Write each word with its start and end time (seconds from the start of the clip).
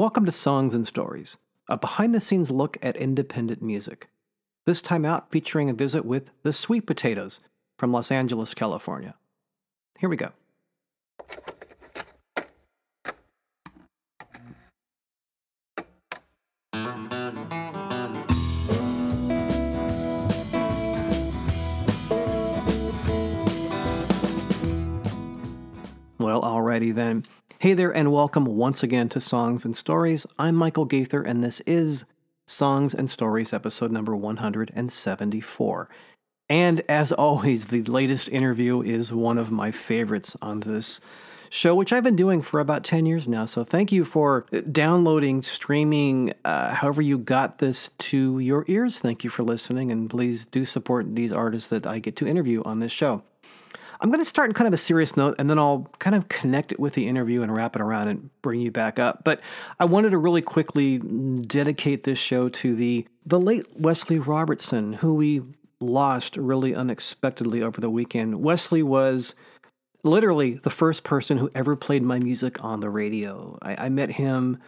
Welcome 0.00 0.24
to 0.24 0.32
Songs 0.32 0.74
and 0.74 0.86
Stories, 0.86 1.36
a 1.68 1.76
behind 1.76 2.14
the 2.14 2.22
scenes 2.22 2.50
look 2.50 2.78
at 2.80 2.96
independent 2.96 3.60
music. 3.60 4.08
This 4.64 4.80
time 4.80 5.04
out 5.04 5.30
featuring 5.30 5.68
a 5.68 5.74
visit 5.74 6.06
with 6.06 6.30
the 6.42 6.54
Sweet 6.54 6.86
Potatoes 6.86 7.38
from 7.76 7.92
Los 7.92 8.10
Angeles, 8.10 8.54
California. 8.54 9.14
Here 9.98 10.08
we 10.08 10.16
go. 10.16 10.30
Alrighty 26.70 26.94
then. 26.94 27.24
Hey 27.58 27.72
there, 27.74 27.90
and 27.90 28.12
welcome 28.12 28.44
once 28.44 28.84
again 28.84 29.08
to 29.08 29.20
Songs 29.20 29.64
and 29.64 29.76
Stories. 29.76 30.24
I'm 30.38 30.54
Michael 30.54 30.84
Gaither, 30.84 31.20
and 31.20 31.42
this 31.42 31.58
is 31.60 32.04
Songs 32.46 32.94
and 32.94 33.10
Stories, 33.10 33.52
episode 33.52 33.90
number 33.90 34.14
174. 34.14 35.88
And 36.48 36.82
as 36.88 37.10
always, 37.10 37.66
the 37.66 37.82
latest 37.82 38.28
interview 38.28 38.82
is 38.82 39.12
one 39.12 39.36
of 39.36 39.50
my 39.50 39.72
favorites 39.72 40.36
on 40.40 40.60
this 40.60 41.00
show, 41.48 41.74
which 41.74 41.92
I've 41.92 42.04
been 42.04 42.14
doing 42.14 42.40
for 42.40 42.60
about 42.60 42.84
10 42.84 43.04
years 43.04 43.26
now. 43.26 43.46
So 43.46 43.64
thank 43.64 43.90
you 43.90 44.04
for 44.04 44.46
downloading, 44.70 45.42
streaming, 45.42 46.34
uh, 46.44 46.76
however 46.76 47.02
you 47.02 47.18
got 47.18 47.58
this 47.58 47.88
to 47.98 48.38
your 48.38 48.64
ears. 48.68 49.00
Thank 49.00 49.24
you 49.24 49.30
for 49.30 49.42
listening, 49.42 49.90
and 49.90 50.08
please 50.08 50.44
do 50.44 50.64
support 50.64 51.16
these 51.16 51.32
artists 51.32 51.68
that 51.70 51.84
I 51.84 51.98
get 51.98 52.14
to 52.16 52.28
interview 52.28 52.62
on 52.62 52.78
this 52.78 52.92
show. 52.92 53.24
I'm 54.00 54.10
going 54.10 54.20
to 54.20 54.28
start 54.28 54.48
in 54.48 54.54
kind 54.54 54.66
of 54.66 54.72
a 54.72 54.78
serious 54.78 55.16
note 55.16 55.34
and 55.38 55.50
then 55.50 55.58
I'll 55.58 55.86
kind 55.98 56.16
of 56.16 56.28
connect 56.28 56.72
it 56.72 56.80
with 56.80 56.94
the 56.94 57.06
interview 57.06 57.42
and 57.42 57.54
wrap 57.54 57.76
it 57.76 57.82
around 57.82 58.08
and 58.08 58.30
bring 58.40 58.60
you 58.60 58.70
back 58.70 58.98
up. 58.98 59.24
But 59.24 59.40
I 59.78 59.84
wanted 59.84 60.10
to 60.10 60.18
really 60.18 60.42
quickly 60.42 60.98
dedicate 60.98 62.04
this 62.04 62.18
show 62.18 62.48
to 62.48 62.74
the 62.74 63.06
the 63.26 63.38
late 63.38 63.66
Wesley 63.76 64.18
Robertson, 64.18 64.94
who 64.94 65.14
we 65.14 65.42
lost 65.80 66.36
really 66.36 66.74
unexpectedly 66.74 67.62
over 67.62 67.80
the 67.80 67.90
weekend. 67.90 68.42
Wesley 68.42 68.82
was 68.82 69.34
literally 70.02 70.54
the 70.54 70.70
first 70.70 71.04
person 71.04 71.36
who 71.36 71.50
ever 71.54 71.76
played 71.76 72.02
my 72.02 72.18
music 72.18 72.62
on 72.64 72.80
the 72.80 72.90
radio. 72.90 73.58
I, 73.60 73.86
I 73.86 73.88
met 73.90 74.12
him 74.12 74.58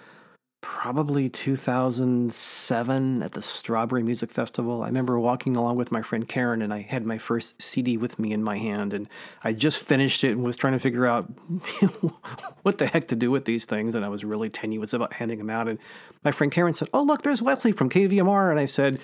probably 0.63 1.29
2007 1.29 3.23
at 3.23 3.33
the 3.33 3.43
Strawberry 3.43 4.03
Music 4.03 4.31
Festival. 4.31 4.83
I 4.83 4.87
remember 4.87 5.19
walking 5.19 5.55
along 5.57 5.77
with 5.77 5.93
my 5.93 6.01
friend 6.01 6.27
Karen, 6.27 6.63
and 6.63 6.73
I 6.73 6.81
had 6.81 7.05
my 7.05 7.19
first 7.19 7.61
CD 7.61 7.99
with 7.99 8.19
me 8.19 8.33
in 8.33 8.43
my 8.43 8.57
hand, 8.57 8.95
and 8.95 9.09
I 9.45 9.53
just 9.53 9.79
finished 9.79 10.25
it 10.25 10.31
and 10.31 10.43
was 10.43 10.57
trying 10.57 10.73
to 10.73 10.79
figure 10.79 11.07
out 11.07 11.25
what 12.63 12.79
the 12.79 12.87
heck 12.87 13.09
to 13.09 13.17
do 13.17 13.31
with 13.31 13.45
these 13.45 13.67
things, 13.67 13.95
and 13.95 14.05
I 14.05 14.09
was 14.09 14.25
really 14.25 14.49
tenuous 14.49 14.95
about 14.95 15.13
handing 15.13 15.39
them 15.39 15.51
out. 15.51 15.69
And 15.69 15.79
my 16.25 16.31
friend 16.31 16.51
Karen 16.51 16.73
said, 16.73 16.89
"Oh, 16.95 17.03
look, 17.03 17.23
there's 17.23 17.43
Wesley 17.43 17.73
from 17.73 17.91
KVMR," 17.91 18.51
and 18.51 18.59
I 18.59 18.67
said. 18.67 18.99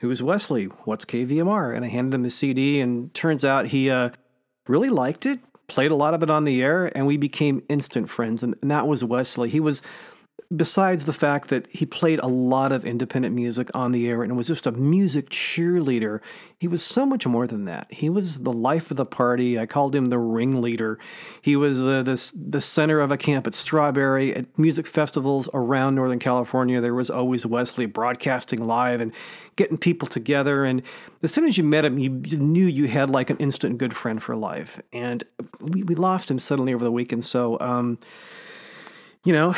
Who's 0.00 0.22
Wesley? 0.22 0.64
What's 0.84 1.04
KVMR? 1.04 1.76
And 1.76 1.84
I 1.84 1.88
handed 1.88 2.14
him 2.14 2.22
the 2.22 2.30
CD, 2.30 2.80
and 2.80 3.12
turns 3.12 3.44
out 3.44 3.66
he 3.66 3.90
uh, 3.90 4.08
really 4.66 4.88
liked 4.88 5.26
it, 5.26 5.40
played 5.66 5.90
a 5.90 5.94
lot 5.94 6.14
of 6.14 6.22
it 6.22 6.30
on 6.30 6.44
the 6.44 6.62
air, 6.62 6.86
and 6.96 7.06
we 7.06 7.18
became 7.18 7.62
instant 7.68 8.08
friends. 8.08 8.42
And, 8.42 8.54
and 8.62 8.70
that 8.70 8.88
was 8.88 9.04
Wesley. 9.04 9.50
He 9.50 9.60
was 9.60 9.82
besides 10.54 11.04
the 11.04 11.12
fact 11.12 11.48
that 11.48 11.68
he 11.70 11.86
played 11.86 12.18
a 12.18 12.26
lot 12.26 12.72
of 12.72 12.84
independent 12.84 13.32
music 13.32 13.70
on 13.72 13.92
the 13.92 14.08
air 14.08 14.24
and 14.24 14.36
was 14.36 14.48
just 14.48 14.66
a 14.66 14.72
music 14.72 15.30
cheerleader, 15.30 16.20
he 16.58 16.66
was 16.66 16.82
so 16.82 17.06
much 17.06 17.24
more 17.24 17.46
than 17.46 17.66
that. 17.66 17.86
He 17.92 18.10
was 18.10 18.38
the 18.40 18.52
life 18.52 18.90
of 18.90 18.96
the 18.96 19.06
party. 19.06 19.60
I 19.60 19.66
called 19.66 19.94
him 19.94 20.06
the 20.06 20.18
ringleader. 20.18 20.98
He 21.40 21.54
was 21.54 21.78
the, 21.78 22.02
the, 22.02 22.32
the 22.50 22.60
center 22.60 23.00
of 23.00 23.12
a 23.12 23.16
camp 23.16 23.46
at 23.46 23.54
Strawberry, 23.54 24.34
at 24.34 24.58
music 24.58 24.88
festivals 24.88 25.48
around 25.54 25.94
Northern 25.94 26.18
California. 26.18 26.80
There 26.80 26.94
was 26.94 27.10
always 27.10 27.46
Wesley 27.46 27.86
broadcasting 27.86 28.66
live 28.66 29.00
and 29.00 29.12
getting 29.54 29.78
people 29.78 30.08
together. 30.08 30.64
And 30.64 30.82
as 31.22 31.32
soon 31.32 31.44
as 31.44 31.58
you 31.58 31.64
met 31.64 31.84
him, 31.84 31.96
you 31.96 32.10
knew 32.10 32.66
you 32.66 32.88
had 32.88 33.08
like 33.08 33.30
an 33.30 33.36
instant 33.36 33.78
good 33.78 33.94
friend 33.94 34.20
for 34.20 34.34
life. 34.34 34.82
And 34.92 35.22
we, 35.60 35.84
we 35.84 35.94
lost 35.94 36.28
him 36.28 36.40
suddenly 36.40 36.74
over 36.74 36.82
the 36.82 36.90
weekend. 36.90 37.24
So, 37.24 37.56
um, 37.60 37.98
you 39.24 39.32
know, 39.32 39.54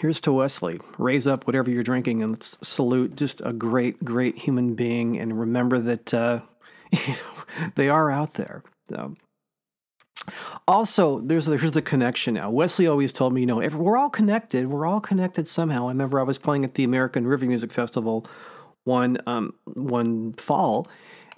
here's 0.00 0.20
to 0.22 0.32
Wesley. 0.32 0.78
Raise 0.98 1.26
up 1.26 1.46
whatever 1.46 1.70
you're 1.70 1.82
drinking 1.82 2.22
and 2.22 2.32
let's 2.32 2.58
salute 2.62 3.16
just 3.16 3.40
a 3.44 3.52
great, 3.52 4.04
great 4.04 4.38
human 4.38 4.74
being 4.74 5.18
and 5.18 5.38
remember 5.38 5.78
that 5.78 6.12
uh, 6.12 6.40
they 7.74 7.88
are 7.88 8.10
out 8.10 8.34
there. 8.34 8.62
So. 8.88 9.14
Also, 10.66 11.20
there's 11.20 11.46
there's 11.46 11.70
the 11.70 11.82
connection 11.82 12.34
now. 12.34 12.50
Wesley 12.50 12.88
always 12.88 13.12
told 13.12 13.32
me, 13.32 13.42
you 13.42 13.46
know, 13.46 13.58
we're 13.58 13.96
all 13.96 14.10
connected. 14.10 14.66
We're 14.66 14.84
all 14.84 15.00
connected 15.00 15.46
somehow. 15.46 15.86
I 15.86 15.90
remember 15.90 16.18
I 16.18 16.24
was 16.24 16.36
playing 16.36 16.64
at 16.64 16.74
the 16.74 16.82
American 16.82 17.28
River 17.28 17.46
Music 17.46 17.70
Festival 17.70 18.26
one 18.82 19.18
um, 19.28 19.54
one 19.74 20.32
fall, 20.32 20.88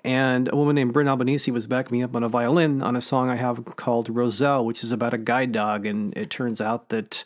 and 0.04 0.48
a 0.50 0.56
woman 0.56 0.74
named 0.74 0.94
Bryn 0.94 1.06
Albanese 1.06 1.50
was 1.50 1.66
backing 1.66 1.98
me 1.98 2.02
up 2.02 2.16
on 2.16 2.22
a 2.22 2.30
violin 2.30 2.82
on 2.82 2.96
a 2.96 3.02
song 3.02 3.28
I 3.28 3.36
have 3.36 3.76
called 3.76 4.08
Roselle, 4.08 4.64
which 4.64 4.82
is 4.82 4.90
about 4.90 5.12
a 5.12 5.18
guide 5.18 5.52
dog. 5.52 5.84
And 5.84 6.16
it 6.16 6.30
turns 6.30 6.58
out 6.58 6.88
that 6.88 7.24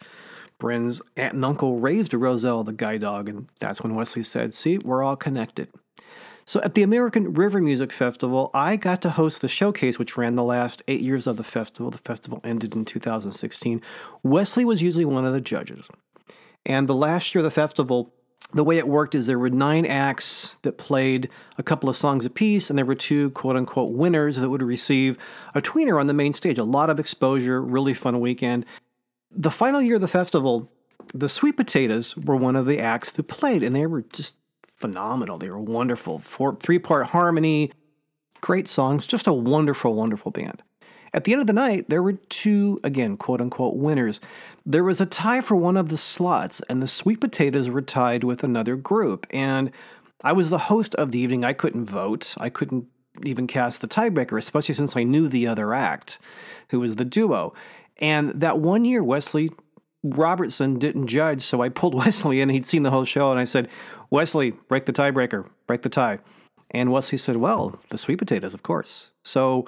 Aunt 0.71 1.35
and 1.35 1.45
uncle 1.45 1.79
raised 1.79 2.15
Roselle, 2.15 2.65
the 2.65 2.73
guide 2.73 3.01
dog, 3.01 3.29
and 3.29 3.49
that's 3.59 3.83
when 3.83 3.95
Wesley 3.95 4.23
said, 4.23 4.55
See, 4.55 4.79
we're 4.79 5.03
all 5.03 5.17
connected. 5.17 5.69
So 6.45 6.61
at 6.63 6.75
the 6.75 6.83
American 6.83 7.35
River 7.35 7.61
Music 7.61 7.93
Festival, 7.93 8.51
I 8.53 8.77
got 8.77 9.01
to 9.03 9.11
host 9.11 9.41
the 9.41 9.49
showcase, 9.49 9.99
which 9.99 10.17
ran 10.17 10.35
the 10.35 10.43
last 10.43 10.83
eight 10.89 11.01
years 11.01 11.27
of 11.27 11.37
the 11.37 11.45
festival. 11.45 11.91
The 11.91 11.99
festival 11.99 12.41
ended 12.43 12.75
in 12.75 12.85
2016. 12.85 13.81
Wesley 14.23 14.65
was 14.65 14.83
usually 14.83 15.05
one 15.05 15.25
of 15.25 15.33
the 15.33 15.41
judges. 15.41 15.87
And 16.67 16.89
the 16.89 16.95
last 16.95 17.35
year 17.35 17.41
of 17.41 17.45
the 17.45 17.51
festival, 17.51 18.13
the 18.53 18.65
way 18.65 18.77
it 18.77 18.87
worked 18.87 19.15
is 19.15 19.27
there 19.27 19.39
were 19.39 19.51
nine 19.51 19.87
acts 19.87 20.57
that 20.63 20.79
played 20.79 21.29
a 21.57 21.63
couple 21.63 21.89
of 21.89 21.97
songs 21.97 22.27
apiece, 22.27 22.69
and 22.69 22.79
there 22.79 22.85
were 22.85 22.95
two 22.95 23.31
quote 23.31 23.57
unquote 23.57 23.93
winners 23.93 24.37
that 24.37 24.51
would 24.51 24.63
receive 24.63 25.17
a 25.55 25.61
tweener 25.61 25.99
on 25.99 26.07
the 26.07 26.13
main 26.13 26.33
stage. 26.33 26.59
A 26.59 26.65
lot 26.65 26.91
of 26.91 27.01
exposure, 27.01 27.63
really 27.63 27.95
fun 27.95 28.21
weekend. 28.21 28.67
The 29.35 29.51
final 29.51 29.81
year 29.81 29.97
of 29.97 30.01
the 30.01 30.09
festival, 30.09 30.71
the 31.15 31.29
Sweet 31.29 31.57
Potatoes 31.57 32.17
were 32.17 32.37
one 32.37 32.57
of 32.57 32.67
the 32.67 32.79
acts 32.79 33.11
that 33.13 33.25
played, 33.25 33.63
and 33.63 33.75
they 33.75 33.87
were 33.87 34.03
just 34.03 34.37
phenomenal. 34.77 35.39
They 35.39 35.49
were 35.49 35.61
wonderful. 35.61 36.19
Four, 36.19 36.57
three 36.57 36.79
part 36.79 37.07
harmony, 37.07 37.73
great 38.41 38.69
songs, 38.69 39.07
just 39.07 39.27
a 39.27 39.33
wonderful, 39.33 39.95
wonderful 39.95 40.31
band. 40.31 40.63
At 41.15 41.25
the 41.25 41.33
end 41.33 41.43
of 41.43 41.47
the 41.47 41.53
night, 41.53 41.89
there 41.89 42.03
were 42.03 42.15
two, 42.15 42.81
again, 42.83 43.17
quote 43.17 43.41
unquote, 43.41 43.77
winners. 43.77 44.19
There 44.65 44.85
was 44.85 45.01
a 45.01 45.07
tie 45.07 45.43
for 45.43 45.57
one 45.57 45.77
of 45.77 45.89
the 45.89 45.99
slots, 45.99 46.63
and 46.69 46.83
the 46.83 46.87
Sweet 46.87 47.21
Potatoes 47.21 47.69
were 47.69 47.83
tied 47.83 48.25
with 48.25 48.43
another 48.43 48.77
group. 48.77 49.27
And 49.31 49.71
I 50.23 50.33
was 50.33 50.51
the 50.51 50.59
host 50.59 50.95
of 50.95 51.13
the 51.13 51.19
evening. 51.19 51.45
I 51.45 51.53
couldn't 51.53 51.87
vote. 51.87 52.35
I 52.39 52.49
couldn't 52.49 52.87
even 53.25 53.47
cast 53.47 53.83
the 53.83 53.89
tiebreaker, 53.89 54.39
especially 54.39 54.75
since 54.75 54.97
I 54.97 55.03
knew 55.03 55.29
the 55.29 55.47
other 55.47 55.75
act, 55.75 56.19
who 56.71 56.81
was 56.81 56.97
the 56.97 57.05
duo. 57.05 57.53
And 57.99 58.41
that 58.41 58.59
one 58.59 58.85
year, 58.85 59.03
Wesley 59.03 59.51
Robertson 60.03 60.79
didn't 60.79 61.07
judge, 61.07 61.43
so 61.43 61.63
I 61.63 61.69
pulled 61.69 61.95
Wesley 62.05 62.41
in. 62.41 62.49
He'd 62.49 62.67
seen 62.67 62.83
the 62.83 62.91
whole 62.91 63.05
show, 63.05 63.31
and 63.31 63.39
I 63.39 63.45
said, 63.45 63.69
Wesley, 64.11 64.51
break 64.69 64.87
the 64.87 64.93
tiebreaker, 64.93 65.49
break 65.67 65.83
the 65.83 65.89
tie. 65.89 66.19
And 66.71 66.91
Wesley 66.91 67.19
said, 67.19 67.37
Well, 67.37 67.79
the 67.91 67.99
sweet 67.99 68.19
potatoes, 68.19 68.55
of 68.55 68.63
course. 68.63 69.11
So 69.25 69.67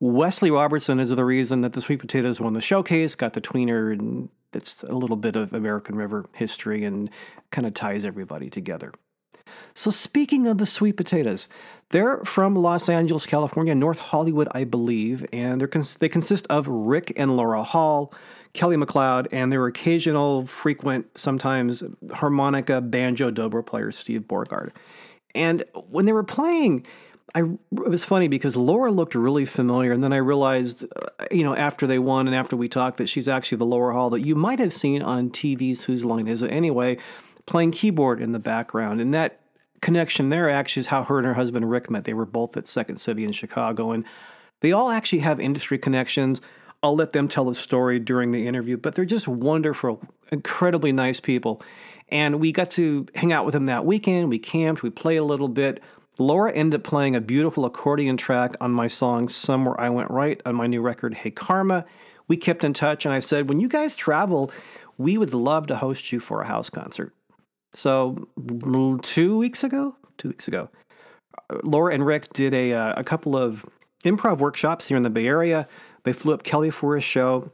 Wesley 0.00 0.50
Robertson 0.50 0.98
is 0.98 1.10
the 1.10 1.24
reason 1.24 1.60
that 1.60 1.72
the 1.72 1.80
sweet 1.80 2.00
potatoes 2.00 2.40
won 2.40 2.54
the 2.54 2.60
showcase, 2.60 3.14
got 3.14 3.34
the 3.34 3.40
tweener, 3.40 3.92
and 3.92 4.30
it's 4.52 4.82
a 4.82 4.94
little 4.94 5.16
bit 5.16 5.36
of 5.36 5.52
American 5.52 5.96
River 5.96 6.26
history 6.34 6.84
and 6.84 7.10
kind 7.50 7.66
of 7.66 7.74
ties 7.74 8.04
everybody 8.04 8.50
together. 8.50 8.92
So, 9.74 9.90
speaking 9.90 10.46
of 10.46 10.58
the 10.58 10.66
sweet 10.66 10.96
potatoes, 10.96 11.48
they're 11.90 12.18
from 12.24 12.54
Los 12.54 12.88
Angeles, 12.88 13.26
California, 13.26 13.74
North 13.74 13.98
Hollywood, 13.98 14.48
I 14.52 14.64
believe, 14.64 15.26
and 15.32 15.70
cons- 15.70 15.96
they 15.96 16.08
consist 16.08 16.46
of 16.48 16.68
Rick 16.68 17.12
and 17.16 17.36
Laura 17.36 17.64
Hall, 17.64 18.12
Kelly 18.52 18.76
McLeod, 18.76 19.26
and 19.32 19.52
their 19.52 19.66
occasional, 19.66 20.46
frequent, 20.46 21.18
sometimes 21.18 21.82
harmonica, 22.12 22.80
banjo, 22.80 23.30
dobro 23.30 23.64
player 23.64 23.90
Steve 23.90 24.22
Borgard. 24.22 24.70
And 25.34 25.64
when 25.88 26.06
they 26.06 26.12
were 26.12 26.24
playing, 26.24 26.86
I, 27.34 27.40
it 27.40 27.58
was 27.88 28.04
funny 28.04 28.28
because 28.28 28.56
Laura 28.56 28.90
looked 28.90 29.14
really 29.14 29.46
familiar, 29.46 29.92
and 29.92 30.02
then 30.02 30.12
I 30.12 30.16
realized, 30.16 30.84
uh, 30.84 31.26
you 31.30 31.44
know, 31.44 31.54
after 31.54 31.86
they 31.86 31.98
won 31.98 32.26
and 32.26 32.34
after 32.34 32.56
we 32.56 32.68
talked, 32.68 32.98
that 32.98 33.08
she's 33.08 33.28
actually 33.28 33.58
the 33.58 33.66
Laura 33.66 33.94
Hall 33.94 34.10
that 34.10 34.20
you 34.20 34.34
might 34.34 34.58
have 34.58 34.72
seen 34.72 35.02
on 35.02 35.30
TV's 35.30 35.84
Whose 35.84 36.04
Line 36.04 36.26
Is 36.26 36.42
It 36.42 36.50
Anyway, 36.50 36.98
playing 37.46 37.72
keyboard 37.72 38.20
in 38.20 38.32
the 38.32 38.38
background, 38.38 39.00
and 39.00 39.14
that 39.14 39.39
connection 39.80 40.28
there 40.28 40.50
actually 40.50 40.80
is 40.80 40.86
how 40.88 41.04
her 41.04 41.18
and 41.18 41.26
her 41.26 41.34
husband 41.34 41.70
Rick 41.70 41.90
met. 41.90 42.04
They 42.04 42.14
were 42.14 42.26
both 42.26 42.56
at 42.56 42.66
Second 42.66 42.98
City 42.98 43.24
in 43.24 43.32
Chicago, 43.32 43.92
and 43.92 44.04
they 44.60 44.72
all 44.72 44.90
actually 44.90 45.20
have 45.20 45.40
industry 45.40 45.78
connections. 45.78 46.40
I'll 46.82 46.96
let 46.96 47.12
them 47.12 47.28
tell 47.28 47.44
the 47.44 47.54
story 47.54 47.98
during 47.98 48.32
the 48.32 48.46
interview, 48.46 48.76
but 48.76 48.94
they're 48.94 49.04
just 49.04 49.28
wonderful, 49.28 50.02
incredibly 50.30 50.92
nice 50.92 51.20
people. 51.20 51.62
And 52.08 52.40
we 52.40 52.52
got 52.52 52.70
to 52.72 53.06
hang 53.14 53.32
out 53.32 53.44
with 53.44 53.52
them 53.52 53.66
that 53.66 53.84
weekend. 53.84 54.28
We 54.28 54.38
camped, 54.38 54.82
we 54.82 54.90
played 54.90 55.18
a 55.18 55.24
little 55.24 55.48
bit. 55.48 55.82
Laura 56.18 56.52
ended 56.52 56.80
up 56.80 56.84
playing 56.84 57.16
a 57.16 57.20
beautiful 57.20 57.64
accordion 57.64 58.16
track 58.16 58.54
on 58.60 58.72
my 58.72 58.88
song 58.88 59.28
Somewhere 59.28 59.80
I 59.80 59.88
Went 59.90 60.10
Right 60.10 60.40
on 60.44 60.54
my 60.54 60.66
new 60.66 60.82
record, 60.82 61.14
Hey 61.14 61.30
Karma. 61.30 61.84
We 62.28 62.36
kept 62.36 62.64
in 62.64 62.72
touch, 62.72 63.04
and 63.04 63.14
I 63.14 63.20
said, 63.20 63.48
when 63.48 63.60
you 63.60 63.68
guys 63.68 63.96
travel, 63.96 64.50
we 64.98 65.16
would 65.18 65.34
love 65.34 65.66
to 65.68 65.76
host 65.76 66.12
you 66.12 66.20
for 66.20 66.42
a 66.42 66.46
house 66.46 66.68
concert. 66.70 67.14
So, 67.72 68.28
two 69.02 69.38
weeks 69.38 69.62
ago, 69.62 69.96
two 70.18 70.28
weeks 70.28 70.48
ago, 70.48 70.68
Laura 71.62 71.94
and 71.94 72.04
Rick 72.04 72.32
did 72.32 72.54
a, 72.54 72.72
uh, 72.72 72.94
a 72.96 73.04
couple 73.04 73.36
of 73.36 73.68
improv 74.04 74.38
workshops 74.38 74.88
here 74.88 74.96
in 74.96 75.02
the 75.02 75.10
Bay 75.10 75.26
Area. 75.26 75.68
They 76.04 76.12
flew 76.12 76.34
up 76.34 76.42
Kelly 76.42 76.70
for 76.70 76.96
a 76.96 77.00
show. 77.00 77.50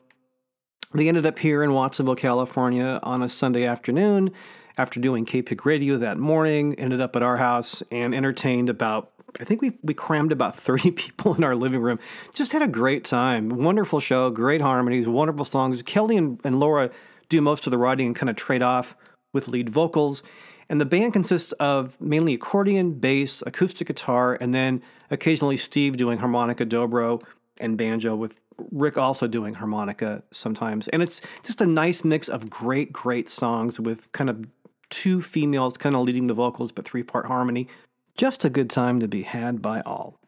They 0.94 1.08
ended 1.08 1.26
up 1.26 1.38
here 1.38 1.62
in 1.62 1.72
Watsonville, 1.72 2.16
California 2.16 3.00
on 3.02 3.22
a 3.22 3.28
Sunday 3.28 3.64
afternoon 3.64 4.30
after 4.78 5.00
doing 5.00 5.26
KPIG 5.26 5.64
radio 5.64 5.96
that 5.98 6.16
morning. 6.16 6.74
Ended 6.78 7.00
up 7.00 7.16
at 7.16 7.22
our 7.22 7.36
house 7.36 7.82
and 7.90 8.14
entertained 8.14 8.70
about, 8.70 9.10
I 9.40 9.44
think 9.44 9.60
we, 9.60 9.72
we 9.82 9.94
crammed 9.94 10.32
about 10.32 10.56
30 10.56 10.92
people 10.92 11.34
in 11.34 11.44
our 11.44 11.56
living 11.56 11.80
room. 11.80 11.98
Just 12.34 12.52
had 12.52 12.62
a 12.62 12.68
great 12.68 13.04
time. 13.04 13.48
Wonderful 13.48 14.00
show, 14.00 14.30
great 14.30 14.60
harmonies, 14.60 15.08
wonderful 15.08 15.44
songs. 15.44 15.82
Kelly 15.82 16.16
and, 16.16 16.40
and 16.44 16.60
Laura 16.60 16.90
do 17.28 17.40
most 17.40 17.66
of 17.66 17.72
the 17.72 17.78
writing 17.78 18.06
and 18.06 18.16
kind 18.16 18.30
of 18.30 18.36
trade 18.36 18.62
off 18.62 18.96
with 19.37 19.47
lead 19.47 19.71
vocals. 19.71 20.25
And 20.69 20.81
the 20.81 20.85
band 20.85 21.12
consists 21.12 21.53
of 21.53 22.00
mainly 22.00 22.35
accordion, 22.35 22.94
bass, 22.94 23.43
acoustic 23.47 23.87
guitar, 23.87 24.37
and 24.41 24.53
then 24.53 24.83
occasionally 25.11 25.56
Steve 25.56 25.97
doing 25.97 26.19
harmonica, 26.19 26.67
dobro, 26.67 27.23
and 27.61 27.79
banjo, 27.79 28.17
with 28.17 28.41
Rick 28.73 28.99
also 28.99 29.29
doing 29.29 29.55
harmonica 29.55 30.25
sometimes. 30.33 30.88
And 30.88 31.03
it's 31.03 31.21
just 31.44 31.61
a 31.61 31.67
nice 31.67 32.05
mix 32.05 32.29
of 32.29 32.50
great, 32.50 32.93
great 32.93 33.29
songs 33.29 33.79
with 33.79 34.11
kind 34.11 34.29
of 34.29 34.47
two 34.91 35.23
females 35.23 35.77
kind 35.77 35.94
of 35.94 36.03
leading 36.03 36.27
the 36.27 36.35
vocals, 36.35 36.73
but 36.73 36.85
three 36.85 37.03
part 37.03 37.27
harmony. 37.27 37.69
Just 38.17 38.44
a 38.44 38.50
good 38.50 38.71
time 38.71 38.99
to 39.00 39.06
be 39.09 39.23
had 39.23 39.62
by 39.62 39.83
all. 39.83 40.19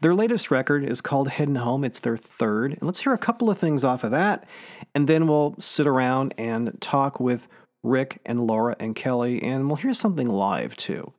Their 0.00 0.14
latest 0.14 0.50
record 0.50 0.84
is 0.84 1.00
called 1.00 1.28
Heading 1.28 1.56
Home. 1.56 1.84
It's 1.84 2.00
their 2.00 2.16
third. 2.16 2.72
And 2.72 2.82
let's 2.82 3.00
hear 3.02 3.12
a 3.12 3.18
couple 3.18 3.50
of 3.50 3.58
things 3.58 3.84
off 3.84 4.04
of 4.04 4.10
that. 4.10 4.46
And 4.94 5.08
then 5.08 5.26
we'll 5.26 5.54
sit 5.58 5.86
around 5.86 6.34
and 6.38 6.80
talk 6.80 7.20
with 7.20 7.46
Rick 7.86 8.20
and 8.26 8.46
Laura 8.46 8.76
and 8.78 8.94
Kelly, 8.94 9.42
and 9.42 9.66
we'll 9.66 9.76
hear 9.76 9.94
something 9.94 10.28
live 10.28 10.76
too. 10.76 11.14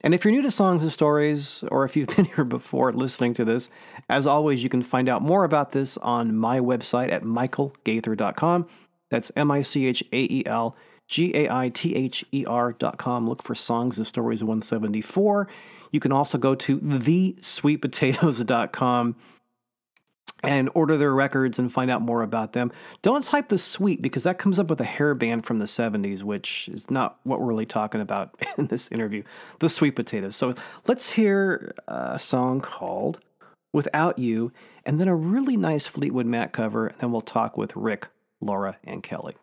And 0.00 0.14
if 0.14 0.24
you're 0.24 0.32
new 0.32 0.42
to 0.42 0.50
Songs 0.50 0.82
and 0.82 0.92
Stories, 0.92 1.64
or 1.70 1.84
if 1.84 1.96
you've 1.96 2.08
been 2.16 2.26
here 2.26 2.44
before 2.44 2.92
listening 2.92 3.34
to 3.34 3.44
this, 3.44 3.70
as 4.08 4.26
always, 4.26 4.62
you 4.62 4.68
can 4.68 4.82
find 4.82 5.08
out 5.08 5.22
more 5.22 5.44
about 5.44 5.72
this 5.72 5.96
on 5.98 6.36
my 6.36 6.60
website 6.60 7.10
at 7.10 7.22
michaelgaither.com. 7.22 8.66
That's 9.10 9.32
M 9.36 9.50
I 9.50 9.62
C 9.62 9.86
H 9.86 10.02
A 10.12 10.26
E 10.30 10.44
L 10.46 10.76
G 11.08 11.32
A 11.34 11.50
I 11.50 11.70
T 11.70 11.94
H 11.94 12.24
E 12.32 12.44
R.com. 12.46 13.28
Look 13.28 13.42
for 13.42 13.54
Songs 13.54 13.98
and 13.98 14.06
Stories 14.06 14.42
174. 14.42 15.48
You 15.90 16.00
can 16.00 16.12
also 16.12 16.38
go 16.38 16.54
to 16.54 16.78
thesweetpotatoes.com 16.78 19.16
and 20.46 20.70
order 20.74 20.96
their 20.96 21.12
records 21.12 21.58
and 21.58 21.72
find 21.72 21.90
out 21.90 22.02
more 22.02 22.22
about 22.22 22.52
them. 22.52 22.72
Don't 23.02 23.24
type 23.24 23.48
the 23.48 23.58
sweet 23.58 24.02
because 24.02 24.22
that 24.24 24.38
comes 24.38 24.58
up 24.58 24.68
with 24.68 24.80
a 24.80 24.84
hair 24.84 25.14
band 25.14 25.46
from 25.46 25.58
the 25.58 25.64
70s, 25.66 26.22
which 26.22 26.68
is 26.68 26.90
not 26.90 27.18
what 27.24 27.40
we're 27.40 27.46
really 27.46 27.66
talking 27.66 28.00
about 28.00 28.34
in 28.58 28.66
this 28.68 28.88
interview. 28.90 29.22
The 29.58 29.68
sweet 29.68 29.96
potatoes. 29.96 30.36
So 30.36 30.54
let's 30.86 31.12
hear 31.12 31.74
a 31.88 32.18
song 32.18 32.60
called 32.60 33.20
Without 33.72 34.18
You, 34.18 34.52
and 34.86 35.00
then 35.00 35.08
a 35.08 35.16
really 35.16 35.56
nice 35.56 35.86
Fleetwood 35.86 36.26
Mac 36.26 36.52
cover, 36.52 36.86
and 36.86 36.98
then 36.98 37.12
we'll 37.12 37.20
talk 37.20 37.56
with 37.56 37.74
Rick, 37.74 38.08
Laura, 38.40 38.76
and 38.84 39.02
Kelly. 39.02 39.34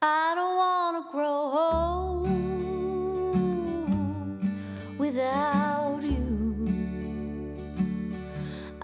I 0.00 0.34
don't 0.36 0.56
want 0.56 1.06
to 1.06 1.12
grow 1.12 1.28
old 1.28 2.48
without 4.98 5.77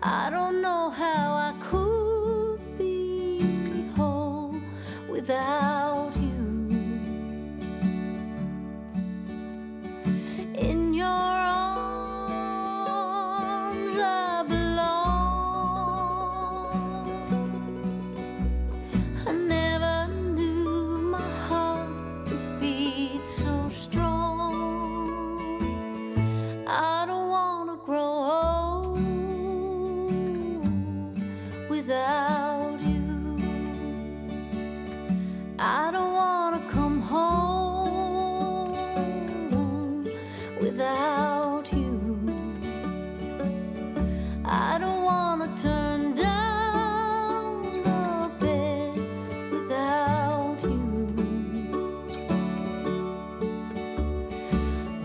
I 0.06 0.28
don't 0.28 0.60
know 0.60 0.90
how 0.90 1.32
I 1.32 1.54
could 1.60 2.60
be 2.76 3.40
whole 3.96 4.54
without 5.08 5.73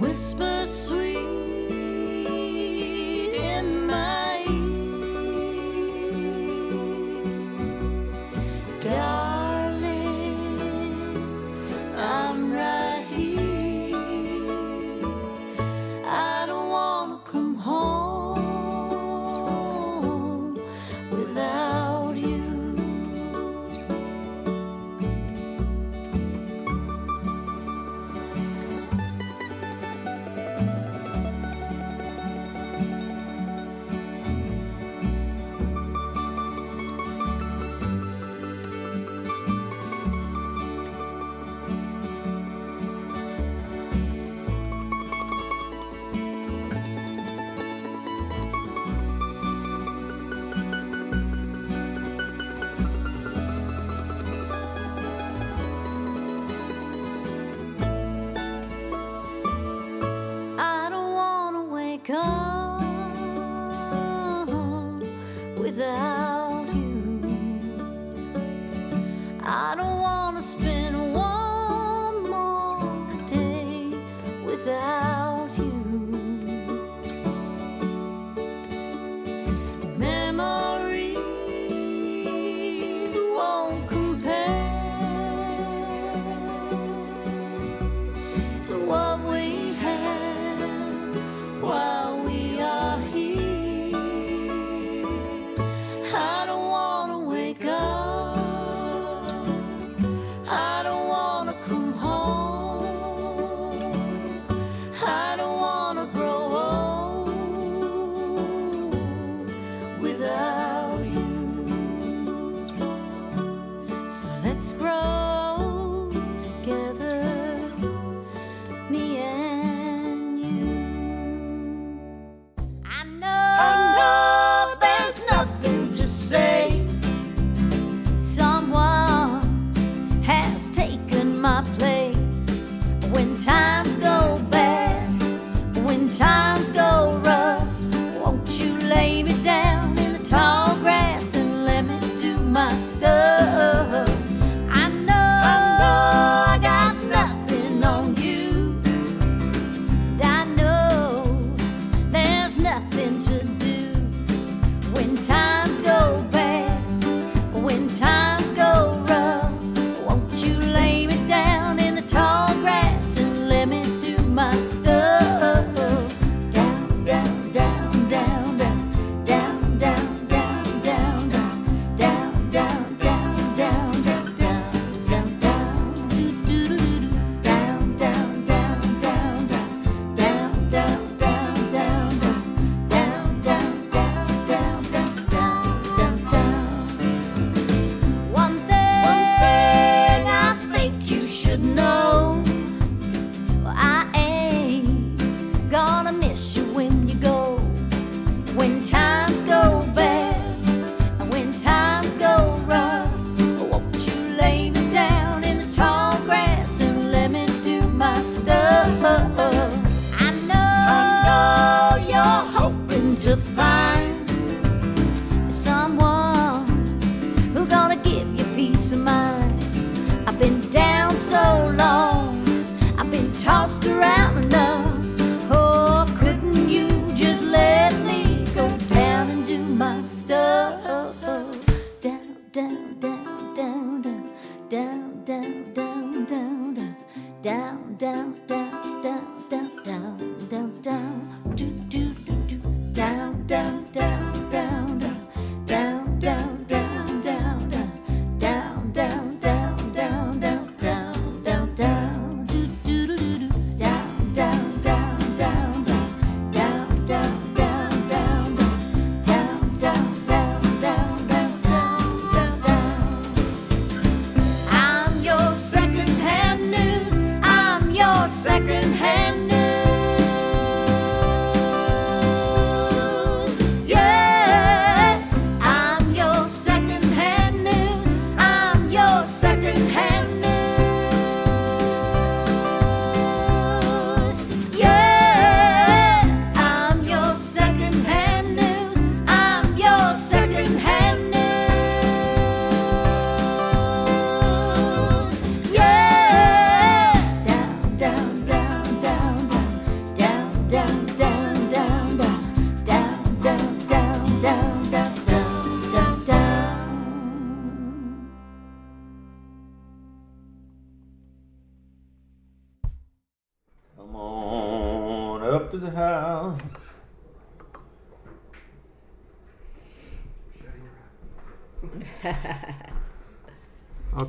Whisper 0.10 0.59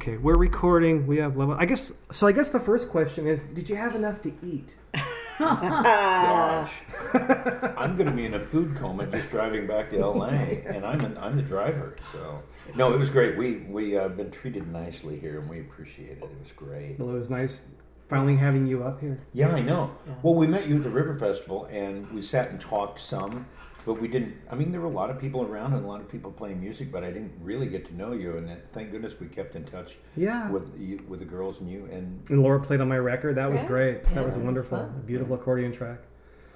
Okay, 0.00 0.16
we're 0.16 0.38
recording. 0.38 1.06
We 1.06 1.18
have 1.18 1.36
level. 1.36 1.54
I 1.58 1.66
guess 1.66 1.92
so. 2.10 2.26
I 2.26 2.32
guess 2.32 2.48
the 2.48 2.58
first 2.58 2.88
question 2.88 3.26
is: 3.26 3.44
Did 3.44 3.68
you 3.68 3.76
have 3.76 3.94
enough 3.94 4.22
to 4.22 4.32
eat? 4.42 4.74
Gosh. 5.38 6.72
I'm 7.12 7.98
going 7.98 8.08
to 8.08 8.16
be 8.16 8.24
in 8.24 8.32
a 8.32 8.40
food 8.40 8.76
coma 8.76 9.06
just 9.08 9.28
driving 9.28 9.66
back 9.66 9.90
to 9.90 9.98
LA, 9.98 10.28
and 10.66 10.86
I'm 10.86 11.02
an, 11.02 11.18
I'm 11.18 11.36
the 11.36 11.42
driver. 11.42 11.96
So 12.14 12.42
no, 12.74 12.94
it 12.94 12.98
was 12.98 13.10
great. 13.10 13.36
We 13.36 13.56
we 13.68 13.98
uh, 13.98 14.08
been 14.08 14.30
treated 14.30 14.72
nicely 14.72 15.18
here, 15.18 15.38
and 15.38 15.50
we 15.50 15.60
appreciate 15.60 16.12
it. 16.12 16.22
It 16.22 16.40
was 16.42 16.52
great. 16.56 16.98
Well, 16.98 17.10
it 17.10 17.18
was 17.18 17.28
nice 17.28 17.66
finally 18.10 18.36
having 18.36 18.66
you 18.66 18.82
up 18.84 19.00
here. 19.00 19.20
Yeah, 19.32 19.48
I 19.54 19.62
know. 19.62 19.92
Well, 20.22 20.34
we 20.34 20.46
met 20.46 20.66
you 20.68 20.76
at 20.76 20.82
the 20.82 20.90
River 20.90 21.14
Festival, 21.18 21.66
and 21.70 22.10
we 22.10 22.20
sat 22.22 22.50
and 22.50 22.60
talked 22.60 22.98
some, 22.98 23.46
but 23.86 23.94
we 24.00 24.08
didn't. 24.08 24.34
I 24.50 24.56
mean, 24.56 24.72
there 24.72 24.80
were 24.80 24.88
a 24.88 24.90
lot 24.90 25.08
of 25.10 25.18
people 25.20 25.42
around 25.44 25.72
and 25.72 25.84
a 25.84 25.88
lot 25.88 26.00
of 26.00 26.08
people 26.10 26.32
playing 26.32 26.60
music, 26.60 26.90
but 26.90 27.04
I 27.04 27.10
didn't 27.12 27.32
really 27.40 27.66
get 27.68 27.86
to 27.86 27.96
know 27.96 28.12
you. 28.12 28.36
And 28.36 28.48
that, 28.48 28.72
thank 28.72 28.90
goodness 28.90 29.18
we 29.20 29.28
kept 29.28 29.54
in 29.54 29.64
touch. 29.64 29.96
Yeah. 30.16 30.50
With 30.50 30.78
you, 30.78 31.02
with 31.08 31.20
the 31.20 31.24
girls 31.24 31.60
and 31.60 31.70
you, 31.70 31.88
and 31.90 32.20
And 32.28 32.42
Laura 32.42 32.60
played 32.60 32.80
on 32.80 32.88
my 32.88 32.98
record. 32.98 33.36
That 33.36 33.50
was 33.50 33.62
Yeah. 33.62 33.68
great. 33.68 34.02
That 34.02 34.14
Yeah, 34.16 34.22
was 34.22 34.34
it 34.34 34.38
was 34.38 34.44
wonderful. 34.44 34.78
A 34.80 35.02
beautiful 35.06 35.36
accordion 35.36 35.72
track. 35.72 36.00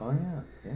oh 0.01 0.11
yeah, 0.11 0.41
yeah. 0.71 0.73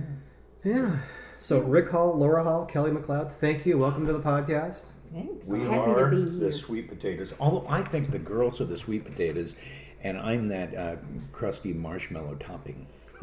Yeah. 0.64 0.96
So 1.40 1.60
Rick 1.60 1.88
Hall, 1.90 2.14
Laura 2.16 2.42
Hall, 2.44 2.64
Kelly 2.66 2.90
McLeod, 2.92 3.30
thank 3.32 3.66
you. 3.66 3.78
Welcome 3.78 4.06
to 4.06 4.12
the 4.12 4.20
podcast. 4.20 4.92
Thanks. 5.12 5.44
We 5.46 5.60
Happy 5.60 5.74
to 5.74 5.80
are 6.00 6.10
be 6.10 6.22
the 6.22 6.52
sweet 6.52 6.88
potatoes. 6.88 7.32
Although 7.40 7.66
I 7.68 7.82
think 7.82 8.10
the 8.10 8.18
girls 8.18 8.60
are 8.60 8.64
the 8.66 8.76
sweet 8.76 9.04
potatoes, 9.04 9.54
and 10.02 10.18
I'm 10.18 10.48
that 10.48 10.74
uh, 10.74 10.96
crusty 11.32 11.72
marshmallow 11.72 12.36
topping. 12.36 12.86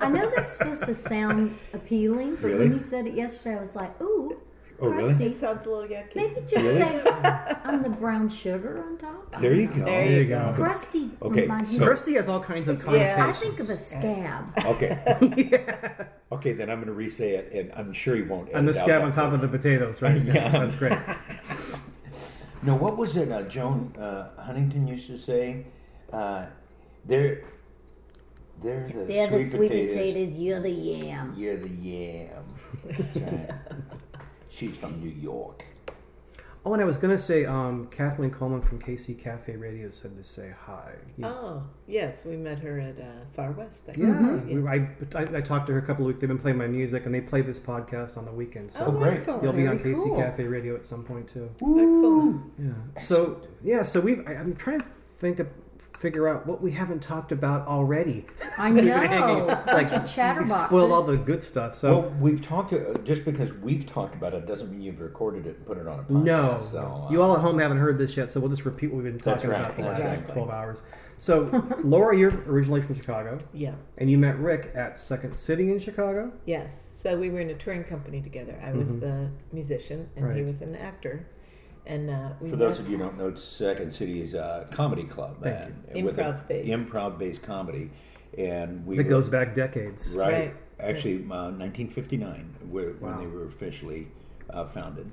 I 0.00 0.08
know 0.10 0.30
that's 0.36 0.52
supposed 0.58 0.84
to 0.84 0.94
sound 0.94 1.56
appealing, 1.72 2.36
but 2.36 2.44
Really? 2.44 2.58
when 2.58 2.72
you 2.72 2.78
said 2.78 3.06
it 3.06 3.14
yesterday, 3.14 3.56
I 3.56 3.60
was 3.60 3.74
like, 3.74 3.98
ooh, 4.02 4.40
Oh, 4.78 4.88
really? 4.90 5.04
crusty. 5.14 5.26
It 5.28 5.40
sounds 5.40 5.64
a 5.66 5.70
little 5.70 5.88
yucky. 5.88 6.14
Maybe 6.16 6.40
just 6.42 6.52
Really? 6.56 6.80
say 6.82 7.02
I'm 7.64 7.82
the 7.82 7.88
brown 7.88 8.28
sugar 8.28 8.84
on 8.86 8.98
top. 8.98 9.22
There 9.40 9.54
you 9.54 9.68
go. 9.68 9.74
There 9.76 9.84
There 9.86 10.10
you 10.10 10.28
you 10.28 10.34
go. 10.34 10.52
Crusty 10.54 11.10
Okay, 11.22 11.42
reminds 11.42 11.74
so- 11.74 11.82
of- 11.82 11.88
Kirsty 11.88 12.14
has 12.14 12.28
all 12.28 12.40
kinds 12.40 12.68
of 12.68 12.84
Yeah. 12.90 13.26
I 13.26 13.32
think 13.32 13.58
of 13.60 13.70
a 13.70 13.76
scab. 13.78 14.44
Okay. 14.66 14.98
Okay, 16.32 16.52
then 16.52 16.68
I'm 16.68 16.76
going 16.76 16.88
to 16.88 16.92
re-say 16.92 17.36
it, 17.36 17.52
and 17.54 17.72
I'm 17.74 17.92
sure 17.94 18.16
you 18.16 18.26
won't. 18.26 18.50
and 18.50 18.68
the 18.68 18.74
scab 18.74 19.00
on 19.02 19.12
top 19.12 19.32
of 19.32 19.40
the 19.40 19.48
potatoes, 19.48 20.02
right? 20.02 20.20
Yeah. 20.22 20.48
That's 20.50 20.74
great. 20.74 20.98
No, 22.62 22.74
what 22.74 22.96
was 22.96 23.16
it? 23.16 23.30
Uh, 23.30 23.42
Joan 23.42 23.94
uh, 23.98 24.30
Huntington 24.42 24.88
used 24.88 25.06
to 25.08 25.18
say, 25.18 25.66
uh, 26.12 26.46
"They're 27.04 27.42
they're 28.62 28.88
the 28.88 29.04
They're 29.04 29.28
sweet, 29.28 29.38
the 29.38 29.44
sweet 29.44 29.68
potatoes. 29.70 29.96
potatoes, 29.96 30.36
you're 30.36 30.60
the 30.60 30.70
yam. 30.70 31.34
You're 31.36 31.56
the 31.58 31.68
yam." 31.68 32.44
Right. 33.14 33.50
She's 34.48 34.74
from 34.74 35.00
New 35.00 35.10
York. 35.10 35.65
Oh, 36.68 36.72
and 36.72 36.82
I 36.82 36.84
was 36.84 36.96
gonna 36.96 37.16
say, 37.16 37.44
um, 37.44 37.86
Kathleen 37.92 38.30
Coleman 38.32 38.60
from 38.60 38.80
KC 38.80 39.16
Cafe 39.16 39.54
Radio 39.54 39.88
said 39.88 40.16
to 40.16 40.24
say 40.24 40.52
hi. 40.66 40.94
Yeah. 41.16 41.28
Oh, 41.28 41.62
yes, 41.86 42.24
we 42.24 42.36
met 42.36 42.58
her 42.58 42.80
at 42.80 42.98
uh, 42.98 43.04
Far 43.34 43.52
West. 43.52 43.84
I 43.88 43.92
Yeah, 43.96 44.18
think. 44.18 44.46
we- 44.46 44.54
Yes. 44.62 45.14
I, 45.14 45.18
I, 45.20 45.36
I 45.36 45.40
talked 45.42 45.68
to 45.68 45.74
her 45.74 45.78
a 45.78 45.82
couple 45.82 46.04
of 46.04 46.08
weeks. 46.08 46.20
They've 46.20 46.26
been 46.28 46.38
playing 46.38 46.58
my 46.58 46.66
music, 46.66 47.06
and 47.06 47.14
they 47.14 47.20
play 47.20 47.40
this 47.42 47.60
podcast 47.60 48.16
on 48.18 48.24
the 48.24 48.32
weekend. 48.32 48.72
So 48.72 48.86
oh, 48.86 48.90
great. 48.90 49.12
excellent. 49.12 49.44
you'll 49.44 49.52
be 49.52 49.68
on 49.68 49.78
Very 49.78 49.94
KC 49.94 50.02
cool. 50.06 50.16
Cafe 50.16 50.42
Radio 50.44 50.74
at 50.74 50.84
some 50.84 51.04
point 51.04 51.28
too. 51.28 51.48
Excellent. 51.62 52.42
Yeah. 52.58 53.00
So 53.00 53.40
yeah, 53.62 53.84
so 53.84 54.00
we've. 54.00 54.26
I, 54.26 54.32
I'm 54.32 54.56
trying 54.56 54.80
to 54.80 54.86
think 54.86 55.38
of 55.38 55.48
figure 55.96 56.28
out 56.28 56.46
what 56.46 56.60
we 56.60 56.70
haven't 56.72 57.00
talked 57.02 57.32
about 57.32 57.66
already. 57.66 58.26
I 58.58 58.70
So 58.70 58.76
we've 58.76 58.84
know. 58.84 59.00
been 59.00 59.08
hanging- 59.08 59.38
it's 59.48 59.54
Bunch 59.64 59.90
like 59.90 59.92
of 59.92 60.02
chatterboxes. 60.02 60.66
spoiled 60.66 60.92
all 60.92 61.02
the 61.02 61.16
good 61.16 61.42
stuff. 61.42 61.74
So 61.76 61.98
well, 62.00 62.10
we've 62.20 62.42
talked. 62.44 62.72
Uh, 62.72 62.94
just 63.04 63.24
because 63.24 63.52
we've 63.54 63.86
talked 63.86 64.14
about 64.14 64.34
it 64.34 64.46
doesn't 64.46 64.70
mean 64.70 64.80
you've 64.82 65.00
recorded 65.00 65.46
it 65.46 65.56
and 65.56 65.66
put 65.66 65.78
it 65.78 65.86
on 65.86 65.98
a 66.00 66.02
podcast. 66.02 66.24
no, 66.24 66.58
So, 66.60 67.06
uh, 67.08 67.10
you 67.12 67.22
all 67.22 67.34
at 67.34 67.40
home 67.40 67.58
haven't 67.58 67.78
heard 67.78 67.98
this 67.98 68.16
yet, 68.16 68.30
so 68.30 68.40
we'll 68.40 68.50
just 68.50 68.64
repeat 68.64 68.92
what 68.92 69.02
we've 69.02 69.12
been 69.12 69.18
talking 69.20 69.50
right, 69.50 69.60
about 69.60 69.76
the 69.76 69.82
last 69.82 70.14
right. 70.16 70.28
twelve 70.28 70.50
hours. 70.50 70.82
So 71.18 71.48
Laura, 71.82 72.14
you're 72.16 72.32
originally 72.46 72.82
from 72.82 72.94
Chicago, 72.94 73.38
Yeah. 73.54 73.74
and 73.96 74.10
you 74.10 74.18
met 74.18 74.38
Rick 74.38 74.72
at 74.74 74.98
Second 74.98 75.34
City 75.34 75.72
in 75.72 75.78
Chicago. 75.78 76.30
Yes. 76.44 76.88
So 76.92 77.16
we 77.16 77.30
were 77.30 77.40
in 77.40 77.48
a 77.48 77.54
touring 77.54 77.84
company 77.84 78.20
together. 78.20 78.60
I 78.62 78.72
was 78.72 79.00
the 79.00 79.30
musician, 79.52 80.10
and 80.16 80.26
he 80.34 80.40
Mm-hmm. 80.40 80.48
Was 80.50 80.60
an 80.60 80.76
actor. 80.76 81.26
And 81.86 82.10
uh, 82.10 82.30
we 82.40 82.50
For 82.50 82.56
those 82.56 82.78
of 82.80 82.88
you 82.90 82.96
who 82.98 83.04
don't 83.04 83.16
know, 83.18 83.34
Second 83.36 83.92
City 83.92 84.20
is 84.20 84.34
a 84.34 84.66
comedy 84.72 85.04
club, 85.04 85.36
Thank 85.40 85.66
and 85.92 86.04
with 86.04 86.16
Improv-based. 86.16 86.68
improv-based 86.68 87.42
comedy, 87.42 87.90
and 88.36 88.84
we 88.84 88.96
That 88.96 89.04
were- 89.04 89.10
goes 89.10 89.28
back 89.28 89.54
decades. 89.54 90.14
right, 90.18 90.32
Right. 90.32 90.54
actually 90.80 91.18
uh, 91.30 91.52
1959 91.52 92.56
where, 92.70 92.90
when 92.94 93.18
they 93.18 93.26
were 93.26 93.46
officially 93.46 94.08
uh, 94.50 94.64
founded, 94.64 95.10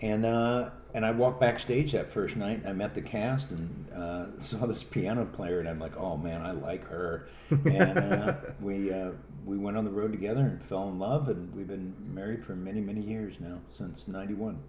and 0.00 0.24
uh, 0.24 0.70
and 0.94 1.04
I 1.06 1.10
walked 1.10 1.40
backstage 1.40 1.92
that 1.92 2.08
first 2.10 2.36
night. 2.36 2.58
And 2.60 2.68
I 2.68 2.72
met 2.72 2.94
the 2.94 3.00
cast 3.02 3.50
and 3.50 3.86
uh, 3.94 4.26
saw 4.40 4.66
this 4.66 4.82
piano 4.82 5.26
player, 5.26 5.60
and 5.60 5.68
I'm 5.68 5.78
like, 5.78 5.96
oh 5.98 6.16
man, 6.16 6.40
I 6.42 6.52
like 6.52 6.84
her, 6.88 7.28
and 7.50 7.98
uh, 7.98 8.34
we. 8.60 8.92
Uh, 8.92 9.10
we 9.44 9.58
went 9.58 9.76
on 9.76 9.84
the 9.84 9.90
road 9.90 10.12
together 10.12 10.38
and 10.42 10.62
fell 10.62 10.88
in 10.88 11.00
love, 11.00 11.28
and 11.28 11.52
we've 11.52 11.66
been 11.66 11.94
married 12.14 12.44
for 12.44 12.54
many, 12.54 12.80
many 12.80 13.00
years 13.00 13.40
now, 13.40 13.58
since 13.76 14.06
'91. 14.06 14.60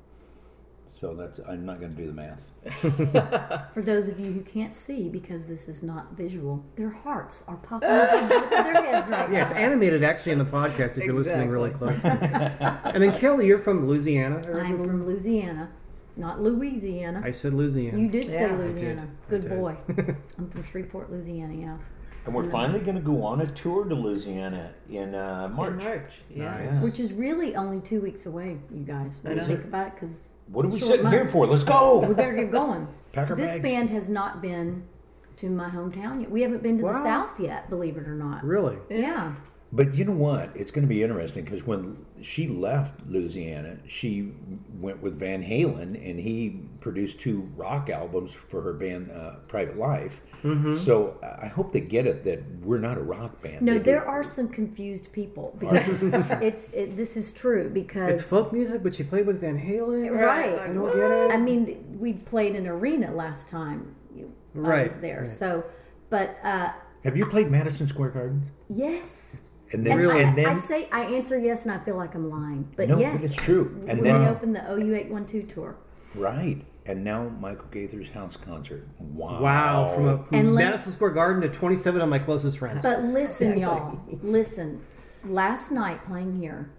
So 1.03 1.13
that's 1.13 1.37
I'm 1.49 1.65
not 1.65 1.81
going 1.81 1.93
to 1.93 2.01
do 2.01 2.07
the 2.07 2.13
math. 2.13 3.71
For 3.73 3.81
those 3.81 4.07
of 4.07 4.21
you 4.21 4.31
who 4.31 4.39
can't 4.39 4.73
see, 4.73 5.09
because 5.09 5.49
this 5.49 5.67
is 5.67 5.83
not 5.83 6.13
visual, 6.13 6.63
their 6.77 6.91
hearts 6.91 7.43
are 7.45 7.57
popping 7.57 7.89
above 7.89 8.29
both 8.29 8.43
of 8.45 8.49
their 8.49 8.83
heads 8.85 9.09
right 9.09 9.29
Yeah, 9.29 9.43
it's 9.43 9.51
animated 9.51 10.01
actually 10.01 10.31
in 10.31 10.37
the 10.37 10.45
podcast 10.45 10.97
if 10.97 11.03
you're 11.03 11.13
listening 11.13 11.49
really 11.49 11.71
Exactly. 11.71 12.09
closely. 12.09 12.79
and 12.93 13.03
then 13.03 13.11
Kelly, 13.11 13.47
you're 13.47 13.57
from 13.57 13.85
Louisiana 13.85 14.41
I'm 14.47 14.77
from 14.77 15.05
Louisiana, 15.05 15.71
not 16.15 16.39
Louisiana. 16.39 17.21
I 17.21 17.31
said 17.31 17.53
Louisiana. 17.53 17.99
You 17.99 18.07
did 18.07 18.29
say 18.29 18.39
Yeah. 18.39 18.53
I 18.53 18.57
did. 18.57 18.59
Louisiana. 18.59 19.01
I 19.01 19.29
Good 19.29 19.49
boy. 19.49 19.77
I'm 20.37 20.49
from 20.49 20.63
Shreveport, 20.63 21.11
Louisiana. 21.11 21.53
Yeah. 21.53 21.77
And 22.25 22.33
we're 22.33 22.49
finally 22.49 22.79
going 22.79 22.95
to 22.95 23.01
go 23.01 23.25
on 23.25 23.41
a 23.41 23.45
tour 23.45 23.83
to 23.83 23.93
Louisiana 23.93 24.71
in 24.89 25.13
uh, 25.13 25.51
March. 25.53 25.71
In 25.73 25.77
March. 25.79 26.11
Yeah. 26.29 26.65
Nice. 26.65 26.81
Which 26.81 27.01
is 27.01 27.11
really 27.11 27.57
only 27.57 27.81
two 27.81 27.99
weeks 27.99 28.25
away, 28.25 28.59
you 28.73 28.85
guys. 28.85 29.19
When 29.21 29.35
you 29.35 29.43
think 29.43 29.65
about 29.65 29.87
it, 29.87 29.95
because 29.95 30.29
What 30.53 30.65
are 30.67 30.69
we 30.69 30.79
Short 30.79 30.91
sitting 30.91 31.07
here 31.07 31.27
for? 31.27 31.47
Let's 31.47 31.63
go. 31.63 31.99
we 32.07 32.13
better 32.13 32.33
get 32.33 32.51
going. 32.51 32.87
Pack 33.11 33.31
our 33.31 33.35
this 33.35 33.53
bags. 33.53 33.63
band 33.63 33.89
has 33.89 34.07
not 34.07 34.41
been 34.41 34.83
to 35.37 35.49
my 35.49 35.67
hometown 35.67 36.21
yet. 36.21 36.29
We 36.29 36.43
haven't 36.43 36.61
been 36.61 36.77
to 36.77 36.83
the 36.83 36.93
South 36.93 37.39
yet, 37.39 37.69
believe 37.71 37.97
it 37.97 38.07
or 38.07 38.13
not. 38.13 38.43
Really? 38.45 38.77
Yeah. 38.89 39.33
But 39.75 39.95
you 39.95 40.05
know 40.05 40.11
what? 40.11 40.51
It's 40.55 40.69
going 40.69 40.83
to 40.83 40.87
be 40.87 41.01
interesting 41.01 41.43
because 41.45 41.65
when 41.65 42.05
she 42.21 42.47
left 42.47 42.99
Louisiana, 43.07 43.77
she 43.87 44.31
went 44.79 45.01
with 45.01 45.17
Van 45.17 45.41
Halen, 45.43 45.95
and 45.95 46.19
he 46.19 46.59
produced 46.79 47.19
two 47.19 47.49
rock 47.55 47.89
albums 47.89 48.33
for 48.33 48.61
her 48.61 48.73
band, 48.73 49.09
uh, 49.09 49.37
Private 49.47 49.79
Life. 49.79 50.21
Mm-hmm. 50.43 50.77
So 50.77 51.17
I 51.41 51.47
hope 51.47 51.73
they 51.73 51.81
get 51.81 52.05
it 52.05 52.23
that 52.25 52.43
we're 52.61 52.77
not 52.77 52.99
a 52.99 53.01
rock 53.01 53.41
band. 53.41 53.63
No, 53.63 53.73
They 53.73 53.79
do- 53.79 53.83
there 53.85 54.05
are 54.07 54.23
some 54.23 54.47
confused 54.47 55.11
people 55.11 55.55
because 55.59 56.03
it's 56.43 56.69
it, 56.71 56.95
this 56.95 57.17
is 57.17 57.33
true 57.33 57.67
because 57.69 58.09
It's 58.11 58.21
folk 58.21 58.53
music, 58.53 58.83
but 58.83 58.93
she 58.93 59.01
played 59.03 59.25
with 59.25 59.41
Van 59.41 59.57
Halen. 59.57 60.11
Right. 60.11 60.59
I 60.59 60.67
don't 60.71 60.85
get 60.93 61.09
it. 61.11 61.31
I 61.31 61.37
mean, 61.37 61.97
we 61.99 62.13
played 62.13 62.55
an 62.55 62.67
arena 62.67 63.11
last 63.11 63.47
time 63.47 63.95
you, 64.15 64.31
I 64.55 64.59
Right, 64.59 64.83
was 64.83 64.97
there. 64.97 65.21
right. 65.21 65.27
So, 65.29 65.63
but 66.11 66.37
uh, 66.43 66.69
Have 67.05 67.17
you 67.17 67.25
played 67.25 67.49
Madison 67.49 67.87
Square 67.87 68.09
Garden? 68.11 68.51
yes. 68.69 69.39
And 69.73 69.85
then, 69.85 69.99
And 69.99 70.11
I, 70.11 70.19
and 70.19 70.37
then 70.37 70.45
I 70.45 70.53
say 70.53 70.87
I 70.91 71.01
answer 71.05 71.37
yes, 71.37 71.65
and 71.65 71.73
I 71.73 71.83
feel 71.83 71.97
like 71.97 72.13
I'm 72.13 72.29
lying. 72.29 72.71
But 72.75 72.89
no, 72.89 72.99
yes, 72.99 73.23
it's 73.23 73.35
true. 73.35 73.83
And 73.87 74.01
when 74.01 74.13
we 74.13 74.19
then 74.19 74.27
opened 74.27 74.55
the 74.55 74.59
OU812 74.61 75.51
tour, 75.51 75.75
right, 76.15 76.63
and 76.85 77.03
now 77.03 77.29
Michael 77.29 77.67
Gaither's 77.71 78.09
house 78.11 78.37
concert. 78.37 78.87
Wow! 78.99 79.41
wow, 79.41 79.91
from, 79.95 80.07
a, 80.07 80.23
from 80.25 80.37
And 80.37 80.55
let- 80.55 80.65
Madison 80.65 80.91
Square 80.91 81.11
Garden 81.11 81.41
to 81.41 81.49
27 81.49 82.01
of 82.01 82.09
my 82.09 82.19
closest 82.19 82.59
friends. 82.59 82.83
But 82.83 83.03
listen, 83.03 83.57
y'all, 83.57 83.99
listen. 84.21 84.85
Last 85.25 85.71
night 85.71 86.03
playing 86.05 86.39
here 86.39 86.69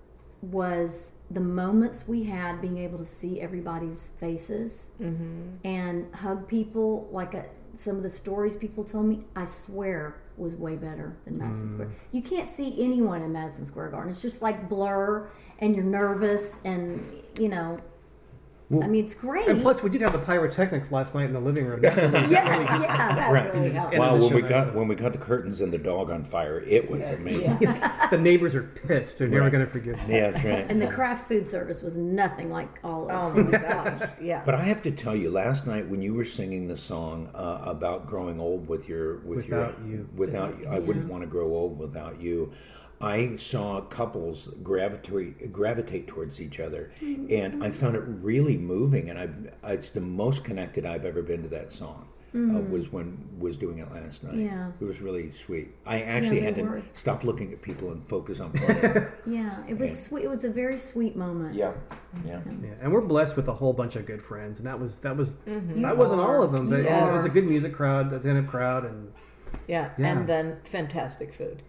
was 0.43 1.13
the 1.31 1.41
moments 1.41 2.07
we 2.07 2.25
had 2.25 2.61
being 2.61 2.79
able 2.79 2.99
to 2.99 3.05
see 3.05 3.41
everybody's 3.41 4.11
faces 4.19 4.91
mm-hmm. 5.01 5.57
and 5.65 6.15
hug 6.15 6.47
people. 6.47 7.09
Like 7.11 7.35
a, 7.35 7.47
some 7.77 7.97
of 7.97 8.03
the 8.03 8.11
stories 8.11 8.57
people 8.57 8.85
told 8.85 9.07
me, 9.07 9.25
I 9.35 9.47
swear 9.47 10.21
was 10.37 10.57
way 10.57 10.77
better 10.77 11.17
than 11.25 11.39
Madison 11.39 11.71
Square. 11.71 11.89
Mm. 11.89 11.93
You 12.13 12.23
can't 12.23 12.49
see 12.49 12.83
anyone 12.83 13.23
in 13.23 13.33
Madison 13.33 13.65
Square 13.65 13.91
Garden. 13.91 14.11
It's 14.11 14.23
just 14.23 14.43
like 14.43 14.69
blur, 14.69 15.29
and 15.59 15.75
you're 15.75 15.85
nervous, 15.85 16.61
and 16.65 17.23
you 17.39 17.49
know. 17.49 17.79
I 18.73 18.87
mean, 18.87 19.05
it's 19.05 19.15
great. 19.15 19.47
and 19.47 19.61
plus, 19.61 19.83
we 19.83 19.91
did 19.91 20.01
have 20.01 20.13
the 20.13 20.19
pyrotechnics 20.19 20.91
last 20.91 21.15
night 21.15 21.27
in 21.27 21.33
the 21.35 21.41
living 21.41 21.67
room. 21.67 21.81
yeah, 21.83 22.27
yeah, 22.29 22.59
that 23.15 23.31
Right. 23.31 23.53
really 23.55 23.71
helped. 23.71 23.93
Ended 23.95 24.01
Wow, 24.01 24.17
when 24.19 24.35
we 24.35 24.41
got 24.41 24.51
nicely. 24.51 24.73
when 24.73 24.89
we 24.89 24.95
got 24.95 25.13
the 25.13 25.19
curtains 25.19 25.61
and 25.61 25.71
the 25.73 25.79
dog 25.79 26.11
on 26.11 26.25
fire, 26.25 26.61
it 26.61 26.91
was 26.91 27.09
amazing. 27.11 27.57
the 28.11 28.19
neighbors 28.19 28.55
are 28.55 28.63
pissed. 28.63 29.19
They're 29.19 29.29
never 29.29 29.51
going 29.51 29.65
to 29.65 29.71
forgive 29.71 29.97
me. 30.09 30.15
Yeah, 30.17 30.31
that's 30.31 30.45
right. 30.45 30.67
And 30.71 30.81
the 30.81 30.87
craft 30.87 31.29
food 31.29 31.47
service 31.47 31.83
was 31.83 31.97
nothing 31.99 32.51
like 32.51 32.69
all 32.83 33.11
of 33.11 33.27
Oh 33.27 33.35
Cindy's 33.35 33.61
my 33.63 33.69
gosh. 33.69 34.09
Yeah. 34.21 34.43
But 34.47 34.55
I 34.55 34.63
have 34.65 34.83
to 34.85 34.91
tell 34.91 35.15
you, 35.15 35.31
last 35.31 35.67
night 35.67 35.87
when 35.89 36.01
you 36.01 36.15
were 36.15 36.25
singing 36.25 36.67
the 36.67 36.77
song 36.77 37.29
uh, 37.35 37.59
about 37.65 38.07
growing 38.07 38.41
old 38.41 38.67
with 38.67 38.89
your 38.89 39.19
with 39.19 39.45
Without 39.45 39.75
your 39.87 39.89
you. 39.99 40.09
without 40.17 40.59
you, 40.59 40.67
I 40.69 40.79
wouldn't 40.79 41.09
want 41.09 41.23
to 41.23 41.27
grow 41.29 41.47
old 41.49 41.79
without 41.79 42.21
you. 42.21 42.53
I 43.05 43.37
saw 43.37 43.81
couples 43.83 44.51
gravitate 44.63 45.53
gravitate 45.53 46.07
towards 46.07 46.41
each 46.41 46.61
other, 46.61 46.91
mm-hmm. 47.01 47.27
and 47.31 47.63
I 47.63 47.71
found 47.71 47.97
it 47.97 48.03
really 48.07 48.57
moving. 48.57 49.11
And 49.11 49.19
I, 49.63 49.73
it's 49.73 49.91
the 49.91 50.01
most 50.01 50.45
connected 50.45 50.87
I've 50.87 51.05
ever 51.05 51.23
been 51.23 51.43
to 51.43 51.49
that 51.49 51.73
song. 51.73 52.09
Uh, 52.33 52.37
mm-hmm. 52.37 52.73
was 52.73 52.91
when 52.91 53.29
was 53.39 53.57
doing 53.57 53.79
it 53.79 53.93
last 53.93 54.25
night. 54.25 54.35
Yeah. 54.35 54.73
it 54.81 54.85
was 54.85 55.01
really 55.01 55.31
sweet. 55.35 55.73
I 55.87 56.03
actually 56.03 56.41
they 56.41 56.47
had 56.47 56.57
to 56.57 56.63
were. 56.65 56.83
stop 56.93 57.23
looking 57.23 57.53
at 57.53 57.63
people 57.63 57.93
and 57.93 58.05
focus 58.09 58.41
on. 58.41 58.53
Yeah, 59.25 59.63
it 59.69 59.79
was 59.79 60.03
sweet. 60.03 60.25
It 60.25 60.29
was 60.29 60.43
a 60.43 60.51
very 60.51 60.77
sweet 60.77 61.15
moment. 61.15 61.55
yeah, 61.55 61.75
yeah. 62.27 62.41
Yeah, 62.61 62.71
and 62.81 62.93
we're 62.93 63.03
blessed 63.03 63.37
with 63.37 63.47
a 63.47 63.53
whole 63.53 63.73
bunch 63.73 63.95
of 63.95 64.05
good 64.05 64.21
friends, 64.21 64.59
and 64.59 64.67
that 64.67 64.81
was 64.81 64.97
that 64.97 65.17
was 65.17 65.37
You 65.47 65.61
that 65.77 65.97
wasn't 65.97 66.23
are. 66.23 66.37
all 66.39 66.43
of 66.43 66.51
them, 66.51 66.71
but 66.71 66.81
You 66.81 66.89
it 66.89 67.13
was 67.13 67.25
a 67.25 67.31
good 67.31 67.47
music 67.47 67.73
crowd, 67.73 68.13
attentive 68.13 68.49
crowd, 68.49 68.85
and 68.85 69.13
Yeah. 69.69 69.91
Yeah. 69.97 70.09
And 70.09 70.29
then 70.29 70.57
fantastic 70.65 71.33
food. 71.33 71.63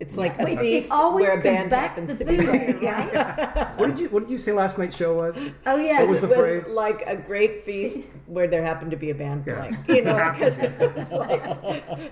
It's 0.00 0.16
like 0.16 0.40
a 0.40 0.44
Wait, 0.44 0.58
feast 0.58 0.86
it 0.88 0.92
always 0.92 1.26
where 1.26 1.38
a 1.38 1.42
comes 1.42 1.56
band 1.58 1.70
back 1.70 1.90
happens 1.90 2.10
to 2.14 2.16
to 2.18 2.24
be. 2.24 2.38
food, 2.38 2.82
right? 2.82 3.70
what 3.78 3.90
did 3.90 3.98
you 3.98 4.08
what 4.08 4.20
did 4.24 4.30
you 4.30 4.38
say 4.38 4.52
last 4.52 4.78
night's 4.78 4.96
show 4.96 5.14
was? 5.14 5.50
Oh 5.66 5.76
yeah, 5.76 6.00
What 6.00 6.08
was 6.08 6.18
it 6.18 6.20
the 6.22 6.26
was 6.28 6.36
phrase? 6.36 6.74
like 6.74 7.02
a 7.06 7.16
great 7.16 7.64
feast 7.64 8.08
where 8.26 8.48
there 8.48 8.62
happened 8.64 8.92
to 8.92 8.96
be 8.96 9.10
a 9.10 9.14
band 9.14 9.44
Yeah. 9.46 9.56
playing. 9.58 9.76
You 9.88 10.02
know, 10.04 10.14
because 10.32 10.56
it 10.56 10.94
was 10.94 11.10
like 11.12 11.44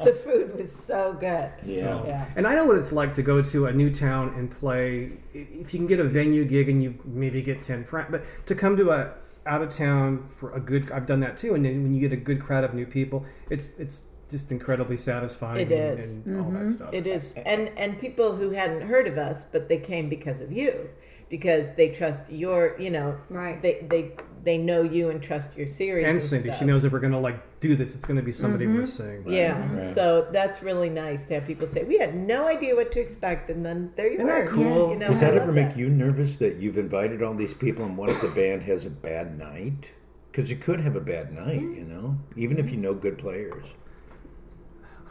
the 0.04 0.12
food 0.12 0.54
was 0.54 0.70
so 0.70 1.14
good. 1.14 1.50
Yeah. 1.64 2.04
Yeah. 2.04 2.26
And 2.36 2.46
I 2.46 2.54
know 2.54 2.66
what 2.66 2.76
it's 2.76 2.92
like 2.92 3.14
to 3.14 3.22
go 3.22 3.40
to 3.42 3.66
a 3.66 3.72
new 3.72 3.90
town 3.90 4.34
and 4.36 4.50
play. 4.50 5.12
If 5.32 5.72
you 5.72 5.78
can 5.80 5.86
get 5.86 5.98
a 5.98 6.04
venue 6.04 6.44
gig 6.44 6.68
and 6.68 6.82
you 6.82 6.94
maybe 7.06 7.40
get 7.40 7.62
ten 7.62 7.84
friends, 7.84 8.08
but 8.10 8.22
to 8.46 8.54
come 8.54 8.76
to 8.76 8.90
a 8.90 9.14
out 9.46 9.62
of 9.62 9.70
town 9.70 10.28
for 10.36 10.52
a 10.52 10.60
good, 10.60 10.90
I've 10.90 11.06
done 11.06 11.20
that 11.20 11.38
too. 11.38 11.54
And 11.54 11.64
then 11.64 11.82
when 11.82 11.94
you 11.94 12.00
get 12.00 12.12
a 12.12 12.20
good 12.20 12.38
crowd 12.38 12.64
of 12.64 12.74
new 12.74 12.84
people, 12.84 13.24
it's 13.48 13.68
it's 13.78 14.02
just 14.28 14.52
incredibly 14.52 14.96
satisfying. 14.96 15.58
It 15.58 15.72
and- 15.72 15.98
is. 15.98 16.16
and, 16.18 16.40
all 16.40 16.50
that 16.50 16.58
mm-hmm. 16.58 16.68
stuff. 16.68 16.90
It 16.92 17.06
is, 17.06 17.36
and 17.46 17.70
and 17.76 17.98
people 17.98 18.34
who 18.36 18.50
hadn't 18.50 18.82
heard 18.82 19.06
of 19.06 19.18
us, 19.18 19.44
but 19.44 19.68
they 19.68 19.78
came 19.78 20.08
because 20.08 20.40
of 20.40 20.52
you, 20.52 20.88
because 21.28 21.74
they 21.74 21.90
trust 21.90 22.30
your, 22.30 22.76
you 22.78 22.90
know, 22.90 23.16
Right. 23.30 23.60
They 23.60 23.86
they 23.88 24.12
they 24.44 24.56
know 24.56 24.82
you 24.82 25.10
and 25.10 25.22
trust 25.22 25.56
your 25.56 25.66
series. 25.66 26.04
and 26.04 26.12
and 26.12 26.22
Cindy, 26.22 26.52
she 26.52 26.64
knows 26.64 26.84
if 26.84 26.92
we're 26.92 27.00
gonna 27.00 27.20
like 27.20 27.60
do 27.60 27.74
this, 27.74 27.94
it's 27.94 28.04
gonna 28.04 28.22
be 28.22 28.32
somebody 28.32 28.66
worth 28.66 28.88
mm-hmm. 28.88 29.24
seeing. 29.24 29.36
Yeah, 29.36 29.74
Right. 29.74 29.94
so 29.94 30.28
that's 30.30 30.62
really 30.62 30.88
nice 30.88 31.26
to 31.26 31.34
have 31.34 31.46
people 31.46 31.66
say 31.66 31.84
we 31.84 31.98
had 31.98 32.14
no 32.14 32.46
idea 32.46 32.74
what 32.76 32.92
to 32.92 33.00
expect, 33.00 33.50
and 33.50 33.64
then 33.64 33.92
there 33.96 34.06
you 34.06 34.18
Isn't 34.18 34.26
were. 34.26 34.44
that 34.44 34.48
cool? 34.48 34.90
You 34.90 34.98
know, 34.98 35.08
Does 35.08 35.20
that 35.20 35.34
ever 35.34 35.52
make 35.52 35.76
you 35.76 35.88
nervous 35.88 36.36
that 36.36 36.56
you've 36.56 36.78
invited 36.78 37.22
all 37.22 37.34
these 37.34 37.54
people 37.54 37.84
and 37.84 37.96
what 37.96 38.08
if 38.10 38.20
the 38.20 38.28
band 38.28 38.62
has 38.62 38.86
a 38.86 38.90
bad 38.90 39.38
night? 39.38 39.92
Because 40.30 40.50
you 40.50 40.56
could 40.56 40.80
have 40.80 40.94
a 40.94 41.00
bad 41.00 41.32
night, 41.32 41.60
you 41.60 41.84
know, 41.84 42.16
even 42.36 42.58
if 42.58 42.70
you 42.70 42.76
know 42.76 42.94
good 42.94 43.18
players. 43.18 43.64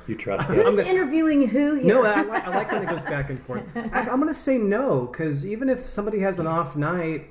You 0.07 0.15
trust 0.15 0.47
Who's 0.47 0.79
us? 0.79 0.87
interviewing 0.87 1.47
who 1.47 1.75
here? 1.75 1.95
No, 1.95 2.03
I 2.03 2.21
like, 2.21 2.47
I 2.47 2.49
like 2.49 2.71
when 2.71 2.83
it 2.83 2.89
goes 2.89 3.03
back 3.03 3.29
and 3.29 3.39
forth. 3.41 3.63
I, 3.75 4.01
I'm 4.01 4.19
going 4.21 4.27
to 4.27 4.33
say 4.33 4.57
no 4.57 5.05
because 5.05 5.45
even 5.45 5.69
if 5.69 5.89
somebody 5.89 6.19
has 6.19 6.39
an 6.39 6.47
off 6.47 6.75
night, 6.75 7.27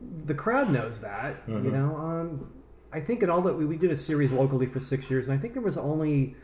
the 0.00 0.34
crowd 0.34 0.70
knows 0.70 1.00
that. 1.00 1.42
You 1.46 1.70
know, 1.70 1.96
um, 1.96 2.50
I 2.92 3.00
think 3.00 3.22
in 3.22 3.30
all 3.30 3.42
that 3.42 3.54
we, 3.54 3.66
we 3.66 3.76
did 3.76 3.90
a 3.90 3.96
series 3.96 4.32
locally 4.32 4.66
for 4.66 4.80
six 4.80 5.10
years, 5.10 5.28
and 5.28 5.36
I 5.36 5.40
think 5.40 5.52
there 5.52 5.62
was 5.62 5.76
only 5.76 6.36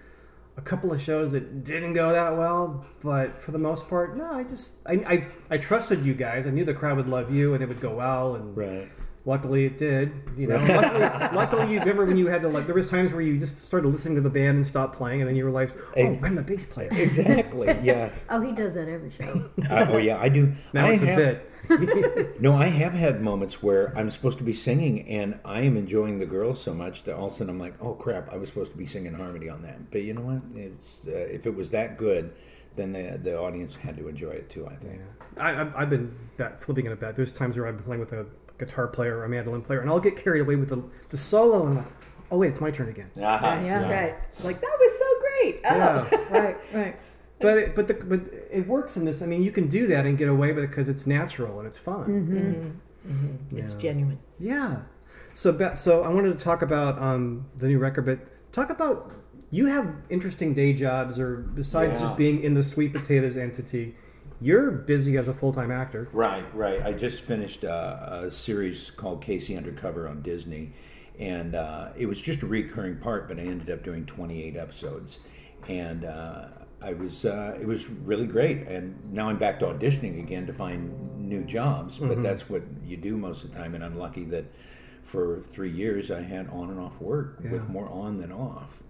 a 0.56 0.60
couple 0.62 0.92
of 0.92 1.00
shows 1.00 1.32
that 1.32 1.64
didn't 1.64 1.92
go 1.92 2.12
that 2.12 2.36
well. 2.36 2.84
But 3.02 3.40
for 3.40 3.52
the 3.52 3.58
most 3.58 3.88
part, 3.88 4.16
no, 4.16 4.30
I 4.30 4.44
just 4.44 4.74
I, 4.86 4.92
I, 4.94 5.26
I 5.50 5.58
trusted 5.58 6.04
you 6.04 6.14
guys. 6.14 6.46
I 6.46 6.50
knew 6.50 6.64
the 6.64 6.74
crowd 6.74 6.96
would 6.96 7.08
love 7.08 7.30
you 7.30 7.54
and 7.54 7.62
it 7.62 7.68
would 7.68 7.80
go 7.80 7.94
well. 7.94 8.34
And 8.34 8.56
Right. 8.56 8.88
Luckily, 9.26 9.66
it 9.66 9.76
did. 9.76 10.12
You 10.36 10.46
know, 10.46 10.56
luckily, 10.68 11.36
luckily, 11.36 11.72
you 11.74 11.80
remember 11.80 12.04
when 12.06 12.16
you 12.16 12.28
had 12.28 12.42
to 12.42 12.48
like. 12.48 12.66
There 12.66 12.76
was 12.76 12.88
times 12.88 13.12
where 13.12 13.20
you 13.20 13.36
just 13.38 13.58
started 13.58 13.88
listening 13.88 14.14
to 14.14 14.20
the 14.20 14.30
band 14.30 14.56
and 14.56 14.64
stopped 14.64 14.96
playing, 14.96 15.20
and 15.20 15.28
then 15.28 15.34
you 15.34 15.44
realized, 15.44 15.76
oh, 15.96 16.18
I'm 16.22 16.36
the 16.36 16.42
bass 16.42 16.64
player. 16.64 16.88
Exactly. 16.92 17.66
Yeah. 17.82 18.10
Oh, 18.30 18.40
he 18.40 18.52
does 18.52 18.74
that 18.76 18.88
every 18.88 19.10
show. 19.10 19.24
Uh, 19.70 19.86
oh, 19.90 19.98
yeah. 19.98 20.18
I 20.20 20.28
do. 20.28 20.54
Now 20.72 20.86
I 20.86 20.92
it's 20.92 21.02
a 21.02 21.06
bit. 21.06 22.40
No, 22.40 22.54
I 22.54 22.66
have 22.66 22.92
had 22.92 23.20
moments 23.20 23.62
where 23.62 23.92
I'm 23.98 24.10
supposed 24.10 24.38
to 24.38 24.44
be 24.44 24.52
singing 24.52 25.06
and 25.08 25.38
I 25.44 25.62
am 25.62 25.76
enjoying 25.76 26.20
the 26.20 26.26
girls 26.26 26.62
so 26.62 26.72
much 26.72 27.02
that 27.04 27.16
all 27.16 27.26
of 27.26 27.32
a 27.32 27.36
sudden 27.36 27.50
I'm 27.50 27.58
like, 27.58 27.74
oh 27.82 27.94
crap, 27.94 28.32
I 28.32 28.36
was 28.36 28.48
supposed 28.48 28.70
to 28.72 28.78
be 28.78 28.86
singing 28.86 29.14
harmony 29.14 29.48
on 29.48 29.62
that. 29.62 29.90
But 29.90 30.02
you 30.02 30.14
know 30.14 30.20
what? 30.22 30.42
It's 30.54 31.00
uh, 31.06 31.10
if 31.10 31.46
it 31.46 31.54
was 31.56 31.70
that 31.70 31.96
good, 31.98 32.32
then 32.76 32.92
the 32.92 33.18
the 33.22 33.36
audience 33.38 33.74
had 33.76 33.96
to 33.96 34.06
enjoy 34.08 34.30
it 34.30 34.48
too. 34.48 34.66
I 34.66 34.76
think. 34.76 35.00
I, 35.38 35.60
I've- 35.60 35.72
I've 35.76 35.90
been 35.90 36.14
bet, 36.36 36.60
flipping 36.60 36.86
it 36.86 36.92
a 36.92 36.96
bet. 36.96 37.16
There's 37.16 37.32
times 37.32 37.56
where 37.56 37.66
I've 37.66 37.76
been 37.76 37.84
playing 37.84 38.00
with 38.00 38.12
a 38.12 38.26
guitar 38.58 38.86
player 38.88 39.18
or 39.18 39.24
a 39.24 39.28
mandolin 39.28 39.62
player, 39.62 39.80
and 39.80 39.90
I'll 39.90 40.00
get 40.00 40.16
carried 40.16 40.40
away 40.40 40.56
with 40.56 40.68
the, 40.70 40.82
the 41.10 41.16
solo, 41.16 41.60
and 41.66 41.70
I'm 41.70 41.76
like, 41.84 41.92
oh 42.30 42.38
wait, 42.38 42.48
it's 42.50 42.60
my 42.60 42.70
turn 42.70 42.88
again. 42.88 43.10
Uh-huh. 43.20 43.60
Yeah. 43.64 43.88
Right. 43.88 44.14
It's 44.28 44.44
like 44.44 44.60
that 44.60 44.76
was 44.78 44.98
so 44.98 45.20
great. 45.20 45.60
Oh. 45.64 45.76
Yeah. 45.76 46.28
right, 46.42 46.56
right. 46.74 46.96
But 47.40 47.58
it, 47.58 47.74
but 47.76 47.86
the, 47.86 47.94
but 47.94 48.20
it 48.50 48.66
works 48.66 48.96
in 48.96 49.04
this. 49.04 49.20
I 49.20 49.26
mean, 49.26 49.42
you 49.42 49.52
can 49.52 49.68
do 49.68 49.86
that 49.88 50.06
and 50.06 50.16
get 50.16 50.28
away 50.28 50.52
with 50.52 50.64
it 50.64 50.68
because 50.70 50.88
it's 50.88 51.06
natural 51.06 51.58
and 51.58 51.68
it's 51.68 51.76
fun. 51.78 52.80
It's 53.52 53.72
Yeah. 53.74 53.78
genuine. 53.78 54.18
Yeah. 54.38 54.82
So 55.34 55.52
Beth, 55.52 55.78
so 55.78 56.02
I 56.02 56.08
wanted 56.08 56.36
to 56.38 56.42
talk 56.42 56.62
about 56.62 57.00
um, 57.00 57.46
the 57.56 57.66
new 57.68 57.78
record, 57.78 58.06
but 58.06 58.20
talk 58.52 58.70
about 58.70 59.12
you 59.50 59.66
have 59.66 59.94
interesting 60.08 60.54
day 60.54 60.72
jobs, 60.72 61.18
or 61.18 61.36
besides 61.36 61.96
Yeah. 62.00 62.06
just 62.06 62.16
being 62.16 62.40
in 62.42 62.54
the 62.54 62.64
sweet 62.64 62.92
potatoes 62.94 63.36
entity, 63.36 63.94
you're 64.40 64.70
busy 64.70 65.16
as 65.16 65.28
a 65.28 65.34
full 65.34 65.52
time 65.52 65.70
actor. 65.70 66.08
Right, 66.12 66.44
right. 66.54 66.82
I 66.82 66.92
just 66.92 67.22
finished 67.22 67.64
uh, 67.64 68.24
a 68.24 68.30
series 68.30 68.90
called 68.90 69.22
K.C. 69.22 69.56
Undercover 69.56 70.08
on 70.08 70.22
Disney, 70.22 70.72
and 71.18 71.54
uh, 71.54 71.88
it 71.96 72.06
was 72.06 72.20
just 72.20 72.42
a 72.42 72.46
recurring 72.46 72.98
part, 72.98 73.28
but 73.28 73.38
I 73.38 73.42
ended 73.42 73.70
up 73.70 73.82
doing 73.82 74.04
28 74.06 74.56
episodes, 74.56 75.20
and 75.68 76.04
uh, 76.04 76.48
I 76.82 76.92
was 76.92 77.24
uh, 77.24 77.56
it 77.60 77.66
was 77.66 77.88
really 77.88 78.26
great. 78.26 78.66
And 78.68 79.12
now 79.12 79.28
I'm 79.28 79.38
back 79.38 79.58
to 79.60 79.66
auditioning 79.66 80.18
again 80.18 80.46
to 80.46 80.52
find 80.52 81.28
new 81.28 81.42
jobs, 81.44 81.98
but 81.98 82.22
that's 82.22 82.48
what 82.48 82.62
you 82.84 82.96
do 82.96 83.16
most 83.16 83.44
of 83.44 83.52
the 83.52 83.58
time. 83.58 83.74
And 83.74 83.84
I'm 83.84 83.98
lucky 83.98 84.24
that 84.26 84.44
for 85.02 85.40
three 85.48 85.70
years 85.70 86.10
I 86.10 86.22
had 86.22 86.48
on 86.48 86.68
and 86.70 86.78
off 86.80 87.00
work 87.00 87.40
with 87.50 87.68
more 87.68 87.88
on 87.88 88.18
than 88.18 88.32
off. 88.32 88.82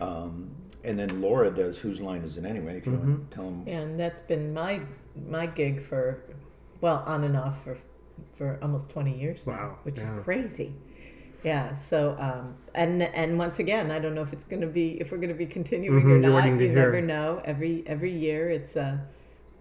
Um, 0.00 0.50
and 0.84 0.98
then 0.98 1.20
Laura 1.20 1.50
does 1.50 1.78
Whose 1.78 2.00
Line 2.00 2.22
Is 2.22 2.36
It 2.38 2.44
Anyway? 2.44 2.76
If 2.78 2.86
you 2.86 2.92
want 2.92 3.30
to 3.30 3.34
tell 3.36 3.44
them. 3.44 3.64
And 3.66 3.98
that's 3.98 4.20
been 4.20 4.52
my 4.54 4.80
my 5.28 5.46
gig 5.46 5.82
for 5.82 6.22
well 6.80 7.02
on 7.06 7.24
and 7.24 7.36
off 7.36 7.62
for 7.64 7.76
for 8.34 8.58
almost 8.62 8.90
20 8.90 9.18
years 9.18 9.46
now, 9.46 9.52
Wow, 9.52 9.78
which 9.84 9.98
is 9.98 10.10
crazy. 10.22 10.72
Yeah. 11.44 11.74
So 11.74 12.16
um, 12.20 12.54
and 12.74 13.02
and 13.02 13.38
once 13.38 13.58
again, 13.58 13.90
I 13.90 13.98
don't 13.98 14.14
know 14.14 14.22
if 14.22 14.32
it's 14.32 14.44
going 14.44 14.62
to 14.62 14.68
be 14.68 15.00
if 15.00 15.10
we're 15.10 15.18
going 15.18 15.28
to 15.30 15.34
be 15.34 15.46
continuing 15.46 16.00
Mhm, 16.00 16.04
or 16.04 16.08
you're 16.18 16.18
not. 16.30 16.42
to 16.58 16.64
You 16.64 16.70
hear. 16.70 16.74
never 16.84 17.00
know. 17.00 17.42
Every 17.44 17.82
every 17.86 18.12
year, 18.12 18.48
it's 18.50 18.76
a 18.76 19.00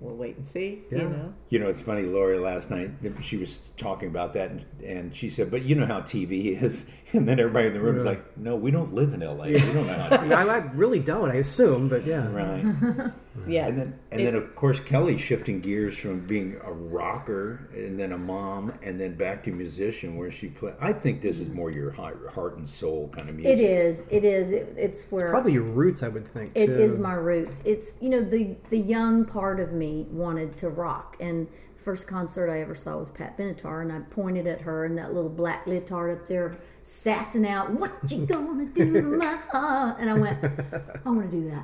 we'll 0.02 0.16
wait 0.16 0.36
and 0.36 0.46
see. 0.46 0.82
Yeah. 0.92 0.98
You 1.04 1.10
know. 1.10 1.34
You 1.50 1.60
know, 1.60 1.70
it's 1.70 1.82
funny. 1.82 2.02
Lori 2.04 2.38
last 2.38 2.70
night 2.70 2.92
she 3.24 3.38
was 3.38 3.72
talking 3.78 4.10
about 4.10 4.34
that, 4.34 4.50
and, 4.52 4.66
and 4.84 5.16
she 5.16 5.30
said, 5.30 5.50
"But 5.50 5.62
you 5.64 5.76
know 5.76 5.86
how 5.86 6.02
TV 6.02 6.62
is." 6.62 6.88
And 7.14 7.28
then 7.28 7.42
everybody 7.42 7.68
in 7.68 7.74
the 7.74 7.82
room 7.82 7.96
was 7.96 8.06
Yeah. 8.06 8.12
like, 8.12 8.38
"No, 8.38 8.56
we 8.56 8.72
don't 8.72 8.94
live 8.94 9.14
in 9.14 9.20
LA. 9.20 9.48
We 9.48 9.60
don't 9.60 9.86
know 9.86 9.94
how." 9.94 10.10
I, 10.18 10.24
mean, 10.24 10.32
I, 10.32 10.44
I 10.44 10.58
really 10.74 11.00
don't. 11.00 11.30
I 11.30 11.36
assume, 11.36 11.90
but 11.90 12.06
yeah. 12.06 12.26
Right. 12.32 13.12
Yeah. 13.48 13.68
And 13.68 13.78
then, 13.78 13.94
and 14.12 14.20
It- 14.22 14.26
then 14.26 14.36
of 14.36 14.56
course, 14.56 14.80
Kelly 14.82 15.18
shifting 15.18 15.62
gears 15.62 15.98
from 15.98 16.20
being 16.20 16.58
a 16.66 16.72
rocker 16.72 17.62
and 17.74 17.98
then 18.00 18.12
a 18.12 18.18
mom 18.18 18.74
and 18.84 19.00
then 19.00 19.16
back 19.16 19.44
to 19.46 19.52
musician, 19.52 20.18
where 20.18 20.30
she 20.32 20.48
play. 20.48 20.74
I 20.82 20.92
think 20.94 21.22
this 21.22 21.40
is 21.40 21.48
more 21.50 21.72
your 21.72 21.92
heart, 21.92 22.20
heart 22.34 22.58
and 22.58 22.70
soul 22.70 23.10
kind 23.16 23.30
of 23.30 23.36
music. 23.36 23.58
It 23.58 23.62
is. 23.62 24.04
It 24.10 24.26
is. 24.26 24.52
It, 24.52 24.74
it's 24.78 25.04
where 25.12 25.30
Probably 25.30 25.54
your 25.54 25.64
roots, 25.64 26.04
I 26.04 26.10
would 26.10 26.28
think. 26.28 26.52
It 26.56 26.66
too. 26.68 26.74
is 26.76 27.00
my 27.00 27.14
roots. 27.14 27.62
It's 27.66 27.98
you 28.02 28.10
know 28.10 28.22
the 28.22 28.56
the 28.70 28.78
young 28.80 29.24
part 29.26 29.60
of 29.62 29.72
me 29.72 30.08
wanted 30.12 30.58
to 30.58 30.70
rock, 30.70 31.16
and 31.22 31.48
the 31.78 31.84
first 31.84 32.08
concert 32.08 32.50
I 32.52 32.60
ever 32.62 32.76
saw 32.76 32.98
was 32.98 33.10
Pat 33.12 33.38
Benatar, 33.38 33.82
and 33.82 33.92
I 33.94 34.00
pointed 34.10 34.46
at 34.46 34.62
her 34.62 34.84
and 34.86 34.98
that 34.98 35.14
little 35.14 35.30
black 35.30 35.66
leotard 35.68 36.12
up 36.20 36.28
there, 36.28 36.58
sassing 36.82 37.48
out, 37.48 37.72
"What 37.72 37.92
you 38.12 38.26
gonna 38.26 38.66
do 38.66 38.92
to 38.94 39.02
my 39.18 39.36
heart?" 39.52 39.98
And 40.00 40.10
I 40.10 40.20
went, 40.20 40.44
"I 40.44 41.10
want 41.10 41.32
to 41.32 41.38
do 41.38 41.50
that." 41.50 41.64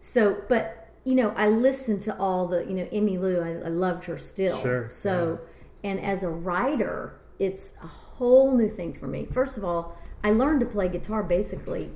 So, 0.00 0.40
but 0.48 0.77
you 1.08 1.14
know, 1.14 1.32
I 1.36 1.48
listened 1.48 2.02
to 2.02 2.18
all 2.18 2.46
the 2.46 2.64
you 2.66 2.74
know 2.74 2.84
Emmylou. 2.86 3.42
I, 3.42 3.66
I 3.66 3.70
loved 3.70 4.04
her 4.04 4.18
still. 4.18 4.58
Sure, 4.58 4.88
So, 4.88 5.40
and 5.82 5.98
as 6.00 6.22
a 6.22 6.28
writer, 6.28 7.18
it's 7.38 7.74
a 7.82 7.86
whole 7.86 8.56
new 8.56 8.68
thing 8.68 8.92
for 8.92 9.06
me. 9.06 9.26
First 9.26 9.56
of 9.56 9.64
all, 9.64 9.96
I 10.22 10.30
learned 10.32 10.60
to 10.60 10.66
play 10.66 10.88
guitar 10.88 11.22
basically 11.22 11.90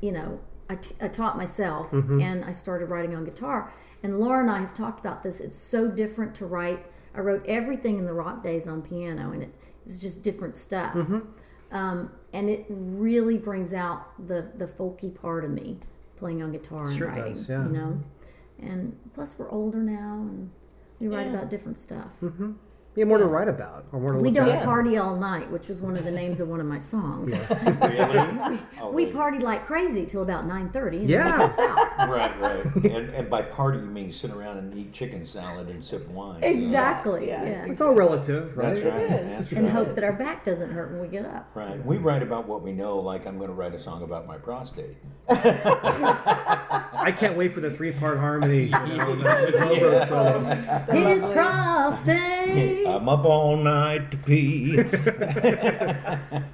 you 0.00 0.12
know, 0.12 0.40
I, 0.68 0.76
t- 0.76 0.94
I 1.00 1.08
taught 1.08 1.36
myself 1.36 1.92
and 2.20 2.44
I 2.44 2.50
started 2.50 2.86
writing 2.86 3.14
on 3.14 3.24
guitar. 3.24 3.72
And 4.02 4.18
Laura 4.20 4.40
and 4.40 4.50
I 4.50 4.58
have 4.60 4.74
talked 4.74 5.00
about 5.00 5.22
this. 5.22 5.40
It's 5.40 5.58
so 5.58 5.88
different 5.88 6.34
to 6.36 6.46
write. 6.46 6.84
I 7.14 7.20
wrote 7.20 7.44
everything 7.46 7.98
in 7.98 8.04
the 8.04 8.12
rock 8.12 8.42
days 8.42 8.68
on 8.68 8.82
piano, 8.82 9.32
and 9.32 9.42
it 9.42 9.54
was 9.84 9.98
just 9.98 10.22
different 10.22 10.54
stuff. 10.54 10.94
Um, 11.72 12.12
and 12.32 12.50
it 12.50 12.66
really 12.68 13.38
brings 13.38 13.72
out 13.74 14.26
the, 14.28 14.50
the 14.54 14.66
folky 14.66 15.12
part 15.14 15.44
of 15.44 15.50
me 15.50 15.78
playing 16.16 16.42
on 16.42 16.52
guitar 16.52 16.86
and 16.86 16.96
Sure 16.96 17.08
writing, 17.08 17.32
does, 17.32 17.48
yeah. 17.48 17.64
you 17.64 17.72
know. 17.72 18.00
And 18.60 18.96
plus, 19.14 19.34
we're 19.38 19.50
older 19.50 19.82
now, 19.82 20.20
and 20.28 20.50
we 20.98 21.08
write 21.08 21.26
Yeah. 21.26 21.34
about 21.34 21.50
different 21.50 21.78
stuff. 21.78 22.16
Mm-hmm. 22.22 22.52
Yeah, 22.96 23.04
more 23.04 23.18
to 23.18 23.26
write 23.26 23.48
about 23.48 23.84
or 23.92 24.00
more 24.00 24.08
to 24.08 24.18
We 24.18 24.30
don't 24.30 24.48
at. 24.48 24.64
party 24.64 24.96
all 24.96 25.14
night, 25.16 25.50
which 25.50 25.68
was 25.68 25.82
one 25.82 25.96
of 25.98 26.04
the 26.04 26.10
names 26.10 26.40
of 26.40 26.48
one 26.48 26.60
of 26.60 26.66
my 26.66 26.78
songs. 26.78 27.32
Really? 27.86 28.58
Oh, 28.80 28.90
We 28.90 29.04
really? 29.04 29.16
partied 29.16 29.42
like 29.42 29.66
crazy 29.66 30.06
till 30.06 30.22
about 30.22 30.46
nine 30.46 30.70
thirty. 30.70 30.98
Yeah. 30.98 31.52
Right, 32.06 32.38
right. 32.40 32.64
And, 32.84 33.10
and 33.10 33.30
by 33.30 33.42
party, 33.42 33.78
you 33.78 33.86
mean 33.86 34.12
sit 34.12 34.30
around 34.30 34.58
and 34.58 34.76
eat 34.76 34.92
chicken 34.92 35.24
salad 35.24 35.68
and 35.68 35.82
sip 35.84 36.06
wine. 36.08 36.42
you 36.42 36.48
know? 36.60 36.66
Exactly. 36.66 37.28
Yeah. 37.28 37.42
Yeah. 37.44 37.64
It's 37.66 37.80
all 37.80 37.94
relative, 37.94 38.56
right? 38.56 38.74
That's 38.74 38.84
right. 38.84 39.08
That's 39.08 39.52
And 39.52 39.68
hope 39.68 39.94
that 39.94 40.04
our 40.04 40.12
back 40.12 40.44
doesn't 40.44 40.70
hurt 40.70 40.90
when 40.92 41.00
we 41.00 41.08
get 41.08 41.24
up. 41.24 41.50
Right. 41.54 41.84
We 41.84 41.96
write 41.96 42.22
about 42.22 42.46
what 42.46 42.62
we 42.62 42.72
know, 42.72 42.98
like 42.98 43.26
I'm 43.26 43.38
going 43.38 43.48
to 43.48 43.54
write 43.54 43.74
a 43.74 43.80
song 43.80 44.02
about 44.02 44.26
my 44.26 44.36
prostate. 44.38 44.96
I 45.28 47.12
can't 47.16 47.36
wait 47.36 47.52
for 47.52 47.60
the 47.60 47.70
three-part 47.70 48.18
harmony. 48.18 48.64
You 48.64 48.68
know, 48.70 49.14
the, 49.14 49.22
the 49.52 49.58
dobro 49.58 50.06
solo. 50.06 50.40
His 50.92 51.22
prostate. 51.34 52.85
I'm 52.88 53.08
up 53.08 53.24
all 53.24 53.56
night 53.56 54.10
to 54.12 54.16
pee. 54.16 54.82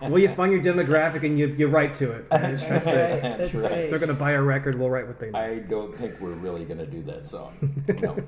Well, 0.02 0.18
you 0.18 0.28
find 0.28 0.52
your 0.52 0.60
demographic 0.60 1.22
and 1.24 1.38
you, 1.38 1.46
you 1.48 1.68
write 1.68 1.92
to 1.94 2.12
it. 2.12 2.26
right? 2.30 2.42
That's 2.42 2.62
That's 2.64 2.86
right. 2.86 2.92
That's 3.22 3.22
That's 3.22 3.54
right. 3.54 3.72
If 3.72 3.90
they're 3.90 3.98
going 3.98 4.08
to 4.08 4.14
buy 4.14 4.32
a 4.32 4.42
record, 4.42 4.78
we'll 4.78 4.90
write 4.90 5.06
what 5.06 5.18
they 5.18 5.30
know. 5.30 5.38
I 5.38 5.60
don't 5.60 5.94
think 5.94 6.20
we're 6.20 6.34
really 6.34 6.64
going 6.64 6.78
to 6.80 6.86
do 6.86 7.02
that 7.04 7.28
song. 7.28 7.54
No. 8.00 8.16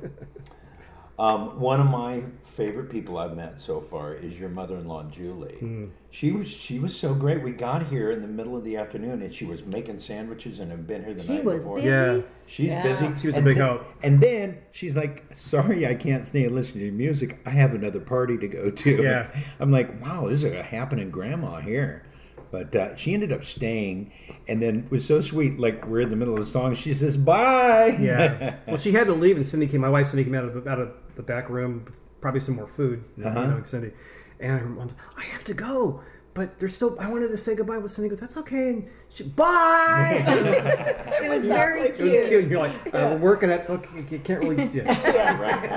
Um, 1.16 1.60
one 1.60 1.80
of 1.80 1.88
my 1.90 2.24
favorite 2.54 2.88
people 2.90 3.18
I've 3.18 3.34
met 3.36 3.60
so 3.60 3.80
far 3.80 4.14
is 4.14 4.38
your 4.38 4.48
mother-in-law, 4.48 5.10
Julie. 5.10 5.56
Hmm. 5.58 5.84
She 6.10 6.30
was 6.30 6.48
she 6.48 6.78
was 6.78 6.96
so 6.96 7.12
great. 7.14 7.42
We 7.42 7.50
got 7.50 7.86
here 7.88 8.10
in 8.12 8.22
the 8.22 8.28
middle 8.28 8.56
of 8.56 8.62
the 8.64 8.76
afternoon, 8.76 9.20
and 9.22 9.34
she 9.34 9.44
was 9.44 9.64
making 9.64 9.98
sandwiches 9.98 10.60
and 10.60 10.70
had 10.70 10.86
been 10.86 11.04
here 11.04 11.14
the 11.14 11.22
She 11.22 11.32
night 11.34 11.44
was 11.44 11.56
before. 11.62 11.76
busy. 11.76 11.88
Yeah. 11.88 12.20
She's 12.46 12.66
Yeah. 12.68 12.82
busy. 12.82 13.06
She 13.20 13.26
was 13.26 13.36
a 13.36 13.42
big 13.42 13.56
then- 13.56 13.66
help. 13.66 13.84
And 14.02 14.20
then 14.20 14.58
she's 14.70 14.94
like, 14.96 15.24
"Sorry, 15.34 15.86
I 15.86 15.94
can't 15.94 16.26
stay 16.26 16.44
and 16.44 16.54
listen 16.54 16.74
to 16.78 16.84
your 16.84 16.92
music. 16.94 17.38
I 17.44 17.50
have 17.50 17.74
another 17.74 18.00
party 18.00 18.38
to 18.38 18.46
go 18.48 18.70
to." 18.70 19.02
Yeah. 19.02 19.28
I'm 19.60 19.72
like, 19.72 20.00
"Wow, 20.02 20.28
this 20.28 20.44
is 20.44 20.52
a 20.52 20.62
happening 20.62 21.10
grandma 21.10 21.60
here." 21.60 22.04
But 22.52 22.76
uh, 22.76 22.94
she 22.94 23.14
ended 23.14 23.32
up 23.32 23.44
staying, 23.44 24.12
and 24.46 24.62
then 24.62 24.84
it 24.86 24.90
was 24.92 25.04
so 25.04 25.20
sweet. 25.20 25.58
Like 25.58 25.84
we're 25.88 26.02
in 26.02 26.10
the 26.10 26.16
middle 26.16 26.34
of 26.34 26.40
the 26.40 26.46
song, 26.46 26.76
she 26.76 26.94
says, 26.94 27.16
"Bye." 27.16 27.96
Yeah. 28.00 28.54
Well, 28.68 28.76
she 28.76 28.92
had 28.92 29.08
to 29.08 29.12
leave, 29.14 29.34
and 29.36 29.44
Cindy 29.44 29.66
came. 29.66 29.80
My 29.80 29.88
wife 29.88 30.06
Cindy 30.06 30.22
came 30.22 30.34
out 30.36 30.44
of 30.44 30.54
the, 30.64 30.70
out 30.70 30.78
of 30.80 30.90
the 31.16 31.22
back 31.24 31.50
room, 31.50 31.82
with 31.86 31.98
probably 32.24 32.40
some 32.40 32.56
more 32.56 32.66
food. 32.66 33.04
You 33.18 33.24
Uh-huh. 33.26 33.46
know, 33.48 33.54
like 33.56 33.66
Cindy, 33.66 33.92
and 34.40 34.58
her 34.58 34.66
mom's, 34.66 34.94
I 35.14 35.24
have 35.24 35.44
to 35.44 35.52
go, 35.54 36.00
but 36.32 36.56
there's 36.58 36.74
still. 36.74 36.96
I 36.98 37.10
wanted 37.12 37.28
to 37.32 37.37
say 37.37 37.54
goodbye 37.54 37.76
with 37.76 37.92
Cindy. 37.92 38.08
Goes, 38.08 38.18
that's 38.20 38.38
okay. 38.38 38.70
And 38.70 38.88
she, 39.12 39.24
bye. 39.24 40.24
It 41.24 41.28
was 41.28 41.46
very 41.46 41.80
it 41.82 41.98
was 41.98 42.10
cute. 42.12 42.26
cute. 42.28 42.42
And 42.44 42.50
you're 42.50 42.60
like, 42.60 42.74
uh, 42.94 43.16
we're 43.20 43.30
working 43.30 43.50
at. 43.50 43.68
Okay, 43.68 44.04
you 44.10 44.18
can't 44.20 44.40
really. 44.42 44.56
Yeah, 44.72 44.84
Yeah, 45.14 45.40
right. 45.40 45.70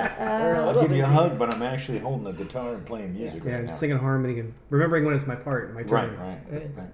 I'll 0.57 0.81
give 0.81 0.91
you 0.95 1.03
a 1.03 1.07
hug, 1.07 1.37
but 1.37 1.53
I'm 1.53 1.61
actually 1.61 1.99
holding 1.99 2.23
the 2.23 2.33
guitar 2.43 2.73
and 2.75 2.85
playing 2.85 3.13
music 3.13 3.41
yeah 3.43 3.51
right 3.51 3.59
and 3.59 3.67
now. 3.67 3.73
singing 3.73 3.97
harmony 3.97 4.39
and 4.39 4.53
remembering 4.69 5.03
when 5.05 5.13
it's 5.15 5.27
my 5.27 5.35
part, 5.35 5.73
my 5.75 5.83
turn. 5.83 6.15
Right, 6.17 6.39
right, 6.49 6.69
right. 6.77 6.89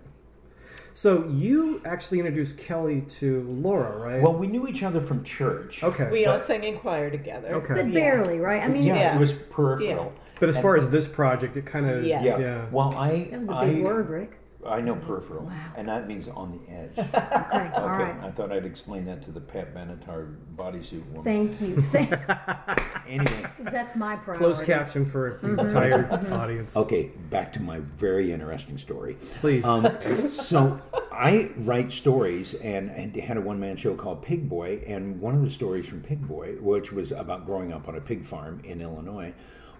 So 0.93 1.27
you 1.27 1.81
actually 1.85 2.19
introduced 2.19 2.57
Kelly 2.59 3.01
to 3.01 3.41
Laura, 3.49 3.97
right? 3.97 4.21
Well, 4.21 4.35
we 4.35 4.45
knew 4.47 4.67
each 4.67 4.83
other 4.83 5.01
from 5.01 5.23
church. 5.23 5.83
okay. 5.83 6.09
We 6.11 6.25
all 6.27 6.37
sang 6.39 6.63
in 6.63 6.77
choir 6.77 7.09
together. 7.09 7.55
Okay. 7.55 7.73
But 7.73 7.87
Yeah. 7.87 7.93
barely, 7.99 8.39
right? 8.39 8.61
I 8.63 8.67
mean, 8.67 8.83
yeah, 8.83 8.95
Yeah. 8.95 9.15
it 9.15 9.19
was 9.19 9.33
peripheral. 9.33 10.13
but 10.39 10.49
as 10.49 10.57
far 10.59 10.75
as 10.75 10.89
this 10.89 11.07
project, 11.07 11.57
it 11.57 11.65
kind 11.65 11.89
of 11.89 12.03
Yes. 12.03 12.23
Yeah. 12.23 12.37
yeah. 12.39 12.65
Well, 12.71 12.93
I 12.95 13.27
that 13.31 13.39
was 13.39 13.49
a 13.49 13.65
big 13.65 13.83
word, 13.83 14.09
Rick. 14.09 14.37
I 14.67 14.81
know 14.81 14.95
peripheral, 14.95 15.51
and 15.75 15.87
that 15.87 16.07
means 16.07 16.27
on 16.27 16.51
the 16.51 16.73
edge. 16.73 16.91
okay, 16.97 17.09
Okay, 17.53 17.71
all 17.75 17.89
right. 17.89 18.15
I 18.23 18.31
thought 18.31 18.51
I'd 18.51 18.65
explain 18.65 19.05
that 19.05 19.23
to 19.23 19.31
the 19.31 19.41
Pat 19.41 19.73
Benatar 19.73 20.35
bodysuit 20.55 21.05
woman. 21.11 21.23
Thank 21.23 21.61
you. 21.61 21.77
Anyway, 23.05 23.45
that's 23.59 23.97
my 23.97 24.15
priority. 24.15 24.45
Closed 24.45 24.63
caption 24.63 25.05
for 25.05 25.37
the 25.41 25.49
mm-hmm. 25.49 25.59
entire 25.59 26.03
mm-hmm. 26.03 26.25
Mm-hmm. 26.25 26.33
audience. 26.33 26.77
okay, 26.77 27.11
back 27.29 27.51
to 27.53 27.61
my 27.61 27.79
very 27.81 28.31
interesting 28.31 28.77
story. 28.77 29.17
Please. 29.41 29.65
Um, 29.65 29.99
so 30.31 30.81
I 31.11 31.51
write 31.57 31.91
stories 31.91 32.53
and, 32.55 32.89
and 32.89 33.15
had 33.15 33.37
a 33.37 33.41
one 33.41 33.59
man 33.59 33.75
show 33.75 33.95
called 33.95 34.21
Pig 34.23 34.49
Boy. 34.49 34.83
And 34.87 35.19
one 35.19 35.35
of 35.35 35.43
the 35.43 35.51
stories 35.51 35.85
from 35.85 36.01
Pig 36.01 36.27
Boy, 36.27 36.55
which 36.59 36.91
was 36.91 37.11
about 37.11 37.45
growing 37.45 37.71
up 37.71 37.87
on 37.87 37.95
a 37.95 38.01
pig 38.01 38.25
farm 38.25 38.61
in 38.63 38.81
Illinois, 38.81 39.33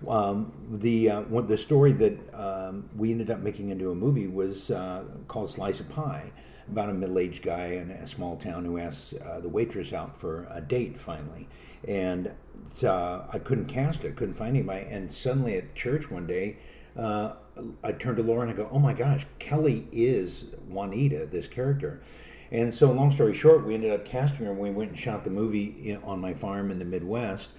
um, 0.07 0.51
the 0.69 1.09
uh, 1.09 1.21
one, 1.21 1.47
the 1.47 1.57
story 1.57 1.91
that 1.93 2.33
um, 2.33 2.89
we 2.95 3.11
ended 3.11 3.31
up 3.31 3.39
making 3.39 3.69
into 3.69 3.91
a 3.91 3.95
movie 3.95 4.27
was 4.27 4.71
uh, 4.71 5.03
called 5.27 5.49
Slice 5.49 5.79
of 5.79 5.89
Pie, 5.89 6.31
about 6.69 6.89
a 6.89 6.93
middle 6.93 7.19
aged 7.19 7.43
guy 7.43 7.67
in 7.67 7.91
a 7.91 8.07
small 8.07 8.37
town 8.37 8.65
who 8.65 8.77
asks 8.77 9.13
uh, 9.13 9.39
the 9.39 9.49
waitress 9.49 9.93
out 9.93 10.17
for 10.17 10.47
a 10.51 10.61
date 10.61 10.99
finally. 10.99 11.47
And 11.87 12.31
uh, 12.83 13.23
I 13.31 13.39
couldn't 13.39 13.65
cast 13.65 14.03
it, 14.05 14.15
couldn't 14.15 14.35
find 14.35 14.55
anybody. 14.55 14.85
And 14.89 15.13
suddenly 15.13 15.57
at 15.57 15.75
church 15.75 16.09
one 16.09 16.27
day, 16.27 16.57
uh, 16.97 17.33
I 17.83 17.91
turned 17.91 18.17
to 18.17 18.23
Laura 18.23 18.41
and 18.41 18.51
I 18.51 18.53
go, 18.53 18.69
"Oh 18.71 18.79
my 18.79 18.93
gosh, 18.93 19.25
Kelly 19.39 19.87
is 19.91 20.45
Juanita, 20.67 21.25
this 21.25 21.47
character." 21.47 22.01
And 22.51 22.73
so, 22.73 22.91
long 22.91 23.11
story 23.11 23.33
short, 23.33 23.65
we 23.65 23.73
ended 23.73 23.91
up 23.91 24.05
casting 24.05 24.45
her. 24.45 24.51
and 24.51 24.59
We 24.59 24.69
went 24.69 24.91
and 24.91 24.99
shot 24.99 25.23
the 25.23 25.31
movie 25.31 25.97
on 26.03 26.19
my 26.19 26.33
farm 26.33 26.69
in 26.71 26.79
the 26.79 26.85
Midwest, 26.85 27.49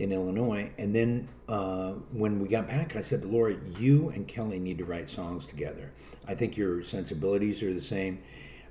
in 0.00 0.12
Illinois. 0.12 0.70
And 0.78 0.94
then 0.94 1.28
uh, 1.46 1.90
when 2.10 2.40
we 2.40 2.48
got 2.48 2.66
back, 2.66 2.96
I 2.96 3.02
said 3.02 3.22
to 3.22 3.28
Laura, 3.28 3.54
"You 3.78 4.08
and 4.08 4.26
Kelly 4.26 4.58
need 4.58 4.78
to 4.78 4.84
write 4.84 5.10
songs 5.10 5.44
together. 5.44 5.92
I 6.26 6.34
think 6.34 6.56
your 6.56 6.82
sensibilities 6.82 7.62
are 7.62 7.72
the 7.72 7.82
same, 7.82 8.20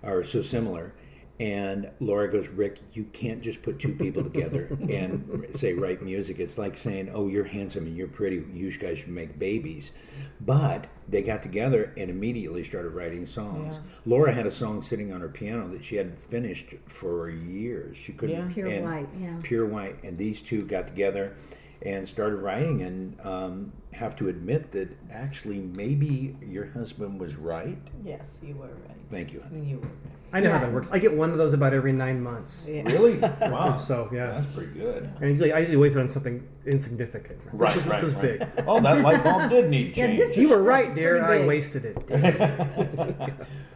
are 0.03 0.23
so 0.23 0.41
similar." 0.41 0.93
And 1.39 1.89
Laura 2.01 2.29
goes, 2.29 2.49
Rick, 2.49 2.79
you 2.93 3.05
can't 3.05 3.41
just 3.41 3.61
put 3.61 3.79
two 3.79 3.93
people 3.93 4.23
together 4.23 4.67
and 4.89 5.45
say 5.55 5.73
write 5.73 6.01
music. 6.01 6.37
It's 6.37 6.57
like 6.57 6.75
saying, 6.75 7.11
oh, 7.13 7.27
you're 7.27 7.45
handsome 7.45 7.85
and 7.85 7.95
you're 7.95 8.09
pretty. 8.09 8.43
You 8.53 8.77
guys 8.77 8.99
should 8.99 9.07
make 9.07 9.39
babies. 9.39 9.93
But 10.41 10.87
they 11.07 11.21
got 11.21 11.41
together 11.41 11.93
and 11.95 12.09
immediately 12.09 12.65
started 12.65 12.89
writing 12.89 13.25
songs. 13.25 13.79
Laura 14.05 14.33
had 14.33 14.47
a 14.47 14.51
song 14.51 14.81
sitting 14.81 15.13
on 15.13 15.21
her 15.21 15.29
piano 15.29 15.69
that 15.69 15.85
she 15.85 15.95
hadn't 15.95 16.21
finished 16.21 16.73
for 16.87 17.29
years. 17.29 17.95
She 17.95 18.11
couldn't. 18.11 18.35
Yeah. 18.49 18.53
Pure 18.53 18.67
and- 18.67 18.85
white, 18.85 19.07
yeah. 19.17 19.37
Pure 19.41 19.65
white. 19.67 20.03
And 20.03 20.17
these 20.17 20.41
two 20.41 20.61
got 20.61 20.87
together 20.87 21.35
and 21.81 22.05
started 22.05 22.35
writing 22.37 22.81
and 22.81 23.17
um, 23.21 23.71
have 23.93 24.13
to 24.17 24.27
admit 24.27 24.73
that 24.73 24.89
actually 25.09 25.59
maybe 25.59 26.35
your 26.45 26.65
husband 26.71 27.17
was 27.17 27.37
right. 27.37 27.77
Yes, 28.03 28.41
you 28.45 28.55
were 28.55 28.67
right. 28.67 28.97
Thank 29.09 29.31
you. 29.31 29.39
honey. 29.41 29.65
You 29.65 29.77
were 29.77 29.83
right. 29.87 30.15
I 30.31 30.39
know 30.41 30.51
how 30.51 30.59
that 30.59 30.71
works. 30.71 30.89
I 30.91 30.99
get 30.99 31.13
one 31.13 31.31
of 31.31 31.37
those 31.37 31.53
about 31.53 31.73
every 31.73 31.91
nine 31.91 32.21
months. 32.21 32.65
Yeah. 32.67 32.83
Really? 32.83 33.17
Wow. 33.17 33.77
So 33.89 34.09
yeah, 34.13 34.27
That's 34.31 34.51
pretty 34.53 34.73
good. 34.73 35.09
and 35.19 35.29
usually 35.29 35.51
I 35.53 35.59
usually 35.59 35.77
waste 35.77 35.95
it 35.95 35.99
on 36.01 36.07
something 36.07 36.47
insignificant. 36.65 37.39
This 37.45 37.53
Right, 37.53 37.75
was, 37.75 37.87
right, 37.87 38.01
this 38.01 38.13
was 38.13 38.23
right. 38.23 38.39
big. 38.55 38.65
Oh, 38.67 38.79
that 38.79 39.01
light 39.01 39.23
bulb 39.23 39.49
did 39.49 39.69
need 39.69 39.97
Yeah, 39.97 40.07
change. 40.07 40.19
this 40.19 40.37
You 40.37 40.49
were 40.49 40.61
right, 40.61 40.85
was 40.85 40.95
dear. 40.95 41.23
I 41.23 41.45
wasted 41.47 41.85
it. 41.85 41.95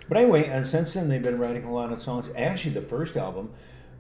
But 0.10 0.18
anyway, 0.18 0.46
and 0.48 0.68
since 0.68 0.94
then 0.94 1.10
they've 1.10 1.24
been 1.24 1.40
writing 1.40 1.64
a 1.64 1.74
lot 1.74 1.92
of 1.94 2.02
songs. 2.02 2.30
Actually, 2.36 2.74
the 2.74 2.82
first 2.82 3.16
album, 3.16 3.52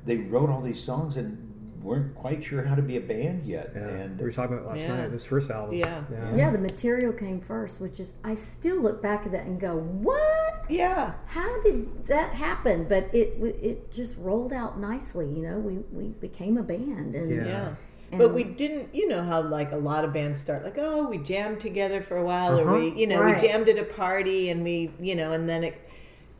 they 0.05 0.17
wrote 0.17 0.49
all 0.49 0.61
these 0.61 0.83
songs, 0.83 1.15
and 1.17 1.52
weren't 1.84 2.15
quite 2.15 2.43
sure 2.43 2.63
how 2.63 2.76
to 2.76 2.82
be 2.82 2.98
a 2.98 3.02
band 3.02 3.46
yet, 3.46 3.72
Yeah, 3.76 3.82
and 3.82 4.17
we 4.17 4.24
were 4.26 4.32
talking 4.32 4.58
about 4.58 4.69
last 4.69 4.80
Yeah. 4.88 4.98
night. 4.98 5.12
This 5.12 5.26
first 5.26 5.52
album. 5.52 5.76
Yeah. 5.76 6.04
Yeah, 6.36 6.50
the 6.50 6.58
material 6.58 7.12
came 7.13 7.41
first, 7.41 7.82
which 7.82 8.00
is 8.00 8.13
I 8.24 8.36
still 8.36 8.78
look 8.82 9.02
back 9.02 9.26
at 9.26 9.32
that 9.34 9.46
and 9.46 9.60
go, 9.60 9.76
"What? 9.78 10.63
Yeah. 10.69 11.13
How 11.26 11.62
did 11.62 12.06
that 12.06 12.34
happen?" 12.34 12.86
But 12.88 13.13
it 13.13 13.38
it 13.62 13.91
just 13.91 14.17
rolled 14.17 14.54
out 14.54 14.80
nicely. 14.80 15.28
You 15.30 15.41
know, 15.43 15.60
we 15.60 15.80
we 15.91 16.10
became 16.10 16.58
a 16.58 16.63
band, 16.63 17.15
and 17.15 17.30
Yeah. 17.30 17.46
Yeah. 17.46 17.76
And- 18.12 18.19
But 18.19 18.34
we 18.36 18.43
didn't, 18.43 18.93
you 18.93 19.08
know 19.08 19.24
how 19.24 19.41
like 19.41 19.72
a 19.72 19.78
lot 19.78 20.06
of 20.06 20.13
bands 20.13 20.39
start 20.39 20.63
like, 20.63 20.78
oh, 20.78 21.08
we 21.10 21.17
jammed 21.17 21.60
together 21.60 22.00
for 22.00 22.17
a 22.17 22.24
while, 22.24 22.60
or 22.60 22.63
uh-huh. 22.67 22.76
we, 22.76 22.89
you 22.91 23.08
know, 23.08 23.19
Right. 23.19 23.41
we 23.41 23.48
jammed 23.48 23.67
at 23.69 23.80
a 23.80 23.84
party, 23.84 24.50
and 24.50 24.63
we, 24.63 24.91
you 25.00 25.15
know, 25.15 25.34
and 25.34 25.50
then 25.50 25.63
it 25.63 25.76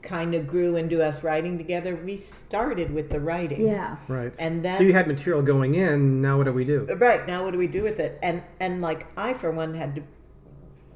kind 0.04 0.36
of 0.36 0.46
grew 0.46 0.76
into 0.76 1.02
us 1.02 1.24
writing 1.24 1.58
together. 1.58 1.96
We 1.96 2.18
started 2.18 2.92
with 2.92 3.10
the 3.10 3.20
writing, 3.20 3.68
yeah, 3.68 3.98
Right. 4.08 4.36
And 4.40 4.64
then 4.64 4.78
so 4.78 4.84
you 4.84 4.94
had 4.94 5.08
material 5.08 5.42
going 5.42 5.76
in. 5.76 6.22
Now 6.22 6.38
what 6.38 6.44
do 6.44 6.54
we 6.54 6.66
do? 6.66 6.86
Right 6.98 7.26
now, 7.26 7.44
what 7.44 7.52
do 7.52 7.58
we 7.58 7.68
do 7.68 7.82
with 7.82 8.00
it? 8.00 8.20
And 8.22 8.44
and 8.60 8.82
like 8.82 9.08
I, 9.18 9.34
for 9.34 9.52
one, 9.52 9.74
had 9.74 9.96
to 9.96 10.04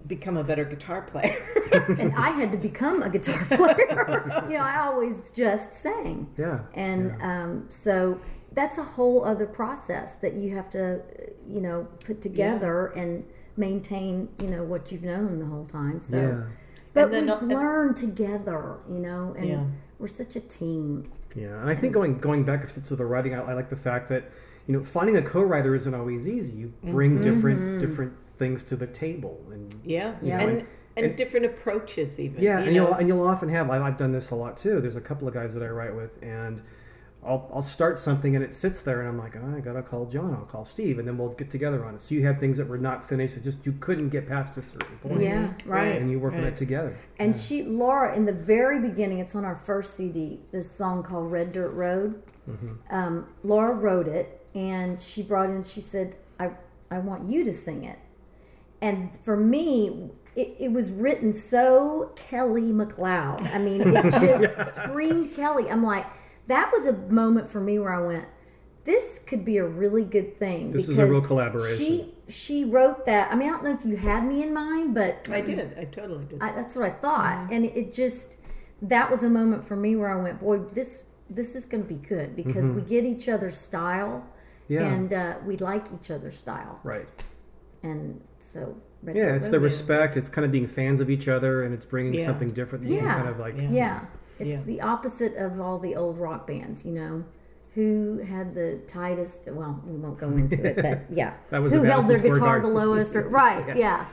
become 0.07 0.37
a 0.37 0.43
better 0.43 0.65
guitar 0.65 1.01
player. 1.01 1.45
and 1.99 2.13
I 2.15 2.29
had 2.29 2.51
to 2.51 2.57
become 2.57 3.01
a 3.03 3.09
guitar 3.09 3.43
player. 3.49 4.45
you 4.49 4.57
know, 4.57 4.63
I 4.63 4.79
always 4.79 5.31
just 5.31 5.73
sang. 5.73 6.29
Yeah. 6.37 6.59
And 6.73 7.21
um, 7.21 7.65
so 7.67 8.19
that's 8.53 8.77
a 8.77 8.83
whole 8.83 9.25
other 9.25 9.45
process 9.45 10.15
that 10.15 10.33
you 10.33 10.55
have 10.55 10.69
to, 10.71 10.95
uh, 10.95 10.99
you 11.47 11.61
know, 11.61 11.87
put 12.05 12.21
together 12.21 12.87
and 12.87 13.25
maintain, 13.57 14.29
you 14.41 14.47
know, 14.49 14.63
what 14.63 14.91
you've 14.91 15.03
known 15.03 15.39
the 15.39 15.45
whole 15.45 15.65
time. 15.65 15.99
So, 15.99 16.17
Yeah. 16.17 16.43
But 17.03 17.11
then 17.11 17.23
we 17.23 17.27
not- 17.27 17.41
and- 17.41 17.51
learn 17.51 17.93
together, 17.93 18.77
you 18.89 18.99
know, 18.99 19.33
and 19.37 19.47
Yeah. 19.47 19.63
we're 19.99 20.07
such 20.07 20.35
a 20.35 20.39
team. 20.41 21.03
Yeah, 21.35 21.59
and 21.61 21.69
I 21.69 21.75
think 21.75 21.93
going 21.93 22.19
going 22.19 22.43
back 22.43 22.63
a 22.63 22.67
step 22.67 22.85
to 22.85 22.95
the 22.95 23.05
writing, 23.05 23.33
I, 23.35 23.41
I 23.41 23.53
like 23.53 23.69
the 23.69 23.75
fact 23.75 24.09
that 24.09 24.25
you 24.65 24.73
know 24.75 24.83
finding 24.83 25.15
a 25.17 25.21
co-writer 25.21 25.75
isn't 25.75 25.93
always 25.93 26.27
easy. 26.27 26.53
You 26.53 26.73
bring 26.83 27.19
Mm-hmm. 27.19 27.21
different 27.23 27.79
different 27.79 28.13
things 28.29 28.63
to 28.63 28.75
the 28.75 28.87
table, 28.87 29.41
and 29.51 29.73
yeah, 29.83 30.15
Yeah. 30.21 30.39
and 30.41 30.49
and- 30.59 30.67
and, 30.95 31.05
and- 31.05 31.15
different 31.15 31.45
approaches 31.45 32.19
even. 32.19 32.41
yeah, 32.41 32.59
you 32.59 32.65
and 32.65 32.75
you'll 32.75 32.93
and 32.93 33.07
you'll 33.07 33.21
often 33.27 33.49
have. 33.49 33.69
I, 33.69 33.79
I've 33.79 33.97
done 33.97 34.11
this 34.13 34.31
a 34.31 34.35
lot 34.35 34.57
too. 34.57 34.81
There's 34.81 34.95
a 34.95 35.01
couple 35.01 35.27
of 35.27 35.33
guys 35.33 35.53
that 35.53 35.61
I 35.61 35.67
write 35.69 35.95
with, 35.95 36.11
and 36.23 36.59
I'll 37.27 37.49
I'll 37.53 37.61
start 37.61 37.97
something 37.97 38.35
and 38.35 38.43
it 38.43 38.53
sits 38.53 38.81
there, 38.81 39.01
and 39.01 39.09
I'm 39.09 39.17
like, 39.17 39.35
oh, 39.35 39.55
I 39.55 39.59
gotta 39.59 39.83
call 39.83 40.05
John. 40.05 40.33
I'll 40.33 40.45
call 40.45 40.65
Steve, 40.65 40.99
and 40.99 41.07
then 41.07 41.17
we'll 41.17 41.33
get 41.33 41.51
together 41.51 41.83
on 41.85 41.95
it. 41.95 42.01
So 42.01 42.15
you 42.15 42.25
had 42.25 42.39
things 42.39 42.57
that 42.57 42.67
were 42.67 42.77
not 42.77 43.07
finished 43.07 43.35
that 43.35 43.43
just 43.43 43.65
you 43.65 43.73
couldn't 43.73 44.09
get 44.09 44.27
past 44.27 44.57
a 44.57 44.61
certain 44.61 44.97
point. 44.99 45.21
Yeah, 45.21 45.53
right. 45.65 46.01
And 46.01 46.09
you 46.09 46.19
work 46.19 46.33
on 46.33 46.43
it 46.43 46.55
together. 46.57 46.97
And 47.19 47.35
she, 47.35 47.63
Laura, 47.63 48.15
in 48.15 48.25
the 48.25 48.33
very 48.33 48.79
beginning, 48.79 49.19
it's 49.19 49.35
on 49.35 49.45
our 49.45 49.55
first 49.55 49.95
CD. 49.95 50.39
This 50.51 50.71
song 50.71 51.03
called 51.03 51.31
Red 51.31 51.51
Dirt 51.51 51.73
Road. 51.73 52.23
Um, 52.89 53.27
Laura 53.43 53.73
wrote 53.73 54.07
it, 54.07 54.45
and 54.55 54.97
she 54.99 55.21
brought 55.21 55.49
in. 55.49 55.63
She 55.63 55.81
said, 55.81 56.15
"I, 56.39 56.51
I 56.89 56.99
want 56.99 57.27
you 57.27 57.43
to 57.43 57.53
sing 57.53 57.83
it." 57.83 57.99
And 58.81 59.13
for 59.15 59.35
me, 59.35 60.11
it, 60.35 60.55
it 60.59 60.71
was 60.71 60.91
written 60.91 61.33
so 61.33 62.13
Kelly 62.15 62.71
McLeod. 62.71 63.53
I 63.53 63.57
mean, 63.57 63.81
it 63.81 64.03
just 64.11 64.75
screamed 64.75 65.35
Kelly. 65.35 65.69
I'm 65.69 65.83
like, 65.83 66.05
that 66.47 66.71
was 66.71 66.87
a 66.87 66.93
moment 66.93 67.49
for 67.49 67.59
me 67.59 67.77
where 67.79 67.93
I 67.93 68.01
went, 68.05 68.25
"This 68.83 69.19
could 69.19 69.43
be 69.45 69.57
a 69.57 69.65
really 69.65 70.03
good 70.03 70.37
thing." 70.37 70.71
This 70.71 70.89
is 70.89 70.99
a 70.99 71.05
real 71.05 71.21
collaboration. 71.21 71.77
She 71.77 72.13
she 72.29 72.65
wrote 72.65 73.05
that. 73.05 73.31
I 73.31 73.35
mean, 73.35 73.49
I 73.49 73.51
don't 73.53 73.63
know 73.63 73.73
if 73.73 73.85
you 73.85 73.95
had 73.97 74.25
me 74.25 74.43
in 74.43 74.53
mind, 74.53 74.93
but 74.93 75.25
I 75.29 75.41
did. 75.41 75.77
I 75.77 75.85
totally 75.85 76.25
did. 76.25 76.41
I, 76.41 76.51
that's 76.53 76.75
what 76.75 76.85
I 76.85 76.89
thought, 76.91 77.51
and 77.51 77.65
it 77.65 77.93
just 77.93 78.37
that 78.81 79.09
was 79.09 79.23
a 79.23 79.29
moment 79.29 79.65
for 79.65 79.75
me 79.75 79.95
where 79.95 80.09
I 80.09 80.21
went, 80.21 80.39
boy, 80.39 80.59
this 80.59 81.05
this 81.29 81.55
is 81.55 81.65
going 81.65 81.83
to 81.83 81.89
be 81.89 81.95
good 82.07 82.35
because 82.35 82.69
we 82.69 82.81
get 82.81 83.03
each 83.05 83.27
other's 83.27 83.57
style, 83.57 84.25
Mm-hmm. 84.69 84.73
Yeah. 84.73 84.93
and 84.93 85.13
uh, 85.13 85.35
we 85.45 85.55
like 85.57 85.85
each 85.93 86.11
other's 86.11 86.37
style, 86.37 86.79
Right. 86.83 87.09
and 87.83 88.21
so 88.39 88.75
Yeah, 89.05 89.35
it's 89.35 89.47
the 89.49 89.59
respect. 89.59 90.17
It's 90.17 90.27
kind 90.29 90.43
of 90.45 90.51
being 90.51 90.67
fans 90.67 90.99
of 90.99 91.09
each 91.09 91.27
other, 91.27 91.63
and 91.63 91.73
it's 91.73 91.85
bringing 91.85 92.13
Yeah. 92.15 92.25
something 92.25 92.47
different. 92.49 92.83
That 92.85 92.91
you 92.91 92.97
can 92.99 93.07
Yeah. 93.07 93.15
kind 93.15 93.29
of 93.29 93.39
like. 93.39 93.57
Yeah. 93.59 93.69
Yeah, 93.71 94.05
it's 94.39 94.49
Yeah. 94.49 94.61
the 94.65 94.81
opposite 94.81 95.35
of 95.35 95.59
all 95.59 95.79
the 95.79 95.95
old 95.95 96.17
rock 96.19 96.47
bands, 96.47 96.85
you 96.85 96.91
know. 96.93 97.23
Who 97.75 98.19
had 98.27 98.55
the 98.55 98.79
tightest? 98.87 99.41
Well, 99.47 99.83
we 99.85 99.97
won't 99.97 100.17
go 100.17 100.29
into 100.29 100.65
it, 100.65 100.75
but 100.77 101.01
yeah, 101.15 101.33
That 101.49 101.61
was 101.61 101.71
who 101.71 101.83
held 101.83 102.07
their 102.07 102.19
guitar 102.19 102.59
the 102.59 102.67
lowest? 102.67 103.15
Or, 103.15 103.27
right, 103.29 103.77
yeah. 103.85 104.05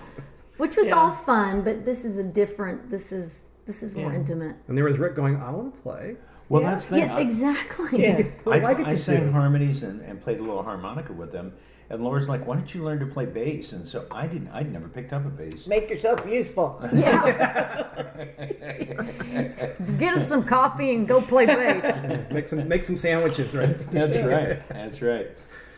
which 0.59 0.77
was 0.77 0.89
Yeah. 0.89 0.95
all 0.97 1.13
fun, 1.13 1.63
but 1.63 1.85
this 1.85 2.05
is 2.05 2.19
a 2.19 2.25
different. 2.25 2.91
This 2.91 3.11
is 3.13 3.41
this 3.67 3.83
is 3.83 3.97
more 3.97 4.13
intimate. 4.13 4.57
And 4.69 4.77
there 4.77 4.85
was 4.85 4.99
Rick 4.99 5.15
going, 5.17 5.39
"I 5.39 5.51
want 5.51 5.75
to 5.75 5.81
play." 5.81 6.17
Well, 6.49 6.63
Yeah. 6.63 6.71
that's 6.71 6.87
the 6.87 6.97
thing. 6.97 7.09
Yeah, 7.09 7.19
exactly. 7.19 8.03
yeah. 8.03 8.23
I 8.47 8.51
I, 8.51 8.59
like 8.61 8.79
it 8.81 8.87
I 8.87 8.91
to 8.91 8.99
sang 8.99 9.27
do. 9.27 9.33
harmonies 9.33 9.83
and, 9.83 10.01
and 10.03 10.21
played 10.23 10.39
a 10.39 10.43
little 10.43 10.63
harmonica 10.63 11.13
with 11.13 11.33
them. 11.33 11.53
And 11.91 12.03
Laura's 12.03 12.31
like, 12.31 12.47
"Why 12.47 12.57
don't 12.57 12.75
you 12.75 12.83
learn 12.83 12.99
to 13.01 13.07
play 13.07 13.27
bass?" 13.27 13.73
And 13.73 13.87
so 13.87 14.07
I 14.11 14.27
didn't. 14.27 14.49
I'd 14.49 14.73
never 14.73 14.89
picked 14.89 15.13
up 15.13 15.27
a 15.27 15.29
bass. 15.29 15.67
Make 15.67 15.91
yourself 15.91 16.27
useful. 16.27 16.81
Yeah. 16.95 17.85
Get 19.99 20.15
us 20.15 20.27
some 20.27 20.45
coffee 20.45 20.95
and 20.95 21.07
go 21.07 21.21
play 21.21 21.45
bass. 21.47 22.31
make 22.33 22.49
some 22.49 22.67
make 22.69 22.83
some 22.83 22.97
sandwiches, 22.97 23.55
right? 23.55 23.79
That's 23.91 24.17
right. 24.19 24.69
That's 24.69 25.03
right. 25.03 25.29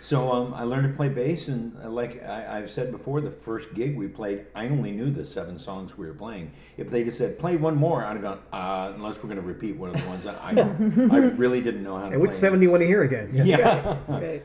So 0.07 0.31
um, 0.31 0.55
I 0.55 0.63
learned 0.63 0.89
to 0.89 0.97
play 0.97 1.09
bass, 1.09 1.49
and 1.49 1.77
uh, 1.83 1.91
like 1.91 2.23
I, 2.25 2.59
I've 2.59 2.71
said 2.71 2.93
before, 2.93 3.21
the 3.21 3.33
first 3.33 3.75
gig 3.75 3.99
we 3.99 4.07
played, 4.07 4.47
I 4.55 4.69
only 4.69 4.93
knew 4.93 5.11
the 5.11 5.25
seven 5.25 5.59
songs 5.59 5.99
we 5.99 6.07
were 6.07 6.15
playing. 6.15 6.53
If 6.77 6.91
they 6.91 7.03
just 7.03 7.19
said 7.19 7.41
play 7.41 7.57
one 7.57 7.75
more, 7.75 8.05
I'd 8.05 8.13
have 8.13 8.23
gone, 8.23 8.39
uh, 8.53 8.93
unless 8.95 9.17
we're 9.17 9.25
going 9.25 9.41
to 9.41 9.43
repeat 9.43 9.77
one 9.77 9.93
of 9.93 10.01
the 10.01 10.07
ones 10.07 10.23
that 10.23 10.41
I, 10.41 10.51
I 11.13 11.31
really 11.31 11.61
didn't 11.61 11.83
know 11.83 11.99
how 11.99 12.07
to 12.07 12.13
And 12.13 12.21
which 12.21 12.31
seven 12.31 12.61
do 12.61 12.65
you 12.65 12.71
want 12.71 12.83
to 12.83 12.87
hear 12.87 13.03
again? 13.03 13.33
Yeah. 13.35 13.97
Right. 14.09 14.45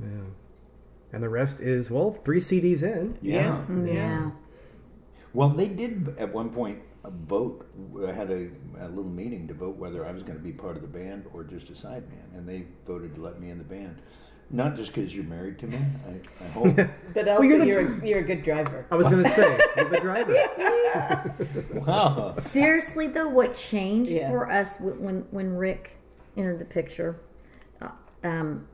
Yeah. 0.00 0.08
And 1.12 1.22
the 1.22 1.28
rest 1.28 1.60
is 1.60 1.90
well, 1.90 2.12
three 2.12 2.40
CDs 2.40 2.82
in. 2.82 3.18
yeah. 3.20 3.62
Yeah. 3.84 4.30
Well, 5.34 5.50
they 5.50 5.68
did 5.68 6.16
at 6.18 6.32
one 6.32 6.48
point 6.48 6.78
vote. 7.10 7.66
I 8.06 8.12
had 8.12 8.30
a, 8.30 8.48
a 8.80 8.88
little 8.88 9.04
meeting 9.10 9.48
to 9.48 9.54
vote 9.54 9.76
whether 9.76 10.06
I 10.06 10.12
was 10.12 10.22
going 10.22 10.38
to 10.38 10.42
be 10.44 10.52
part 10.52 10.76
of 10.76 10.82
the 10.82 10.88
band 10.88 11.26
or 11.32 11.44
just 11.44 11.70
a 11.70 11.74
side 11.74 12.08
man, 12.08 12.24
and 12.34 12.48
they 12.48 12.64
voted 12.86 13.14
to 13.16 13.20
let 13.22 13.40
me 13.40 13.50
in 13.50 13.58
the 13.58 13.64
band. 13.64 13.96
Not 14.50 14.76
just 14.76 14.92
because 14.94 15.14
you're 15.14 15.24
married 15.24 15.58
to 15.60 15.66
me. 15.66 15.78
I, 16.06 16.44
I 16.44 16.48
hope. 16.48 16.76
But 17.14 17.26
also, 17.28 17.42
you're 17.42 17.58
the- 17.58 17.66
you're, 17.66 17.80
a, 18.02 18.06
you're 18.06 18.18
a 18.18 18.22
good 18.24 18.42
driver. 18.42 18.86
I 18.90 18.96
was 18.96 19.08
going 19.08 19.22
to 19.22 19.30
say, 19.30 19.58
you're 19.76 19.88
the 19.88 20.00
driver. 20.00 20.36
wow. 21.86 22.32
Seriously, 22.32 23.06
though, 23.06 23.28
what 23.28 23.54
changed 23.54 24.10
Yeah. 24.12 24.28
for 24.30 24.50
us 24.50 24.78
when 24.78 25.26
when 25.30 25.56
Rick 25.56 25.96
entered 26.36 26.58
the 26.58 26.64
picture? 26.66 27.20
Uh, 27.80 27.88
um, 28.24 28.68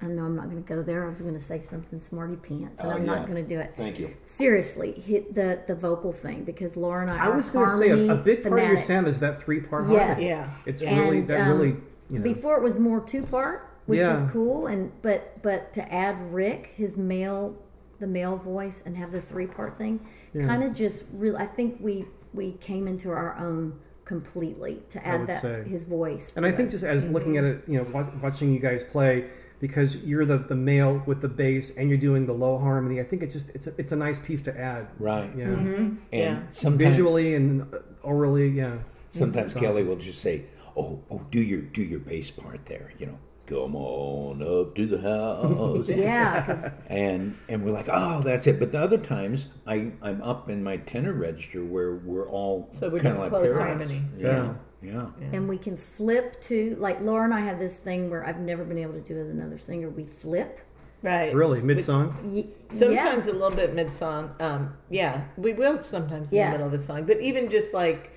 I 0.00 0.06
know 0.06 0.24
I'm 0.24 0.36
not 0.36 0.44
going 0.50 0.62
to 0.62 0.68
go 0.68 0.82
there. 0.82 1.04
I 1.04 1.08
was 1.08 1.20
going 1.20 1.34
to 1.34 1.40
say 1.40 1.58
something 1.58 1.98
smarty 1.98 2.36
pants, 2.36 2.80
and 2.80 2.88
Oh, 2.88 2.94
I'm 2.94 3.00
yeah. 3.04 3.14
not 3.16 3.26
going 3.26 3.42
to 3.42 3.48
do 3.48 3.58
it. 3.58 3.74
Thank 3.76 3.98
you. 3.98 4.14
Seriously, 4.24 4.92
hit 4.92 5.34
the 5.34 5.60
the 5.66 5.74
vocal 5.74 6.12
thing 6.12 6.44
because 6.44 6.76
Laura 6.76 7.02
and 7.02 7.10
I, 7.10 7.24
I 7.24 7.28
are 7.28 7.34
was 7.36 7.48
going 7.50 7.68
to 7.68 7.76
say 7.76 7.90
a, 8.08 8.12
a 8.12 8.16
big 8.16 8.42
part 8.42 8.60
of 8.60 8.68
your 8.68 8.78
sound 8.78 9.08
is 9.08 9.18
that 9.20 9.40
three 9.42 9.60
part 9.60 9.88
Yes. 9.90 10.00
harmony. 10.06 10.26
Yeah. 10.28 10.50
It's 10.66 10.82
And, 10.82 11.00
really 11.00 11.20
that 11.22 11.40
um, 11.40 11.48
really 11.58 11.76
you 12.10 12.18
know. 12.18 12.22
Before 12.22 12.56
it 12.56 12.62
was 12.62 12.78
more 12.78 13.00
two 13.00 13.22
part, 13.22 13.68
which 13.86 13.98
Yeah. 13.98 14.24
is 14.24 14.30
cool, 14.30 14.66
and 14.68 14.92
but 15.02 15.42
but 15.42 15.72
to 15.72 15.92
add 15.92 16.32
Rick, 16.32 16.66
his 16.76 16.96
male, 16.96 17.56
the 17.98 18.06
male 18.06 18.36
voice, 18.36 18.82
and 18.86 18.96
have 18.96 19.10
the 19.10 19.20
three 19.20 19.46
part 19.46 19.78
thing, 19.78 19.98
kind 20.40 20.62
of 20.62 20.74
just 20.74 21.04
really. 21.12 21.38
I 21.38 21.46
think 21.46 21.78
we 21.80 22.04
we 22.32 22.52
came 22.52 22.86
into 22.86 23.10
our 23.10 23.36
own 23.38 23.80
completely 24.04 24.80
to 24.90 25.04
add 25.06 25.26
that 25.26 25.42
say. 25.42 25.64
his 25.64 25.84
voice. 25.84 26.34
and 26.36 26.44
to 26.44 26.48
I 26.48 26.52
think 26.52 26.70
just 26.70 26.84
as 26.84 27.04
looking 27.06 27.36
at 27.36 27.44
it, 27.44 27.64
you 27.66 27.76
know, 27.78 27.86
wa- 27.92 28.06
watching 28.22 28.52
you 28.54 28.58
guys 28.58 28.82
play, 28.82 29.26
because 29.60 29.96
you're 30.04 30.24
the, 30.24 30.38
the 30.38 30.54
male 30.54 31.02
with 31.06 31.20
the 31.20 31.28
bass 31.28 31.70
and 31.76 31.88
you're 31.88 31.98
doing 31.98 32.26
the 32.26 32.32
low 32.32 32.58
harmony. 32.58 33.00
I 33.00 33.04
think 33.04 33.22
it's 33.22 33.34
just 33.34 33.50
it's 33.50 33.66
a, 33.66 33.72
it's 33.78 33.92
a 33.92 33.96
nice 33.96 34.18
piece 34.18 34.42
to 34.42 34.58
add. 34.58 34.88
Right. 34.98 35.30
Yeah. 35.36 35.44
And 35.46 35.98
Yeah. 36.12 36.40
sometimes, 36.52 36.96
Visually 36.96 37.34
and 37.34 37.62
uh, 37.74 37.78
orally, 38.02 38.48
yeah. 38.48 38.78
sometimes 39.10 39.54
Kelly 39.54 39.82
will 39.84 39.96
just 39.96 40.20
say, 40.20 40.44
"Oh, 40.76 41.02
oh, 41.10 41.22
do 41.30 41.40
your 41.40 41.62
do 41.62 41.82
your 41.82 42.00
bass 42.00 42.30
part 42.30 42.66
there." 42.66 42.92
You 42.98 43.06
know, 43.06 43.18
come 43.46 43.74
on 43.74 44.42
up 44.42 44.74
to 44.76 44.86
the 44.86 45.00
house. 45.00 45.88
yeah, 46.08 46.42
'cause- 46.44 46.70
and 46.88 47.36
and 47.48 47.64
we're 47.64 47.72
like, 47.72 47.88
oh, 47.90 48.20
that's 48.22 48.46
it. 48.46 48.58
But 48.60 48.72
the 48.72 48.78
other 48.78 48.98
times, 48.98 49.48
I 49.66 49.92
I'm 50.02 50.22
up 50.22 50.48
in 50.50 50.62
my 50.62 50.76
tenor 50.76 51.12
register 51.14 51.64
where 51.64 51.94
we're 51.96 52.28
all 52.28 52.68
So 52.72 52.88
we're 52.90 53.00
kind 53.00 53.16
of 53.16 53.20
like 53.22 53.30
close 53.30 53.52
parallels. 53.52 53.90
harmony. 53.90 54.04
Yeah, 54.18 54.28
yeah. 54.28 54.54
And 54.82 55.48
we 55.48 55.58
can 55.58 55.76
flip 55.76 56.40
to 56.42 56.76
like 56.78 57.00
Laura 57.00 57.24
and 57.24 57.34
I 57.34 57.40
have 57.40 57.58
this 57.58 57.78
thing 57.78 58.10
where 58.10 58.24
I've 58.26 58.38
never 58.40 58.64
been 58.64 58.78
able 58.78 58.94
to 58.94 59.00
do 59.00 59.14
with 59.16 59.30
another 59.30 59.58
singer. 59.58 59.88
We 59.88 60.04
flip. 60.04 60.60
Right. 61.02 61.32
Really, 61.32 61.60
mid 61.62 61.80
song. 61.82 62.16
Y- 62.24 62.46
Sometimes 62.72 63.26
a 63.28 63.32
little 63.32 63.56
bit 63.56 63.74
mid 63.74 63.92
song. 63.92 64.34
Um, 64.40 64.74
yeah, 64.90 65.24
we 65.36 65.52
will 65.52 65.84
sometimes 65.84 66.30
in 66.32 66.38
Yeah. 66.38 66.46
the 66.46 66.52
middle 66.58 66.66
of 66.66 66.72
a 66.74 66.78
song, 66.78 67.04
but 67.04 67.20
even 67.20 67.48
just 67.50 67.72
like, 67.72 68.10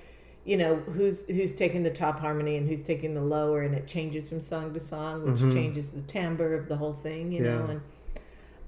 you 0.44 0.56
know, 0.56 0.76
who's 0.76 1.24
who's 1.26 1.54
taking 1.54 1.84
the 1.84 1.90
top 1.92 2.18
harmony 2.18 2.56
and 2.56 2.68
who's 2.68 2.82
taking 2.82 3.14
the 3.14 3.22
lower, 3.22 3.62
and 3.62 3.74
it 3.76 3.86
changes 3.86 4.28
from 4.28 4.40
song 4.40 4.74
to 4.74 4.80
song, 4.80 5.24
which 5.30 5.40
changes 5.54 5.90
the 5.90 6.00
timbre 6.02 6.54
of 6.54 6.66
the 6.68 6.76
whole 6.76 6.94
thing, 6.94 7.30
you 7.30 7.42
know. 7.44 7.66
And 7.66 7.80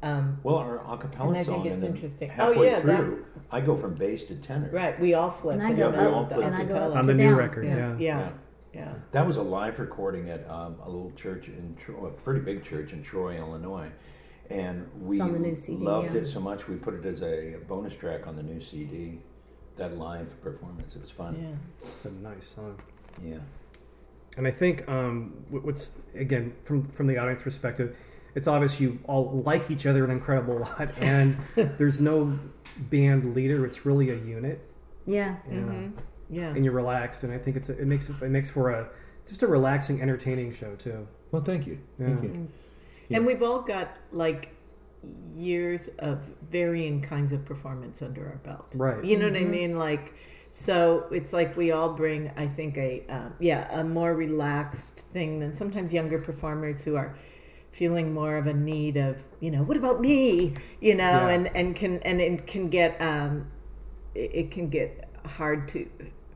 um, 0.04 0.38
Well, 0.42 0.56
our 0.56 0.78
acapella 0.78 1.28
And 1.28 1.30
I 1.30 1.34
think 1.34 1.46
song, 1.46 1.66
it's 1.66 1.74
and 1.74 1.82
then 1.82 1.94
interesting. 1.94 2.30
Oh, 2.30 2.34
halfway 2.34 2.66
yeah, 2.66 2.80
that- 2.80 2.96
through, 2.96 3.24
I 3.50 3.60
go 3.60 3.76
from 3.76 3.94
bass 3.94 4.24
to 4.24 4.36
tenor. 4.36 4.70
right, 4.72 4.98
we 5.00 5.14
all 5.14 5.30
flip. 5.30 5.54
And 5.54 5.62
I 5.66 5.72
go 5.72 5.90
the 5.90 5.96
middle 5.96 6.14
all 6.14 6.22
of 6.24 6.28
the 6.28 6.34
flip 6.36 6.46
up 6.48 6.52
and 6.52 6.62
I 6.62 6.64
go 6.66 6.74
acapella. 6.74 6.90
up 6.90 6.96
On 6.96 7.06
to 7.06 7.12
the 7.12 7.22
new 7.22 7.34
record, 7.34 7.64
Yeah, 7.64 7.76
yeah. 7.76 7.96
yeah, 7.98 8.18
Yeah. 8.18 8.30
Yeah. 8.74 8.94
That 9.12 9.24
was 9.26 9.36
a 9.36 9.42
live 9.42 9.78
recording 9.78 10.28
at 10.30 10.48
um, 10.50 10.76
a 10.84 10.86
little 10.90 11.12
church 11.12 11.46
in 11.48 11.76
Troy, 11.76 12.06
a 12.08 12.10
pretty 12.10 12.40
big 12.40 12.64
church 12.64 12.92
in 12.92 13.02
Troy, 13.04 13.36
Illinois. 13.36 13.88
And 14.50 14.88
we 15.00 15.20
on 15.20 15.32
the 15.32 15.38
new 15.38 15.54
CD, 15.54 15.84
loved 15.84 16.12
yeah. 16.14 16.22
it 16.22 16.26
so 16.26 16.40
much 16.40 16.66
we 16.68 16.74
put 16.76 16.94
it 16.94 17.06
as 17.06 17.22
a 17.22 17.56
bonus 17.68 17.96
track 17.96 18.26
on 18.26 18.34
the 18.36 18.42
new 18.42 18.60
CD. 18.60 19.20
That 19.76 19.96
live 19.96 20.40
performance, 20.42 20.94
it 20.96 21.00
was 21.02 21.10
fun. 21.10 21.36
Yeah. 21.40 21.88
It's 21.96 22.04
a 22.04 22.10
nice 22.10 22.46
song. 22.46 22.80
Yeah. 23.24 23.38
And 24.36 24.46
I 24.46 24.50
think 24.50 24.88
um, 24.88 25.32
what's 25.50 25.92
again 26.14 26.52
from 26.64 26.88
from 26.88 27.06
the 27.06 27.16
audience 27.16 27.42
perspective, 27.42 27.96
it's 28.34 28.46
obvious 28.46 28.80
you 28.80 28.98
all 29.04 29.30
like 29.44 29.70
each 29.70 29.86
other 29.86 30.04
an 30.04 30.10
incredible 30.10 30.58
lot, 30.60 30.90
and 31.00 31.36
there's 31.54 32.00
no 32.00 32.38
band 32.78 33.34
leader. 33.34 33.64
It's 33.64 33.86
really 33.86 34.10
a 34.10 34.16
unit, 34.16 34.60
Yeah. 35.06 35.36
and, 35.48 35.96
uh, 35.98 36.02
Yeah. 36.30 36.48
and 36.48 36.64
you're 36.64 36.74
relaxed. 36.74 37.24
And 37.24 37.32
I 37.32 37.38
think 37.38 37.56
it's 37.56 37.68
a, 37.68 37.78
it 37.78 37.86
makes 37.86 38.08
it 38.08 38.20
makes 38.30 38.50
for 38.50 38.70
a 38.70 38.88
just 39.26 39.42
a 39.42 39.46
relaxing, 39.46 40.02
entertaining 40.02 40.52
show 40.52 40.74
too. 40.74 41.06
Well, 41.30 41.42
thank 41.42 41.66
you. 41.66 41.78
Thank 41.98 42.36
Yeah. 43.08 43.18
And 43.18 43.26
we've 43.26 43.42
all 43.42 43.60
got 43.62 43.96
like 44.12 44.50
years 45.34 45.88
of 45.98 46.24
varying 46.50 47.00
kinds 47.00 47.32
of 47.32 47.44
performance 47.44 48.02
under 48.02 48.26
our 48.26 48.36
belt. 48.36 48.74
Right. 48.74 49.04
You 49.04 49.18
know 49.18 49.28
what 49.28 49.36
I 49.36 49.44
mean? 49.44 49.76
Like, 49.78 50.14
so 50.50 51.06
it's 51.10 51.32
like 51.32 51.56
we 51.56 51.72
all 51.72 51.92
bring, 51.94 52.30
I 52.36 52.46
think, 52.46 52.76
a 52.78 53.04
um, 53.08 53.34
yeah, 53.38 53.80
a 53.80 53.84
more 53.84 54.14
relaxed 54.14 55.00
thing 55.12 55.40
than 55.40 55.54
sometimes 55.54 55.92
younger 55.92 56.18
performers 56.18 56.82
who 56.84 56.96
are 56.96 57.16
feeling 57.74 58.14
more 58.14 58.36
of 58.36 58.46
a 58.46 58.54
need 58.54 58.96
of, 58.96 59.16
you 59.40 59.50
know, 59.50 59.62
what 59.62 59.76
about 59.76 60.00
me? 60.00 60.54
You 60.80 60.94
know, 60.94 61.02
Yeah. 61.28 61.28
and 61.30 61.56
and 61.56 61.76
can 61.76 61.98
and 62.02 62.20
it 62.20 62.46
can 62.46 62.68
get 62.68 63.00
um, 63.00 63.46
it, 64.14 64.30
it 64.34 64.50
can 64.50 64.68
get 64.68 65.08
hard 65.26 65.68
to 65.68 65.86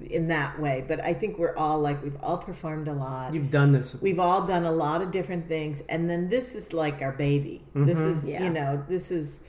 in 0.00 0.28
that 0.28 0.60
way. 0.60 0.84
But 0.86 1.00
I 1.04 1.12
think 1.14 1.38
we're 1.38 1.56
all 1.56 1.78
like 1.80 2.02
we've 2.02 2.16
all 2.22 2.38
performed 2.38 2.88
a 2.88 2.92
lot 2.92 3.34
You've 3.34 3.50
done 3.50 3.72
this. 3.72 3.96
we've 4.00 4.18
all 4.20 4.46
done 4.46 4.64
a 4.64 4.72
lot 4.72 5.02
of 5.02 5.10
different 5.10 5.48
things 5.48 5.82
and 5.88 6.08
then 6.10 6.28
this 6.28 6.54
is 6.54 6.72
like 6.72 7.02
our 7.02 7.12
baby 7.12 7.62
this 7.74 7.98
is 7.98 8.24
Yeah. 8.24 8.44
you 8.44 8.50
know 8.50 8.84
this 8.88 9.10
is 9.10 9.40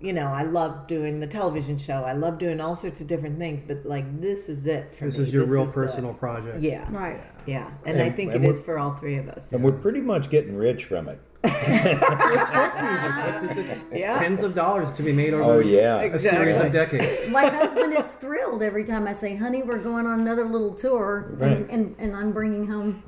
you 0.00 0.12
know 0.12 0.26
i 0.26 0.42
love 0.42 0.88
doing 0.88 1.20
the 1.20 1.28
television 1.28 1.78
show 1.78 2.02
i 2.02 2.12
love 2.12 2.36
doing 2.38 2.60
all 2.60 2.74
sorts 2.74 3.00
of 3.00 3.06
different 3.06 3.38
things 3.38 3.62
but 3.62 3.86
like 3.86 4.20
this 4.20 4.48
is 4.48 4.66
it 4.66 4.92
for 4.92 5.04
This 5.04 5.18
me. 5.18 5.24
is 5.24 5.32
your 5.32 5.46
real 5.46 5.66
the- 5.66 5.72
personal 5.72 6.12
project. 6.14 6.58
yeah 6.60 6.84
Right. 6.90 7.20
yeah 7.46 7.70
and, 7.86 8.02
i 8.02 8.10
think 8.10 8.34
and 8.34 8.44
it 8.44 8.58
for 8.58 8.80
all 8.80 8.94
three 8.94 9.16
of 9.18 9.28
us 9.28 9.52
And 9.52 9.62
we're 9.62 9.70
pretty 9.86 10.00
much 10.00 10.28
getting 10.30 10.56
rich 10.56 10.84
from 10.84 11.08
it. 11.08 11.20
It's 11.44 12.50
folk 12.50 12.74
music. 12.80 13.66
It's 13.66 13.86
Yeah. 13.92 14.12
tens 14.18 14.42
of 14.42 14.54
dollars 14.54 14.90
to 14.92 15.02
be 15.02 15.12
made 15.12 15.34
over 15.34 15.44
Oh, 15.54 15.58
yeah. 15.58 16.00
a 16.02 16.18
series 16.18 16.58
of 16.58 16.70
decades. 16.70 17.28
My 17.30 17.46
husband 17.46 17.92
is 17.94 18.12
thrilled 18.12 18.62
every 18.62 18.84
time 18.84 19.06
I 19.08 19.12
say, 19.12 19.34
"Honey, 19.36 19.62
we're 19.62 19.78
going 19.78 20.06
on 20.06 20.20
another 20.20 20.44
little 20.44 20.72
tour," 20.74 21.26
Right. 21.38 21.50
and, 21.52 21.70
and, 21.70 21.94
and 21.98 22.16
I'm 22.16 22.32
bringing 22.32 22.66
home 22.68 23.02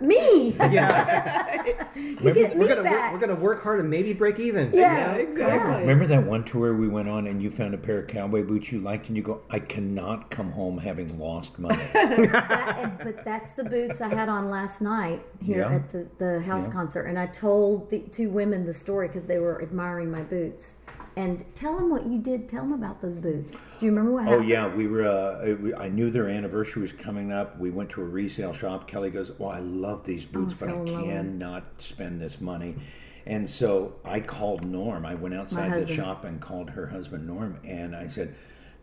me. 0.00 0.56
Yeah, 0.70 1.62
you 1.94 2.16
Remember- 2.18 2.32
get 2.34 2.52
me 2.54 2.60
we're 2.60 2.68
gonna 2.68 2.82
back. 2.82 3.12
work, 3.12 3.20
we're 3.20 3.26
gonna 3.28 3.40
work 3.40 3.62
hard 3.62 3.80
and 3.80 3.88
maybe 3.90 4.12
break 4.12 4.38
even. 4.40 4.72
yeah, 4.72 5.12
exactly 5.14 5.80
Remember 5.80 6.06
that 6.06 6.24
one 6.26 6.44
tour 6.44 6.74
we 6.74 6.88
went 6.88 7.08
on 7.08 7.26
and 7.26 7.42
you 7.42 7.50
found 7.50 7.74
a 7.74 7.78
pair 7.78 7.98
of 8.00 8.08
cowboy 8.08 8.42
boots 8.44 8.72
you 8.72 8.80
liked 8.80 9.08
and 9.08 9.16
you 9.16 9.22
go, 9.22 9.42
I 9.50 9.58
cannot 9.60 10.30
come 10.30 10.50
home 10.52 10.78
having 10.78 11.18
lost 11.18 11.58
money. 11.58 11.76
That- 11.92 12.78
and- 12.78 12.98
but 12.98 13.24
that's 13.24 13.54
the 13.54 13.64
boots 13.64 14.00
I 14.00 14.08
had 14.08 14.28
on 14.28 14.50
last 14.50 14.80
night 14.80 15.22
here 15.40 15.58
Yeah. 15.60 15.74
at 15.76 15.88
the, 15.90 16.06
the 16.18 16.40
house 16.40 16.66
Yeah. 16.66 16.72
concert. 16.72 17.02
And 17.04 17.18
I 17.18 17.26
told 17.26 17.90
the 17.90 18.00
two 18.00 18.28
women 18.30 18.64
the 18.66 18.74
story 18.74 19.06
because 19.08 19.26
they 19.26 19.38
were 19.38 19.62
admiring 19.62 20.10
my 20.10 20.22
boots. 20.22 20.76
And 21.16 21.42
tell 21.54 21.76
them 21.76 21.88
what 21.90 22.06
you 22.06 22.18
did. 22.18 22.46
Tell 22.46 22.62
them 22.62 22.72
about 22.72 23.00
those 23.00 23.16
boots. 23.16 23.52
Do 23.52 23.58
you 23.80 23.90
remember 23.90 24.12
what 24.12 24.24
happened? 24.24 24.44
Oh 24.44 24.46
yeah, 24.46 24.68
we 24.74 24.86
were. 24.86 25.06
Uh, 25.06 25.56
we, 25.60 25.74
I 25.74 25.88
knew 25.88 26.10
their 26.10 26.28
anniversary 26.28 26.82
was 26.82 26.92
coming 26.92 27.32
up. 27.32 27.58
We 27.58 27.70
went 27.70 27.88
to 27.90 28.02
a 28.02 28.04
resale 28.04 28.52
shop. 28.52 28.86
Kelly 28.86 29.08
goes, 29.08 29.32
"Oh, 29.40 29.46
I 29.46 29.60
love 29.60 30.04
these 30.04 30.26
boots, 30.26 30.54
I 30.54 30.56
but 30.60 30.68
I 30.68 30.72
fell 30.72 30.80
in 30.82 30.86
love 30.92 31.02
with 31.02 31.10
'em." 31.10 31.22
cannot 31.24 31.64
spend 31.78 32.20
this 32.20 32.40
money." 32.40 32.76
And 33.24 33.50
so 33.50 33.94
I 34.04 34.20
called 34.20 34.64
Norm. 34.64 35.04
I 35.04 35.14
went 35.14 35.34
outside 35.34 35.82
the 35.82 35.92
shop 35.92 36.24
and 36.24 36.40
called 36.40 36.70
her 36.70 36.88
husband 36.88 37.26
Norm, 37.26 37.58
and 37.64 37.96
I 37.96 38.06
said, 38.06 38.34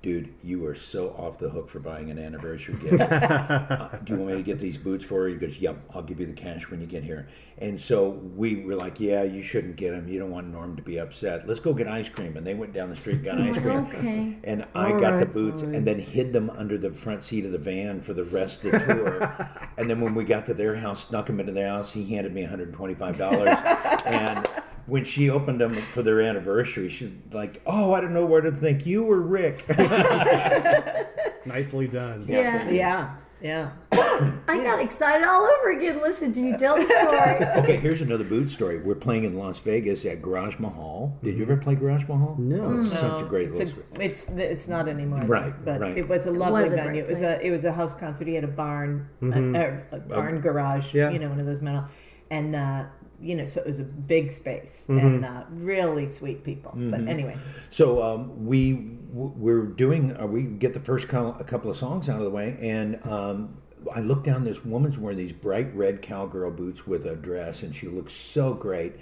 "Dude, 0.03 0.33
you 0.43 0.63
are 0.67 0.75
so 0.75 1.09
off 1.17 1.39
the 1.39 1.49
hook 1.49 1.69
for 1.69 1.79
buying 1.79 2.11
an 2.11 2.19
anniversary 2.19 2.75
gift. 2.75 3.01
Uh, 3.13 3.97
do 4.03 4.13
you 4.13 4.19
want 4.19 4.31
me 4.31 4.37
to 4.37 4.43
get 4.43 4.59
these 4.59 4.77
boots 4.77 5.03
for 5.05 5.27
you?" 5.27 5.35
He 5.39 5.39
goes, 5.47 5.57
"Yep, 5.59 5.77
I'll 5.95 6.03
give 6.03 6.19
you 6.19 6.25
the 6.27 6.33
cash 6.33 6.69
when 6.69 6.81
you 6.81 6.87
get 6.87 7.03
here." 7.03 7.27
And 7.57 7.79
so 7.79 8.09
we 8.09 8.57
were 8.63 8.75
like, 8.75 8.99
"Yeah, 8.99 9.23
you 9.23 9.41
shouldn't 9.41 9.77
get 9.77 9.91
them. 9.91 10.07
You 10.09 10.19
don't 10.19 10.29
want 10.31 10.47
Norm 10.47 10.75
to 10.75 10.81
be 10.83 10.99
upset. 10.99 11.47
Let's 11.47 11.59
go 11.61 11.73
get 11.73 11.87
ice 11.87 12.09
cream." 12.09 12.35
And 12.37 12.45
they 12.45 12.53
went 12.53 12.73
down 12.73 12.89
the 12.89 12.97
street 12.97 13.15
and 13.17 13.25
got 13.25 13.39
ice 13.41 13.57
cream. 13.57 13.77
Okay. 13.87 14.37
And 14.43 14.65
I 14.75 14.91
All 14.91 14.99
got 14.99 15.19
the 15.19 15.25
boots 15.25 15.61
fine. 15.63 15.73
and 15.75 15.87
then 15.87 15.99
hid 15.99 16.33
them 16.33 16.49
under 16.49 16.77
the 16.77 16.91
front 16.91 17.23
seat 17.23 17.45
of 17.45 17.51
the 17.53 17.57
van 17.57 18.01
for 18.01 18.13
the 18.13 18.25
rest 18.25 18.65
of 18.65 18.71
the 18.73 18.79
tour. 18.79 19.59
and 19.77 19.89
then 19.89 20.01
when 20.01 20.15
we 20.15 20.25
got 20.25 20.45
to 20.47 20.53
their 20.53 20.75
house, 20.75 21.07
snuck 21.07 21.27
them 21.27 21.39
into 21.39 21.53
their 21.53 21.69
house, 21.69 21.91
he 21.93 22.05
handed 22.13 22.33
me 22.33 22.45
$125. 22.45 24.05
and 24.05 24.47
when 24.85 25.03
she 25.05 25.29
opened 25.29 25.61
them 25.61 25.73
for 25.73 26.01
their 26.03 26.21
anniversary, 26.21 26.89
she's 26.89 27.11
like, 27.31 27.61
Oh, 27.65 27.93
I 27.93 28.01
don't 28.01 28.13
know 28.13 28.25
where 28.25 28.41
to 28.41 28.51
think 28.51 28.85
you 28.85 29.03
were 29.03 29.21
Rick. 29.21 29.65
Nicely 31.45 31.87
done. 31.87 32.25
Yeah. 32.27 32.69
yeah 32.69 33.15
yeah 33.41 33.71
I 33.91 34.61
got 34.63 34.79
excited 34.79 35.27
all 35.27 35.41
over 35.45 35.71
again. 35.71 36.01
Listen 36.01 36.31
to 36.31 36.39
you 36.39 36.55
tell 36.57 36.77
the 36.77 36.85
story. 36.85 37.45
okay, 37.63 37.75
here's 37.75 38.01
another 38.01 38.23
boot 38.23 38.49
story. 38.49 38.77
We're 38.79 38.95
playing 38.95 39.25
in 39.25 39.37
Las 39.37 39.59
Vegas 39.59 40.05
at 40.05 40.21
Garage 40.21 40.59
Mahal. 40.59 41.17
Did 41.21 41.35
you 41.35 41.43
ever 41.43 41.57
play 41.57 41.75
Garage 41.75 42.07
Mahal? 42.07 42.37
No. 42.39 42.79
It's 42.79 42.97
such 42.97 43.21
a 43.21 43.25
great 43.25 43.49
it's 43.49 43.59
little 43.59 43.83
a, 43.97 44.01
it's 44.01 44.29
it's 44.29 44.67
not 44.69 44.87
anymore 44.87 45.23
Right, 45.25 45.53
but 45.65 45.81
right. 45.81 45.97
it 45.97 46.07
was 46.07 46.25
a 46.25 46.31
lovely 46.31 46.63
was 46.63 46.71
a 46.73 46.75
venue 46.77 47.03
it 47.03 47.09
was 47.09 47.21
a 47.21 47.45
it 47.45 47.51
was 47.51 47.65
a 47.65 47.73
house 47.73 47.93
concert 47.93 48.27
he 48.27 48.35
had 48.35 48.45
a 48.45 48.47
barn 48.47 49.09
a, 49.21 49.27
a- 49.27 49.97
a 49.97 49.99
barn 49.99 50.39
garage 50.39 50.93
Yeah. 50.93 51.09
you 51.09 51.19
know 51.19 51.27
one 51.27 51.39
of 51.41 51.45
those 51.45 51.61
metal 51.61 51.83
and 52.31 52.55
uh 52.55 52.85
you 53.23 53.35
know 53.35 53.45
so 53.45 53.61
it 53.61 53.67
was 53.67 53.79
a 53.79 53.83
big 53.83 54.29
space 54.29 54.85
and 54.89 55.23
uh, 55.25 55.43
really 55.49 56.07
sweet 56.07 56.43
people 56.43 56.71
but 56.91 56.99
anyway 57.07 57.35
So 57.71 58.03
um, 58.03 58.45
we 58.45 58.97
we're 59.13 59.65
doing. 59.65 60.15
Uh, 60.19 60.25
we 60.27 60.41
get 60.43 60.73
the 60.73 60.79
first 60.79 61.07
cou- 61.07 61.35
a 61.39 61.43
couple 61.43 61.69
of 61.71 61.77
songs 61.77 62.09
out 62.09 62.17
of 62.17 62.23
the 62.25 62.31
way, 62.31 62.57
and 62.61 62.99
um, 63.05 63.57
I 63.95 63.99
look 63.99 64.23
down. 64.23 64.43
This 64.43 64.65
woman's 64.65 64.97
wearing 64.97 65.17
these 65.19 65.33
bright 65.33 65.69
red 65.75 66.01
cowgirl 66.01 66.51
boots 66.51 66.87
with 66.87 67.05
a 67.05 67.15
dress, 67.15 67.63
and 67.63 67.75
she 67.75 67.87
looks 67.87 68.13
so 68.13 68.53
great. 68.53 68.93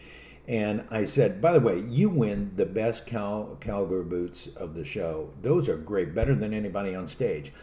And 0.48 0.84
I 0.90 1.06
said, 1.06 1.42
by 1.42 1.54
the 1.54 1.60
way, 1.62 1.80
you 1.80 2.10
win 2.10 2.52
the 2.58 2.66
best 2.66 3.06
cow 3.06 3.58
cowgirl 3.62 4.04
boots 4.06 4.48
of 4.58 4.74
the 4.74 4.84
show. 4.84 5.30
Those 5.42 5.70
are 5.70 5.78
great, 5.78 6.14
better 6.14 6.36
than 6.36 6.54
anybody 6.54 6.94
on 6.96 7.08
stage. 7.08 7.54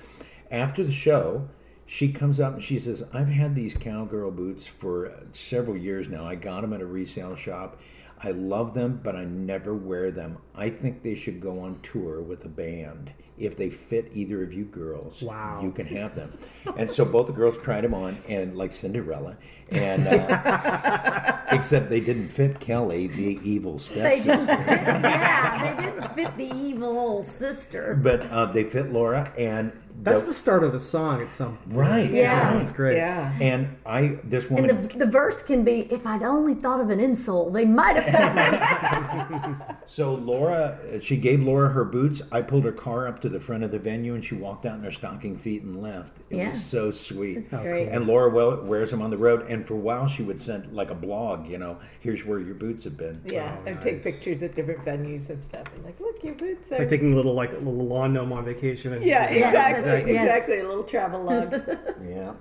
After 0.50 0.82
the 0.84 0.92
show, 0.92 1.48
she 1.90 2.12
comes 2.12 2.38
up 2.38 2.52
and 2.54 2.62
she 2.62 2.78
says, 2.78 3.02
I've 3.14 3.28
had 3.28 3.54
these 3.54 3.74
cowgirl 3.74 4.30
boots 4.32 4.66
for 4.66 5.10
several 5.32 5.74
years 5.76 6.08
now. 6.08 6.26
I 6.26 6.34
got 6.34 6.60
them 6.60 6.74
at 6.74 6.82
a 6.82 6.86
resale 6.86 7.34
shop. 7.34 7.80
I 8.22 8.30
love 8.32 8.74
them, 8.74 9.00
but 9.02 9.16
I 9.16 9.24
never 9.24 9.72
wear 9.74 10.10
them. 10.10 10.36
I 10.54 10.68
think 10.70 11.02
they 11.02 11.14
should 11.14 11.40
go 11.40 11.60
on 11.60 11.80
tour 11.82 12.20
with 12.20 12.44
a 12.44 12.48
band. 12.48 13.12
If 13.38 13.56
they 13.56 13.70
fit 13.70 14.10
either 14.12 14.42
of 14.42 14.52
you 14.52 14.64
girls, 14.64 15.22
Wow. 15.22 15.60
you 15.62 15.70
can 15.70 15.86
have 15.86 16.14
them. 16.16 16.36
And 16.76 16.90
so 16.90 17.04
both 17.04 17.28
the 17.28 17.32
girls 17.32 17.56
tried 17.58 17.84
them 17.84 17.94
on, 17.94 18.16
and 18.28 18.56
like 18.58 18.72
Cinderella, 18.72 19.36
and 19.70 20.08
uh, 20.08 21.38
except 21.52 21.88
they 21.88 22.00
didn't 22.00 22.28
fit 22.30 22.58
Kelly, 22.58 23.06
the 23.06 23.38
evil 23.44 23.78
They 23.78 24.18
didn't 24.18 24.40
fit, 24.40 24.48
yeah, 24.66 25.76
they 25.76 25.86
didn't 25.86 26.14
fit 26.16 26.36
the 26.36 26.52
evil 26.52 27.22
sister. 27.24 27.94
But 28.02 28.22
uh, 28.22 28.46
they 28.46 28.64
fit 28.64 28.92
Laura, 28.92 29.32
and 29.38 29.70
That's 30.00 30.22
the 30.22 30.32
start 30.34 30.62
of 30.64 30.74
a 30.74 30.80
song 30.80 31.20
at 31.22 31.30
some 31.32 31.56
point. 31.58 31.76
right. 31.76 32.10
Yeah. 32.10 32.54
That's 32.54 32.72
great. 32.72 32.96
yeah 32.96 33.36
And 33.40 33.76
I, 33.84 34.18
this 34.24 34.46
And 34.50 34.68
the, 34.70 34.96
the 34.98 35.06
verse 35.06 35.42
can 35.42 35.64
be, 35.64 35.80
if 35.92 36.06
I'd 36.06 36.22
only 36.22 36.54
thought 36.54 36.80
of 36.80 36.90
an 36.90 37.00
insult, 37.00 37.52
they 37.52 37.64
might 37.64 37.96
have. 37.96 39.74
So 39.86 40.14
Laura, 40.14 40.78
uh, 40.94 41.00
she 41.00 41.16
gave 41.16 41.42
Laura 41.42 41.70
her 41.70 41.82
boots. 41.84 42.20
I 42.30 42.42
pulled 42.42 42.64
her 42.64 42.72
car 42.72 43.08
up 43.08 43.22
to 43.22 43.28
the 43.30 43.40
front 43.40 43.64
of 43.64 43.70
the 43.70 43.78
venue, 43.78 44.14
and 44.14 44.22
she 44.22 44.34
walked 44.34 44.66
out 44.66 44.76
in 44.76 44.84
her 44.84 44.90
stocking 44.92 45.38
feet 45.38 45.62
and 45.62 45.80
left. 45.80 46.12
It 46.28 46.36
Yeah. 46.36 46.50
was 46.50 46.62
so 46.62 46.90
sweet. 46.92 47.38
It's 47.38 47.48
great. 47.48 47.88
And 47.88 48.06
Laura 48.06 48.28
well, 48.28 48.62
wears 48.62 48.90
them 48.90 49.00
on 49.00 49.08
the 49.10 49.16
road. 49.16 49.46
And 49.48 49.66
for 49.66 49.74
a 49.74 49.78
while, 49.78 50.06
she 50.06 50.22
would 50.22 50.42
send 50.42 50.74
like 50.74 50.90
a 50.90 50.94
blog. 50.94 51.48
You 51.48 51.56
know, 51.56 51.78
here's 52.00 52.26
where 52.26 52.38
your 52.38 52.54
boots 52.54 52.84
have 52.84 52.98
been. 52.98 53.22
yeah 53.32 53.56
Oh, 53.60 53.68
and 53.68 53.80
take 53.80 54.02
pictures 54.02 54.42
at 54.42 54.54
different 54.54 54.84
venues 54.84 55.30
and 55.30 55.42
stuff 55.42 55.66
and 55.74 55.84
like 55.84 55.98
look 56.00 56.22
your 56.22 56.34
boots 56.34 56.70
are 56.70 56.74
It's 56.74 56.80
like 56.80 56.88
taking 56.90 57.14
a 57.14 57.16
little 57.16 57.32
like 57.34 57.52
a 57.52 57.56
little 57.56 57.86
lawn 57.86 58.12
gnome 58.12 58.32
on 58.32 58.44
vacation. 58.44 58.92
And, 58.92 59.02
yeah 59.02 59.30
Yeah, 59.32 59.46
exactly 59.48 59.87
yes. 59.96 60.22
exactly 60.24 60.58
a 60.60 60.66
little 60.68 60.84
travel 60.84 61.22
log 61.22 61.52
Yeah. 62.08 62.32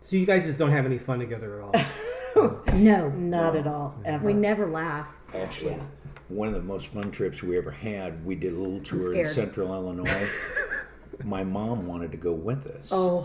So 0.00 0.16
you 0.16 0.26
guys 0.26 0.44
just 0.44 0.58
don't 0.58 0.70
have 0.70 0.86
any 0.86 0.98
fun 0.98 1.18
together 1.18 1.56
at 1.56 1.62
all. 1.62 1.74
No, 2.74 3.08
not 3.08 3.56
at 3.56 3.66
all 3.66 3.96
ever 4.04 4.24
we 4.24 4.32
never 4.32 4.66
laugh. 4.68 5.12
Actually, 5.34 5.72
Yeah. 5.72 5.82
one 6.28 6.46
of 6.46 6.54
the 6.54 6.60
most 6.60 6.86
fun 6.88 7.10
trips 7.10 7.42
we 7.42 7.58
ever 7.58 7.72
had. 7.72 8.24
We 8.24 8.36
did 8.36 8.52
a 8.52 8.56
little 8.56 8.78
tour 8.78 9.00
in 9.00 9.24
scared. 9.26 9.28
Central 9.34 9.74
Illinois. 9.74 10.28
my 11.24 11.42
mom 11.42 11.88
wanted 11.88 12.12
to 12.12 12.16
go 12.16 12.32
with 12.32 12.68
us. 12.68 12.90
Oh, 12.92 13.24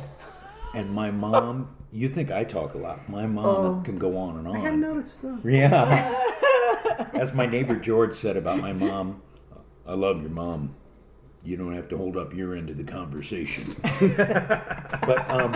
And 0.74 0.90
my 0.90 1.12
mom, 1.12 1.76
you 1.92 2.10
think 2.10 2.32
I 2.32 2.44
talk 2.44 2.74
a 2.74 2.80
lot? 2.80 3.08
My 3.08 3.28
mom 3.28 3.46
oh. 3.46 3.82
can 3.84 4.00
go 4.00 4.18
on 4.18 4.38
and 4.38 4.48
on. 4.48 4.56
I 4.56 4.60
hadn't 4.60 4.82
noticed. 4.82 5.24
No. 5.24 5.40
Yeah. 5.44 6.20
As 7.14 7.34
my 7.36 7.46
neighbor 7.46 7.76
George 7.76 8.16
said 8.16 8.36
about 8.36 8.60
my 8.60 8.74
mom, 8.74 9.22
I 9.86 9.94
love 9.94 10.22
your 10.22 10.32
mom. 10.32 10.74
You 11.46 11.58
don't 11.58 11.74
have 11.74 11.90
to 11.90 11.98
hold 11.98 12.16
up 12.16 12.34
your 12.34 12.56
end 12.56 12.70
of 12.70 12.78
the 12.78 12.84
conversation. 12.84 13.74
but 15.06 15.30
um, 15.30 15.54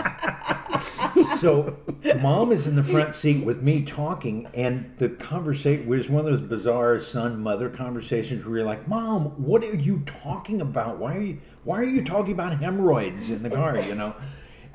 so 1.38 1.78
mom 2.20 2.52
is 2.52 2.66
in 2.66 2.76
the 2.76 2.82
front 2.82 3.14
seat 3.14 3.44
with 3.44 3.62
me 3.62 3.82
talking, 3.84 4.48
and 4.52 4.92
the 4.98 5.08
conversation 5.08 5.86
was 5.86 6.08
one 6.10 6.26
of 6.26 6.30
those 6.30 6.42
bizarre 6.42 6.98
son 7.00 7.40
mother 7.40 7.70
conversations 7.70 8.44
where 8.44 8.58
you're 8.58 8.66
like, 8.66 8.86
"Mom, 8.86 9.26
what 9.42 9.64
are 9.64 9.74
you 9.74 10.02
talking 10.04 10.60
about? 10.60 10.98
Why 10.98 11.16
are 11.16 11.22
you 11.22 11.40
why 11.64 11.78
are 11.78 11.84
you 11.84 12.04
talking 12.04 12.32
about 12.32 12.58
hemorrhoids 12.58 13.30
in 13.30 13.42
the 13.42 13.50
car?" 13.50 13.78
You 13.78 13.94
know. 13.94 14.14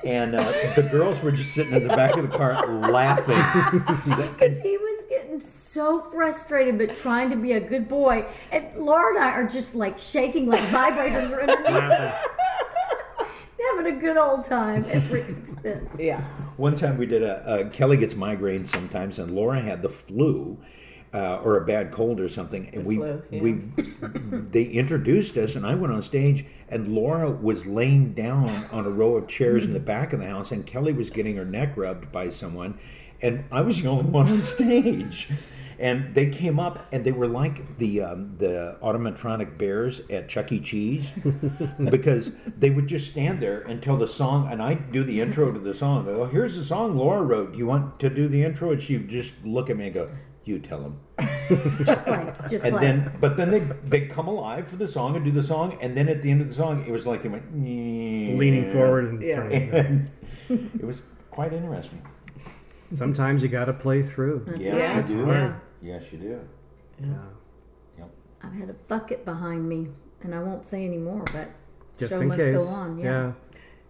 And 0.04 0.34
uh, 0.34 0.52
the 0.76 0.82
girls 0.82 1.22
were 1.22 1.32
just 1.32 1.54
sitting 1.54 1.72
in 1.72 1.88
the 1.88 1.96
back 1.96 2.14
of 2.16 2.30
the 2.30 2.36
car 2.36 2.66
laughing. 2.90 3.40
Because 4.04 4.60
he 4.60 4.76
was 4.76 4.93
getting 4.93 4.93
so 5.74 5.98
frustrated, 5.98 6.78
but 6.78 6.94
trying 6.94 7.28
to 7.30 7.36
be 7.36 7.52
a 7.52 7.60
good 7.60 7.88
boy. 7.88 8.24
And 8.52 8.64
Laura 8.76 9.16
and 9.16 9.24
I 9.24 9.30
are 9.30 9.46
just 9.46 9.74
like 9.74 9.98
shaking 9.98 10.46
like 10.46 10.60
vibrators 10.70 11.30
are 11.32 11.40
underneath 11.40 11.66
us. 11.90 12.26
Having 13.76 13.96
a 13.96 14.00
good 14.00 14.16
old 14.16 14.44
time 14.44 14.84
at 14.84 15.10
Rick's 15.10 15.38
expense. 15.38 15.96
Yeah. 15.98 16.20
One 16.56 16.76
time 16.76 16.96
we 16.96 17.06
did 17.06 17.22
a, 17.22 17.62
a 17.62 17.70
Kelly 17.70 17.96
gets 17.96 18.14
migraines 18.14 18.68
sometimes, 18.68 19.18
and 19.18 19.34
Laura 19.34 19.60
had 19.60 19.82
the 19.82 19.88
flu. 19.88 20.58
Uh, 21.12 21.40
or 21.44 21.56
a 21.56 21.64
bad 21.64 21.92
cold 21.92 22.18
or 22.18 22.28
something, 22.28 22.68
and 22.72 22.84
we 22.84 22.96
flu, 22.96 23.22
yeah. 23.30 23.40
we 23.40 23.52
they 24.50 24.64
introduced 24.64 25.36
us, 25.36 25.54
and 25.54 25.64
I 25.64 25.76
went 25.76 25.92
on 25.92 26.02
stage, 26.02 26.44
and 26.68 26.92
Laura 26.92 27.30
was 27.30 27.66
laying 27.66 28.14
down 28.14 28.66
on 28.72 28.84
a 28.84 28.90
row 28.90 29.16
of 29.16 29.28
chairs 29.28 29.64
in 29.64 29.74
the 29.74 29.78
back 29.78 30.12
of 30.12 30.18
the 30.18 30.26
house, 30.26 30.50
and 30.50 30.66
Kelly 30.66 30.92
was 30.92 31.10
getting 31.10 31.36
her 31.36 31.44
neck 31.44 31.76
rubbed 31.76 32.10
by 32.10 32.30
someone, 32.30 32.80
and 33.22 33.44
I 33.52 33.60
was 33.60 33.80
the 33.80 33.88
only 33.88 34.10
one 34.10 34.28
on 34.28 34.42
stage. 34.42 35.28
And 35.84 36.14
they 36.14 36.30
came 36.30 36.58
up, 36.58 36.86
and 36.92 37.04
they 37.04 37.12
were 37.12 37.26
like 37.28 37.76
the 37.76 38.00
um, 38.00 38.38
the 38.38 38.78
automatronic 38.82 39.58
bears 39.58 40.00
at 40.08 40.30
Chuck 40.30 40.50
E. 40.50 40.58
Cheese, 40.58 41.12
because 41.90 42.34
they 42.46 42.70
would 42.70 42.86
just 42.86 43.10
stand 43.10 43.38
there 43.38 43.60
until 43.60 43.98
the 43.98 44.08
song, 44.08 44.50
and 44.50 44.62
I 44.62 44.74
do 44.74 45.04
the 45.04 45.20
intro 45.20 45.52
to 45.52 45.58
the 45.58 45.74
song. 45.74 46.06
Oh, 46.08 46.24
here's 46.24 46.56
the 46.56 46.64
song 46.64 46.96
Laura 46.96 47.22
wrote. 47.22 47.52
Do 47.52 47.58
you 47.58 47.66
want 47.66 48.00
to 48.00 48.08
do 48.08 48.28
the 48.28 48.42
intro? 48.42 48.72
And 48.72 48.80
she'd 48.82 49.10
just 49.10 49.44
look 49.44 49.68
at 49.68 49.76
me 49.76 49.84
and 49.88 49.94
go, 49.94 50.08
"You 50.44 50.58
tell 50.58 50.80
them." 50.80 51.00
Just 51.84 52.04
play. 52.06 52.32
Just 52.48 52.64
And 52.64 52.74
play. 52.76 52.86
then, 52.86 53.12
but 53.20 53.36
then 53.36 53.50
they 53.50 53.60
they 53.84 54.06
come 54.06 54.26
alive 54.28 54.66
for 54.66 54.76
the 54.76 54.88
song 54.88 55.14
and 55.16 55.22
do 55.24 55.30
the 55.30 55.42
song, 55.42 55.76
and 55.82 55.94
then 55.94 56.08
at 56.08 56.22
the 56.22 56.30
end 56.30 56.40
of 56.40 56.48
the 56.48 56.54
song, 56.54 56.82
it 56.88 56.92
was 56.92 57.04
like 57.06 57.22
they 57.22 57.28
went 57.28 57.44
Leaning 57.54 58.72
forward 58.72 59.04
and 59.04 59.22
Yeah. 59.22 59.34
turning. 59.36 60.10
it 60.48 60.82
was 60.82 61.02
quite 61.30 61.52
interesting. 61.52 62.00
Sometimes 62.88 63.42
you 63.42 63.50
got 63.50 63.66
to 63.66 63.74
play 63.74 64.00
through. 64.02 64.44
That's 64.46 64.60
Yeah, 64.60 64.96
right. 64.96 65.08
you 65.10 65.16
do. 65.16 65.26
Yeah. 65.30 65.54
Yes, 65.84 66.10
you 66.12 66.18
do. 66.18 66.40
Yeah. 66.98 67.08
Yep. 67.98 68.10
I've 68.42 68.52
had 68.54 68.70
a 68.70 68.72
bucket 68.72 69.24
behind 69.26 69.68
me, 69.68 69.88
and 70.22 70.34
I 70.34 70.42
won't 70.42 70.64
say 70.64 70.82
any 70.86 70.96
more, 70.96 71.22
but 71.32 71.50
Just 71.98 72.12
show 72.12 72.20
in 72.20 72.28
must 72.28 72.40
case. 72.40 72.56
go 72.56 72.64
on. 72.64 72.96
Yeah. 72.98 73.04
Yeah, 73.04 73.32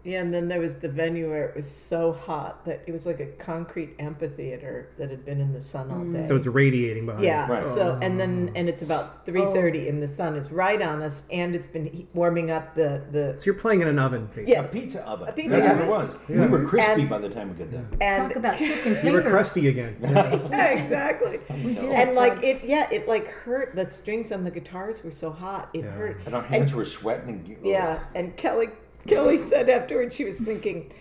and 0.04 0.32
then 0.34 0.48
there 0.48 0.60
was 0.60 0.76
the 0.76 0.88
venue 0.88 1.30
where 1.30 1.46
it 1.48 1.56
was 1.56 1.70
so 1.70 2.12
hot 2.12 2.64
that 2.66 2.82
it 2.86 2.92
was 2.92 3.06
like 3.06 3.20
a 3.20 3.26
concrete 3.26 3.94
amphitheater 3.98 4.90
that 4.98 5.10
had 5.10 5.24
been 5.24 5.40
in 5.40 5.52
the 5.52 5.60
sun 5.60 5.90
all 5.90 5.98
mm. 5.98 6.12
day. 6.12 6.22
So 6.26 6.36
it's 6.36 6.46
radiating 6.46 7.06
behind. 7.06 7.24
yeah. 7.24 7.46
Right. 7.50 7.66
So 7.66 7.98
oh. 8.00 8.04
and 8.04 8.20
then 8.20 8.52
and 8.54 8.68
it's 8.68 8.82
about 8.82 9.24
three 9.24 9.40
thirty, 9.40 9.86
oh. 9.86 9.90
and 9.90 10.02
the 10.02 10.08
sun 10.08 10.36
is 10.36 10.52
right 10.52 10.80
on 10.82 11.02
us, 11.02 11.22
and 11.30 11.54
it's 11.54 11.66
been 11.66 11.86
he- 11.86 12.06
warming 12.12 12.50
up 12.50 12.74
the 12.74 13.02
the 13.10 13.34
So 13.38 13.46
you're 13.46 13.54
playing 13.54 13.80
in 13.80 13.88
an 13.88 13.98
oven. 13.98 14.26
basically. 14.26 14.52
Yes. 14.52 14.68
A 14.68 14.72
pizza 14.72 15.08
oven. 15.08 15.28
A 15.28 15.32
pizza 15.32 15.50
That's 15.50 15.72
oven. 15.74 15.88
what 15.88 16.04
it 16.04 16.08
was. 16.08 16.28
We 16.28 16.46
were 16.46 16.66
crispy 16.66 17.00
And- 17.02 17.10
by 17.10 17.18
the 17.18 17.30
time 17.30 17.48
we 17.50 17.54
got 17.64 17.70
there. 17.70 17.84
and 18.00 18.22
Talk 18.28 18.36
about 18.36 18.58
chicken 18.58 18.92
You 18.94 18.96
fingers. 18.96 19.24
were 19.24 19.30
crusty 19.30 19.68
again. 19.68 19.96
Yeah. 20.00 20.34
Yeah, 20.54 20.66
exactly. 20.84 21.40
We 21.64 21.74
did 21.74 21.84
And 21.84 22.14
like 22.14 22.34
fun. 22.34 22.44
it, 22.44 22.64
yeah, 22.64 22.88
it 22.90 23.08
like 23.08 23.26
hurt. 23.28 23.74
The 23.74 23.88
strings 23.90 24.32
on 24.32 24.44
the 24.44 24.50
guitars 24.50 25.02
were 25.02 25.10
so 25.10 25.30
hot, 25.30 25.70
it 25.72 25.84
Yeah. 25.84 25.90
hurt. 25.92 26.20
And 26.26 26.34
our 26.34 26.42
hands 26.42 26.74
were 26.74 26.84
sweating. 26.84 27.28
And, 27.28 27.64
Yeah, 27.64 28.00
and 28.14 28.36
Kelly 28.36 28.68
Kelly 29.06 29.38
said 29.38 29.68
afterwards 29.68 30.14
she 30.16 30.24
was 30.24 30.38
thinking, 30.38 30.92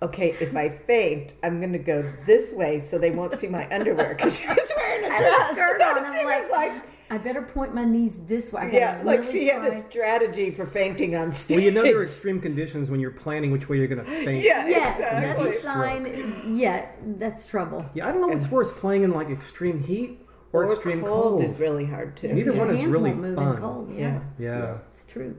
okay, 0.00 0.30
if 0.40 0.54
I 0.56 0.68
faint, 0.68 1.34
I'm 1.42 1.60
gonna 1.60 1.78
go 1.78 2.02
this 2.26 2.52
way 2.52 2.80
so 2.80 2.98
they 2.98 3.10
won't 3.10 3.38
see 3.38 3.48
my 3.48 3.68
underwear 3.74 4.14
because 4.14 4.38
she 4.40 4.48
was 4.48 4.72
wearing 4.76 5.04
a 5.04 5.14
And 5.14 5.24
a 5.24 5.28
dress. 5.28 5.50
skirt 5.52 5.80
and 5.80 5.98
on. 5.98 6.04
I'm 6.04 6.18
she 6.18 6.24
was 6.24 6.50
like, 6.50 6.72
like, 6.72 6.82
I 7.10 7.18
better 7.18 7.42
point 7.42 7.74
my 7.74 7.84
knees 7.84 8.16
this 8.26 8.52
way. 8.54 8.62
I 8.62 8.64
gotta 8.66 8.76
yeah, 8.78 9.02
like 9.04 9.20
really 9.20 9.32
she 9.32 9.46
had 9.48 9.64
a 9.70 9.78
strategy 9.80 10.50
for 10.50 10.64
fainting 10.66 11.14
on 11.14 11.30
stage. 11.30 11.56
Well, 11.56 11.64
you 11.64 11.70
know 11.70 11.82
there 11.82 11.98
are 11.98 12.02
extreme 12.04 12.40
conditions 12.40 12.90
when 12.90 13.00
you're 13.00 13.10
planning 13.10 13.50
which 13.50 13.68
way 13.68 13.76
you're 13.76 13.86
going 13.86 14.02
to 14.04 14.10
faint. 14.10 14.42
yeah, 14.44 14.66
Yes, 14.66 14.96
exactly. 14.98 15.44
that's 15.44 15.56
a 15.58 15.60
sign. 15.60 16.54
Yeah, 16.56 16.88
that's 17.18 17.46
trouble. 17.46 17.84
Yeah, 17.94 18.08
I 18.08 18.12
don't 18.12 18.22
know 18.22 18.28
what's 18.28 18.48
worse, 18.50 18.70
playing 18.72 19.02
in 19.02 19.10
like 19.10 19.28
extreme 19.28 19.82
heat 19.82 20.20
or, 20.54 20.64
Or 20.64 20.72
extreme 20.72 21.02
cold, 21.02 21.22
cold. 21.40 21.44
is 21.44 21.58
really 21.60 21.84
hard 21.84 22.16
too. 22.16 22.28
Neither 22.28 22.52
Your 22.52 22.60
one 22.64 22.70
is 22.70 22.80
hands 22.80 22.94
really 22.94 23.10
won't 23.10 23.20
move 23.22 23.36
fun. 23.36 23.54
in 23.56 23.60
cold. 23.60 23.92
Yeah, 23.94 24.20
Yeah, 24.38 24.58
Yeah, 24.58 24.78
it's 24.88 25.04
true. 25.04 25.36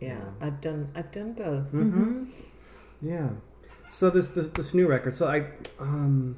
Yeah. 0.00 0.20
I've 0.40 0.60
done 0.60 0.90
I've 0.94 1.10
done 1.12 1.32
both. 1.32 1.72
Mm-hmm. 1.72 2.24
yeah. 3.00 3.30
So 3.90 4.10
this, 4.10 4.28
this 4.28 4.48
this 4.48 4.74
new 4.74 4.86
record. 4.86 5.14
So 5.14 5.26
I 5.28 5.46
um. 5.80 6.36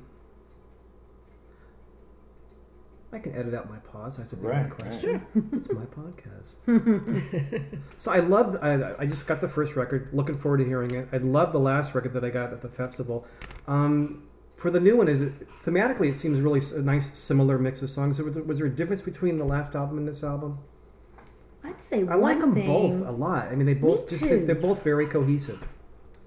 I 3.11 3.19
can 3.19 3.35
edit 3.35 3.55
out 3.55 3.71
my 3.71 3.79
pause. 3.79 4.19
I 4.19 4.23
a 4.23 4.27
big 4.37 4.45
Right, 4.45 4.71
question. 4.71 5.25
It's 5.53 5.73
my 5.73 5.87
podcast. 5.87 6.57
so 7.99 8.13
I 8.13 8.21
love. 8.21 8.59
I, 8.61 8.97
I 8.99 9.07
just 9.07 9.27
got 9.27 9.41
the 9.41 9.49
first 9.49 9.77
record. 9.77 10.11
Looking 10.13 10.37
forward 10.37 10.59
to 10.59 10.65
hearing 10.67 10.91
it. 10.95 11.09
I 11.11 11.17
love 11.17 11.53
the 11.53 11.59
last 11.59 11.95
record 11.95 12.13
that 12.13 12.23
I 12.25 12.29
got 12.29 12.53
at 12.53 12.61
the 12.61 12.69
festival. 12.69 13.27
Um, 13.67 14.25
for 14.57 14.71
the 14.71 14.81
new 14.81 14.97
one, 14.97 15.09
is 15.09 15.23
it 15.23 15.49
thematically? 15.59 16.11
It 16.11 16.17
seems 16.17 16.39
really 16.41 16.61
a 16.77 16.83
nice, 16.83 17.17
similar 17.19 17.59
mix 17.59 17.81
of 17.81 17.89
songs. 17.89 18.21
Was 18.21 18.35
there, 18.35 18.43
was 18.43 18.59
there 18.59 18.67
a 18.67 18.71
difference 18.71 19.01
between 19.01 19.39
the 19.39 19.45
last 19.45 19.75
album 19.75 19.97
and 19.97 20.07
this 20.07 20.23
album? 20.23 20.59
I'd 21.65 21.81
say 21.81 22.01
I 22.01 22.05
one 22.05 22.21
like 22.21 22.41
them 22.41 22.55
thing. 22.55 22.67
both 22.67 23.07
a 23.09 23.13
lot. 23.13 23.49
I 23.49 23.55
mean, 23.55 23.67
they 23.67 23.75
both 23.75 24.03
Me 24.03 24.19
just 24.19 24.25
too. 24.25 24.47
they're 24.47 24.55
both 24.55 24.83
very 24.83 25.07
cohesive. 25.07 25.67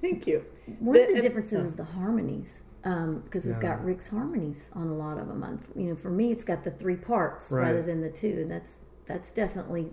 Thank 0.02 0.28
you. 0.28 0.44
One 0.80 0.96
of 0.96 1.02
The- 1.02 1.08
the 1.08 1.14
and- 1.16 1.22
differences 1.22 1.66
is 1.66 1.76
the 1.76 1.84
harmonies, 1.84 2.64
um, 2.84 3.22
because 3.26 3.46
we've 3.46 3.56
Yeah. 3.56 3.62
got 3.62 3.86
Rick's 3.86 4.10
harmonies 4.10 4.70
on 4.74 4.88
a 4.88 4.94
lot 4.96 5.18
of 5.18 5.28
them. 5.28 5.44
On, 5.44 5.60
you 5.76 5.90
know, 5.90 5.96
for 5.96 6.10
me, 6.10 6.32
it's 6.32 6.44
got 6.44 6.64
the 6.64 6.72
three 6.72 6.96
parts 6.98 7.52
Right. 7.52 7.64
rather 7.64 7.82
than 7.82 8.02
the 8.02 8.10
two, 8.10 8.40
and 8.42 8.52
that's 8.52 8.78
that's 9.08 9.32
definitely 9.32 9.92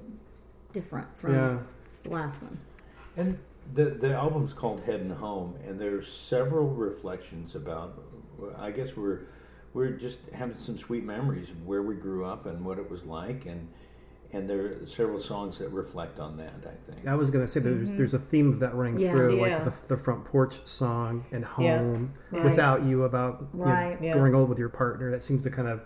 different 0.72 1.08
from 1.16 1.32
Yeah. 1.34 1.58
the 2.04 2.10
last 2.10 2.42
one. 2.42 2.58
And 3.16 3.38
the 3.74 3.86
the 3.86 4.14
album's 4.14 4.52
called 4.54 4.80
Heading 4.80 5.10
Home, 5.10 5.54
and 5.66 5.80
there's 5.80 6.10
several 6.10 6.68
reflections 6.68 7.54
about. 7.54 8.02
I 8.56 8.70
guess 8.70 8.96
we're 8.96 9.20
we're 9.74 9.90
just 9.90 10.18
having 10.32 10.56
some 10.56 10.78
sweet 10.78 11.04
memories 11.04 11.50
of 11.50 11.66
where 11.66 11.82
we 11.82 11.94
grew 11.94 12.24
up 12.24 12.46
and 12.46 12.64
what 12.64 12.78
it 12.78 12.90
was 12.90 13.04
like, 13.04 13.44
and 13.46 13.68
and 14.32 14.48
there 14.48 14.66
are 14.82 14.86
several 14.86 15.18
songs 15.18 15.58
that 15.58 15.68
reflect 15.70 16.18
on 16.20 16.36
that. 16.36 16.52
I 16.64 16.90
think. 16.90 17.06
I 17.06 17.14
was 17.14 17.30
gonna 17.30 17.48
say 17.48 17.60
there's 17.60 17.90
there's 17.92 18.14
a 18.14 18.18
theme 18.18 18.52
of 18.52 18.60
that 18.60 18.74
running 18.74 18.98
Yeah. 18.98 19.12
through, 19.14 19.32
Mm-hmm. 19.36 19.44
Yeah. 19.46 19.54
like 19.56 19.64
the, 19.64 19.88
the 19.88 19.96
front 19.96 20.24
porch 20.24 20.60
song 20.66 21.24
and 21.32 21.46
Yeah. 21.58 21.78
home 21.78 22.12
Right. 22.30 22.44
without 22.44 22.84
you 22.84 23.04
about 23.04 23.46
you 23.54 23.60
know, 23.60 23.96
Yeah. 24.00 24.12
growing 24.14 24.34
old 24.34 24.48
with 24.48 24.58
your 24.58 24.68
partner. 24.68 25.10
That 25.10 25.22
seems 25.22 25.42
to 25.42 25.50
kind 25.50 25.68
of 25.68 25.80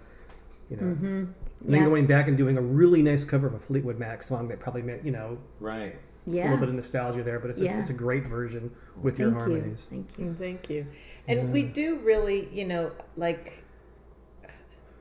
you 0.71 0.77
know. 0.77 0.83
Mm-hmm. 0.83 1.07
And 1.07 1.35
then 1.73 1.83
Yeah. 1.83 1.89
going 1.89 2.07
back 2.07 2.27
and 2.29 2.37
doing 2.37 2.59
a 2.59 2.63
really 2.63 3.03
nice 3.03 3.25
cover 3.25 3.47
of 3.47 3.55
a 3.55 3.61
Fleetwood 3.61 3.99
Mac 3.99 4.23
song 4.23 4.49
that 4.49 4.59
probably 4.59 4.83
meant 4.83 5.05
you 5.05 5.13
know 5.13 5.39
Right. 5.61 5.97
Yeah. 6.27 6.43
a 6.43 6.45
little 6.45 6.59
bit 6.59 6.69
of 6.69 6.75
nostalgia 6.75 7.23
there, 7.23 7.39
but 7.39 7.51
it's 7.51 7.61
Yeah. 7.61 7.77
a, 7.77 7.81
it's 7.81 7.91
a 7.91 7.95
great 7.95 8.27
version 8.27 8.71
with 9.01 9.19
your 9.21 9.31
Thank 9.31 9.41
you. 9.41 9.53
harmonies. 9.55 9.87
Thank 9.89 10.19
you. 10.19 10.35
Thank 10.39 10.71
you. 10.71 10.87
And 11.29 11.53
we 11.53 11.63
do 11.63 11.99
really, 12.01 12.49
you 12.53 12.65
know, 12.67 12.91
like 13.17 13.62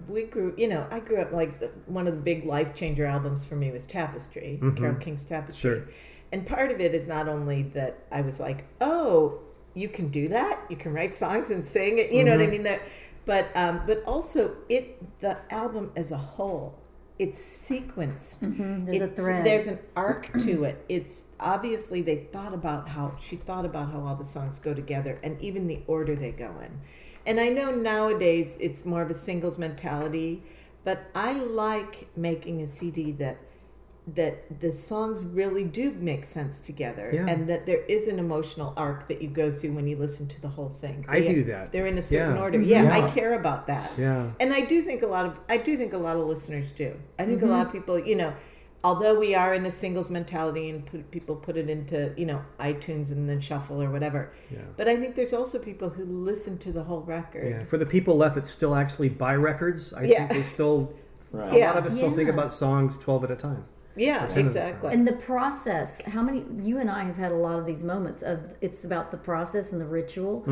we 0.07 0.23
grew, 0.23 0.53
you 0.57 0.67
know, 0.67 0.87
I 0.91 0.99
grew 0.99 1.21
up 1.21 1.31
like 1.31 1.59
the, 1.59 1.69
one 1.85 2.07
of 2.07 2.15
the 2.15 2.21
big 2.21 2.45
life 2.45 2.73
changer 2.73 3.05
albums 3.05 3.45
for 3.45 3.55
me 3.55 3.71
was 3.71 3.85
Tapestry, 3.85 4.59
Carole 4.75 4.95
King's 4.95 5.25
Tapestry. 5.25 5.69
Sure. 5.69 5.87
And 6.31 6.45
part 6.45 6.71
of 6.71 6.79
it 6.79 6.93
is 6.93 7.07
not 7.07 7.27
only 7.27 7.63
that 7.73 8.05
I 8.11 8.21
was 8.21 8.39
like, 8.39 8.65
oh, 8.79 9.39
you 9.73 9.89
can 9.89 10.09
do 10.09 10.27
that, 10.29 10.59
you 10.69 10.75
can 10.75 10.93
write 10.93 11.15
songs 11.15 11.49
and 11.49 11.65
sing 11.65 11.97
it, 11.97 12.11
you 12.11 12.23
know 12.23 12.35
what 12.35 12.45
I 12.45 12.47
mean? 12.47 12.63
That, 12.63 12.81
but 13.25 13.55
um, 13.55 13.81
but 13.85 14.03
also 14.05 14.55
it 14.67 15.19
the 15.21 15.37
album 15.49 15.91
as 15.95 16.11
a 16.11 16.17
whole, 16.17 16.77
it's 17.19 17.39
sequenced. 17.39 18.39
Mm-hmm. 18.39 18.85
There's 18.85 19.01
a 19.01 19.07
thread. 19.07 19.45
There's 19.45 19.67
an 19.67 19.79
arc 19.95 20.31
to 20.39 20.63
it. 20.63 20.83
It's 20.89 21.25
obviously 21.39 22.01
they 22.01 22.27
thought 22.31 22.53
about 22.53 22.89
how 22.89 23.15
she 23.21 23.35
thought 23.35 23.65
about 23.65 23.91
how 23.91 24.01
all 24.01 24.15
the 24.15 24.25
songs 24.25 24.59
go 24.59 24.73
together 24.73 25.19
and 25.21 25.39
even 25.41 25.67
the 25.67 25.81
order 25.87 26.15
they 26.15 26.31
go 26.31 26.51
in. 26.63 26.81
And 27.25 27.39
I 27.39 27.49
know 27.49 27.71
nowadays 27.71 28.57
it's 28.59 28.85
more 28.85 29.01
of 29.01 29.09
a 29.09 29.13
singles 29.13 29.57
mentality, 29.57 30.43
but 30.83 31.03
I 31.13 31.33
like 31.33 32.07
making 32.15 32.61
a 32.61 32.67
CD 32.67 33.11
that 33.13 33.37
that 34.15 34.59
the 34.59 34.73
songs 34.73 35.23
really 35.23 35.63
do 35.63 35.91
make 35.91 36.25
sense 36.25 36.59
together 36.59 37.11
Yeah. 37.13 37.27
and 37.27 37.47
that 37.47 37.67
there 37.67 37.83
is 37.87 38.07
an 38.07 38.17
emotional 38.17 38.73
arc 38.75 39.07
that 39.07 39.21
you 39.21 39.29
go 39.29 39.51
through 39.51 39.73
when 39.73 39.87
you 39.87 39.95
listen 39.95 40.27
to 40.27 40.41
the 40.41 40.47
whole 40.47 40.69
thing. 40.69 41.05
I 41.07 41.21
do 41.21 41.43
that. 41.43 41.71
They're 41.71 41.85
in 41.85 41.99
a 41.99 42.01
certain 42.01 42.35
Yeah. 42.35 42.41
order. 42.41 42.59
Yeah, 42.59 42.83
Yeah. 42.83 42.95
I 43.05 43.09
care 43.11 43.35
about 43.39 43.67
that. 43.67 43.91
Yeah. 43.99 44.31
And 44.39 44.51
I 44.53 44.61
do 44.61 44.81
think 44.81 45.03
a 45.03 45.07
lot 45.07 45.27
of 45.27 45.37
I 45.47 45.57
do 45.57 45.77
think 45.77 45.93
a 45.93 45.97
lot 45.99 46.15
of 46.17 46.25
listeners 46.25 46.65
do. 46.75 46.95
I 47.19 47.25
think 47.25 47.41
a 47.41 47.45
Mm-hmm. 47.45 47.51
lot 47.53 47.67
of 47.67 47.71
people, 47.71 47.99
you 47.99 48.15
know, 48.15 48.33
although 48.83 49.17
we 49.19 49.35
are 49.35 49.53
in 49.53 49.65
a 49.65 49.71
singles 49.71 50.09
mentality 50.09 50.69
and 50.69 50.85
put, 50.85 51.09
people 51.11 51.35
put 51.35 51.57
it 51.57 51.69
into 51.69 52.13
you 52.17 52.25
know 52.25 52.41
iTunes 52.59 53.11
and 53.11 53.29
then 53.29 53.39
shuffle 53.39 53.81
or 53.81 53.89
whatever. 53.91 54.31
Yeah. 54.49 54.59
But 54.77 54.87
I 54.87 54.95
think 54.97 55.15
there's 55.15 55.33
also 55.33 55.59
people 55.59 55.89
who 55.89 56.03
listen 56.05 56.57
to 56.59 56.71
the 56.71 56.83
whole 56.83 57.01
record. 57.01 57.47
Yeah, 57.49 57.63
for 57.65 57.77
the 57.77 57.85
people 57.85 58.17
left 58.17 58.35
that 58.35 58.47
still 58.47 58.75
actually 58.75 59.09
buy 59.09 59.35
records, 59.35 59.93
I 59.93 60.03
Yeah. 60.03 60.27
think 60.27 60.31
they 60.31 60.43
still 60.43 60.93
Right. 61.31 61.53
a 61.53 61.57
Yeah. 61.59 61.67
lot 61.69 61.77
of 61.77 61.85
us 61.85 61.95
still 61.95 62.11
think 62.11 62.29
about 62.29 62.53
songs 62.53 62.97
twelve 62.97 63.23
at 63.23 63.31
a 63.31 63.35
time. 63.35 63.65
Yeah, 63.95 64.23
or 64.23 64.27
10 64.29 64.29
at 64.29 64.31
a 64.31 64.35
time. 64.35 64.45
exactly. 64.47 64.93
And 64.93 65.05
the 65.05 65.13
process, 65.17 66.01
how 66.03 66.21
many, 66.21 66.45
you 66.57 66.77
and 66.77 66.89
I 66.89 67.03
have 67.03 67.17
had 67.17 67.33
a 67.33 67.35
lot 67.35 67.59
of 67.59 67.65
these 67.65 67.83
moments 67.83 68.21
of 68.21 68.55
it's 68.61 68.85
about 68.85 69.11
the 69.11 69.17
process 69.17 69.73
and 69.73 69.81
the 69.81 69.85
ritual 69.85 70.43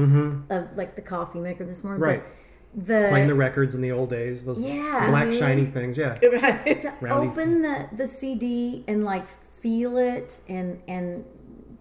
of 0.49 0.67
like 0.75 0.95
the 0.95 1.01
coffee 1.01 1.39
maker 1.39 1.63
this 1.63 1.81
morning. 1.83 2.01
Mm-hmm. 2.01 2.09
Right. 2.19 2.23
But 2.23 2.27
the, 2.75 3.07
Playing 3.09 3.27
the 3.27 3.33
records 3.35 3.73
in 3.75 3.81
the 3.81 3.91
old 3.91 4.09
days, 4.11 4.45
those 4.45 4.59
Yeah. 4.61 5.07
black 5.09 5.31
shiny 5.31 5.65
things. 5.65 5.97
Yeah. 5.97 6.17
Right. 6.23 6.79
to 6.81 6.93
Roundy- 7.01 7.29
open 7.29 7.61
the, 7.63 7.89
the 7.93 8.05
CD 8.07 8.83
and 8.87 9.03
like 9.03 9.27
feel 9.27 9.97
it 9.97 10.39
and 10.47 10.79
and 10.87 11.25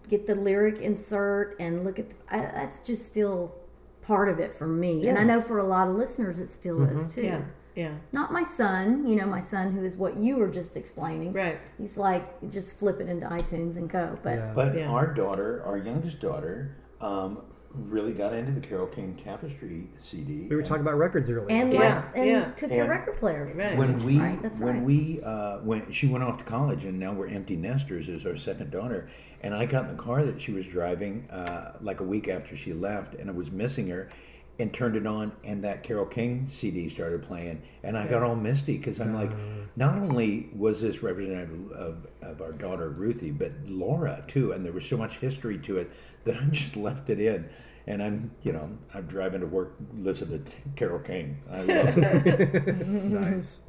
get 0.08 0.26
the 0.26 0.34
lyric 0.34 0.80
insert 0.80 1.54
and 1.60 1.84
look 1.84 1.98
at 1.98 2.08
the, 2.08 2.16
I, 2.30 2.38
that's 2.40 2.80
just 2.80 3.06
still 3.06 3.54
part 4.02 4.28
of 4.30 4.38
it 4.40 4.54
for 4.54 4.66
me 4.66 5.06
and 5.08 5.18
I 5.18 5.22
know 5.24 5.40
for 5.42 5.58
a 5.58 5.64
lot 5.64 5.86
of 5.88 5.94
listeners 5.94 6.40
it 6.40 6.48
still 6.48 6.82
is 6.82 7.14
too. 7.14 7.22
Yeah, 7.22 7.42
yeah, 7.76 7.92
Not 8.12 8.32
my 8.32 8.42
son, 8.42 9.06
you 9.06 9.14
know, 9.16 9.26
my 9.26 9.38
son 9.40 9.70
who 9.72 9.84
is 9.84 9.96
what 9.98 10.16
you 10.16 10.38
were 10.38 10.48
just 10.48 10.76
explaining. 10.78 11.34
right. 11.34 11.60
He's 11.76 11.98
like 11.98 12.24
just 12.50 12.78
flip 12.78 13.00
it 13.00 13.08
into 13.10 13.26
iTunes 13.28 13.76
and 13.76 13.88
go. 13.90 14.18
But 14.22 14.36
Yeah. 14.36 14.52
But 14.54 14.74
Yeah. 14.74 14.88
our 14.88 15.06
daughter, 15.12 15.62
our 15.66 15.76
youngest 15.76 16.20
daughter, 16.20 16.74
um, 17.02 17.42
really 17.74 18.12
got 18.12 18.32
into 18.32 18.52
the 18.52 18.66
Carole 18.66 18.86
King 18.86 19.20
Tapestry 19.22 19.88
CD. 20.00 20.46
We 20.48 20.48
were 20.48 20.58
and 20.58 20.66
talking 20.66 20.82
about 20.82 20.96
records 20.96 21.28
earlier. 21.28 21.46
and 21.50 21.72
Yeah, 21.72 21.78
let's, 21.80 22.16
and 22.16 22.26
yeah. 22.26 22.50
took 22.52 22.70
your 22.72 22.88
record 22.88 23.16
player. 23.16 23.52
Right. 23.54 23.76
when 23.76 24.04
we 24.04 24.18
Right, 24.18 24.42
that's 24.42 24.60
when 24.60 24.76
right. 24.76 24.84
we 24.84 25.20
uh, 25.22 25.58
when 25.58 25.92
she 25.92 26.06
went 26.06 26.24
off 26.24 26.38
to 26.38 26.44
college 26.44 26.84
and 26.84 26.98
now 26.98 27.12
we're 27.12 27.28
empty 27.28 27.56
nesters 27.56 28.08
as 28.08 28.24
our 28.26 28.36
second 28.36 28.70
daughter 28.70 29.08
and 29.40 29.54
I 29.54 29.66
got 29.66 29.84
in 29.84 29.96
the 29.96 30.02
car 30.02 30.24
that 30.24 30.40
she 30.40 30.52
was 30.52 30.66
driving 30.66 31.28
uh, 31.30 31.72
like 31.80 32.00
a 32.00 32.04
week 32.04 32.28
after 32.28 32.56
she 32.56 32.72
left 32.72 33.14
and 33.14 33.30
I 33.30 33.32
was 33.32 33.50
missing 33.50 33.88
her 33.88 34.10
and 34.58 34.74
turned 34.74 34.96
it 34.96 35.06
on 35.06 35.32
and 35.44 35.62
that 35.62 35.84
Carole 35.84 36.06
King 36.06 36.48
CD 36.48 36.88
started 36.88 37.22
playing 37.22 37.62
and 37.84 37.96
I 37.96 38.08
got 38.08 38.24
all 38.24 38.34
misty 38.34 38.76
because 38.76 39.00
I'm 39.00 39.14
like 39.14 39.30
not 39.76 39.94
only 39.94 40.48
was 40.56 40.82
this 40.82 41.00
representative 41.02 41.70
of, 41.70 42.06
of 42.20 42.42
our 42.42 42.52
daughter 42.52 42.88
Ruthie 42.88 43.30
but 43.30 43.52
Laura 43.66 44.24
too 44.26 44.50
and 44.50 44.64
there 44.64 44.72
was 44.72 44.84
so 44.84 44.96
much 44.96 45.18
history 45.18 45.58
to 45.58 45.78
it 45.78 45.92
that 46.24 46.36
I 46.36 46.44
just 46.46 46.76
left 46.76 47.10
it 47.10 47.20
in 47.20 47.48
and 47.88 48.02
I'm 48.02 48.30
you 48.42 48.52
know 48.52 48.70
I'm 48.92 49.06
driving 49.06 49.40
to 49.40 49.46
work 49.46 49.74
listening 49.94 50.44
to 50.44 50.52
Carol 50.76 51.00
Kane. 51.00 51.40
I 51.50 51.62
love 51.62 51.96
it. 51.96 52.86
nice. 52.86 53.60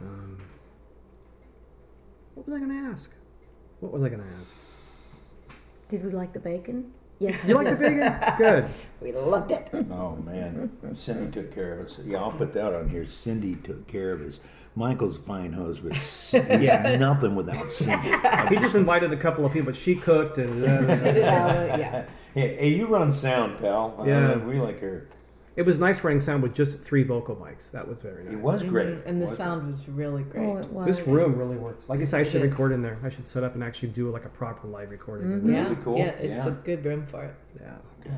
Um, 0.00 0.38
what 2.34 2.46
was 2.46 2.54
I 2.54 2.58
going 2.58 2.70
to 2.70 2.90
ask? 2.90 3.10
What 3.80 3.92
was 3.92 4.02
I 4.02 4.10
going 4.10 4.20
to 4.20 4.28
ask? 4.40 4.54
Did 5.88 6.04
we 6.04 6.10
like 6.10 6.34
the 6.34 6.40
bacon? 6.40 6.92
Yes. 7.18 7.44
You 7.44 7.54
like 7.54 7.68
the 7.68 7.76
vegan? 7.76 8.14
Good. 8.36 8.68
We 9.00 9.12
loved 9.12 9.52
it. 9.52 9.70
Oh 9.92 10.16
man, 10.16 10.72
Cindy 10.96 11.30
took 11.30 11.54
care 11.54 11.74
of 11.78 11.86
us. 11.86 12.00
Yeah, 12.04 12.18
I'll 12.18 12.32
put 12.32 12.52
that 12.54 12.74
on 12.74 12.88
here. 12.88 13.04
Cindy 13.06 13.54
took 13.54 13.86
care 13.86 14.10
of 14.10 14.20
us. 14.22 14.40
Michael's 14.74 15.14
a 15.16 15.20
fine 15.20 15.52
host, 15.52 15.82
but 15.84 15.92
he's 15.96 16.32
Yeah. 16.34 16.96
nothing 16.96 17.36
without 17.36 17.70
Cindy. 17.70 18.08
He 18.48 18.56
just 18.56 18.74
invited 18.74 19.12
a 19.12 19.16
couple 19.16 19.44
of 19.46 19.52
people, 19.52 19.66
but 19.66 19.76
she 19.76 19.94
cooked 19.94 20.38
and 20.38 20.64
uh, 20.64 20.92
yeah. 21.04 22.06
hey, 22.34 22.56
hey, 22.56 22.68
you 22.70 22.86
run 22.88 23.12
sound, 23.12 23.60
pal. 23.60 23.94
Uh, 24.00 24.04
Yeah. 24.04 24.36
we 24.38 24.58
like 24.58 24.80
her. 24.80 25.06
It 25.58 25.66
was 25.66 25.78
nice 25.78 26.04
running 26.04 26.20
sound 26.20 26.42
with 26.42 26.54
just 26.54 26.78
three 26.80 27.02
vocal 27.02 27.34
mics. 27.34 27.70
That 27.72 27.86
was 27.88 28.00
very 28.00 28.22
nice. 28.24 28.32
It 28.34 28.40
was 28.40 28.62
great, 28.62 29.00
And 29.06 29.20
the 29.20 29.26
wasn't 29.26 29.32
it? 29.32 29.36
sound 29.36 29.66
was 29.70 29.88
really 29.88 30.22
great. 30.22 30.46
Oh, 30.46 30.56
it 30.58 30.70
was. 30.72 30.86
This 30.86 31.06
room 31.06 31.36
really 31.36 31.56
works. 31.56 31.88
Like 31.88 32.00
I 32.00 32.04
said, 32.04 32.20
I 32.20 32.22
should 32.22 32.42
record 32.42 32.70
in 32.72 32.80
there. 32.80 32.96
I 33.02 33.08
should 33.08 33.26
set 33.26 33.42
up 33.42 33.54
and 33.54 33.64
actually 33.64 33.88
do 33.88 34.08
like 34.10 34.24
a 34.24 34.28
proper 34.28 34.68
live 34.68 34.90
recording. 34.90 35.26
Mm-hmm. 35.28 35.52
yeah, 35.52 35.62
Really 35.64 35.76
cool. 35.82 35.98
yeah, 35.98 36.10
it's 36.10 36.44
Yeah. 36.44 36.52
a 36.52 36.54
good 36.54 36.84
room 36.84 37.04
for 37.06 37.24
it. 37.24 37.34
Yeah. 37.60 37.74
Yeah. 38.06 38.12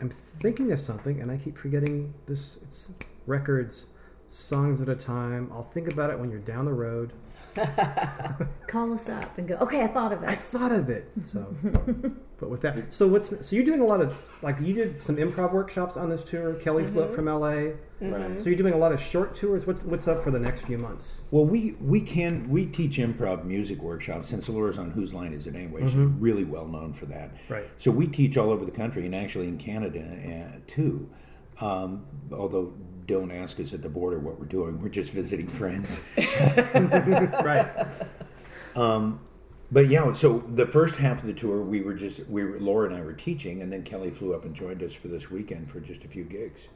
I'm 0.00 0.08
thinking 0.08 0.72
of 0.72 0.78
something, 0.78 1.20
and 1.20 1.30
I 1.30 1.36
keep 1.36 1.58
forgetting 1.58 2.14
this. 2.26 2.56
It's 2.62 2.88
records, 3.26 3.88
songs 4.26 4.80
at 4.80 4.88
a 4.88 4.94
time. 4.96 5.50
I'll 5.52 5.62
think 5.64 5.92
about 5.92 6.08
it 6.10 6.18
when 6.18 6.30
you're 6.30 6.40
down 6.40 6.64
the 6.64 6.72
road. 6.72 7.12
Call 8.68 8.92
us 8.92 9.08
up 9.08 9.36
and 9.38 9.48
go. 9.48 9.56
Okay, 9.56 9.82
I 9.82 9.86
thought 9.88 10.12
of 10.12 10.22
it. 10.22 10.28
I 10.28 10.34
thought 10.34 10.72
of 10.72 10.88
it. 10.88 11.10
So, 11.24 11.54
but 12.38 12.50
with 12.50 12.60
that, 12.60 12.92
so 12.92 13.08
what's 13.08 13.46
so 13.46 13.56
you're 13.56 13.64
doing 13.64 13.80
a 13.80 13.84
lot 13.84 14.00
of 14.00 14.16
like 14.42 14.60
you 14.60 14.72
did 14.72 15.02
some 15.02 15.16
improv 15.16 15.52
workshops 15.52 15.96
on 15.96 16.08
this 16.08 16.22
tour. 16.22 16.54
Kelly 16.54 16.84
flew 16.84 17.02
up 17.02 17.12
from 17.12 17.26
LA. 17.26 17.72
Right. 18.00 18.40
So 18.40 18.48
you're 18.48 18.56
doing 18.56 18.74
a 18.74 18.78
lot 18.78 18.92
of 18.92 19.00
short 19.00 19.34
tours. 19.34 19.66
What's 19.66 19.82
what's 19.82 20.06
up 20.06 20.22
for 20.22 20.30
the 20.30 20.38
next 20.38 20.60
few 20.60 20.78
months? 20.78 21.24
Well, 21.32 21.44
we 21.44 21.72
we 21.80 22.00
can 22.00 22.48
we 22.48 22.66
teach 22.66 22.98
improv 22.98 23.44
music 23.44 23.82
workshops 23.82 24.30
since 24.30 24.48
Laura's 24.48 24.78
on 24.78 24.92
Whose 24.92 25.12
Line 25.12 25.32
Is 25.32 25.48
It 25.48 25.56
Anyway? 25.56 25.82
She's 25.82 25.94
really 25.94 26.44
well 26.44 26.68
known 26.68 26.92
for 26.92 27.06
that. 27.06 27.32
Right. 27.48 27.68
So 27.76 27.90
we 27.90 28.06
teach 28.06 28.36
all 28.36 28.50
over 28.50 28.64
the 28.64 28.70
country 28.70 29.04
and 29.04 29.14
actually 29.16 29.48
in 29.48 29.58
Canada 29.58 30.00
uh, 30.00 30.58
too. 30.68 31.10
Um, 31.60 32.06
although 32.30 32.72
don't 33.06 33.32
ask 33.32 33.58
us 33.58 33.72
at 33.72 33.82
the 33.82 33.88
border 33.88 34.20
what 34.20 34.38
we're 34.38 34.46
doing. 34.46 34.80
We're 34.80 34.90
just 34.90 35.10
visiting 35.10 35.48
friends. 35.48 36.16
right. 36.74 37.86
But 39.70 39.88
yeah, 39.88 40.12
so 40.14 40.38
the 40.48 40.66
first 40.66 40.96
half 40.96 41.20
of 41.20 41.26
the 41.26 41.34
tour, 41.34 41.60
we 41.62 41.82
were 41.82 41.94
just 41.94 42.26
we 42.28 42.42
were 42.42 42.58
Laura 42.58 42.88
and 42.88 42.96
I 42.96 43.02
were 43.02 43.12
teaching, 43.12 43.60
and 43.60 43.70
then 43.72 43.82
Kelly 43.82 44.10
flew 44.10 44.34
up 44.34 44.44
and 44.44 44.54
joined 44.54 44.82
us 44.82 44.94
for 44.94 45.08
this 45.08 45.30
weekend 45.30 45.70
for 45.70 45.80
just 45.80 46.04
a 46.04 46.08
few 46.08 46.24
gigs. 46.24 46.68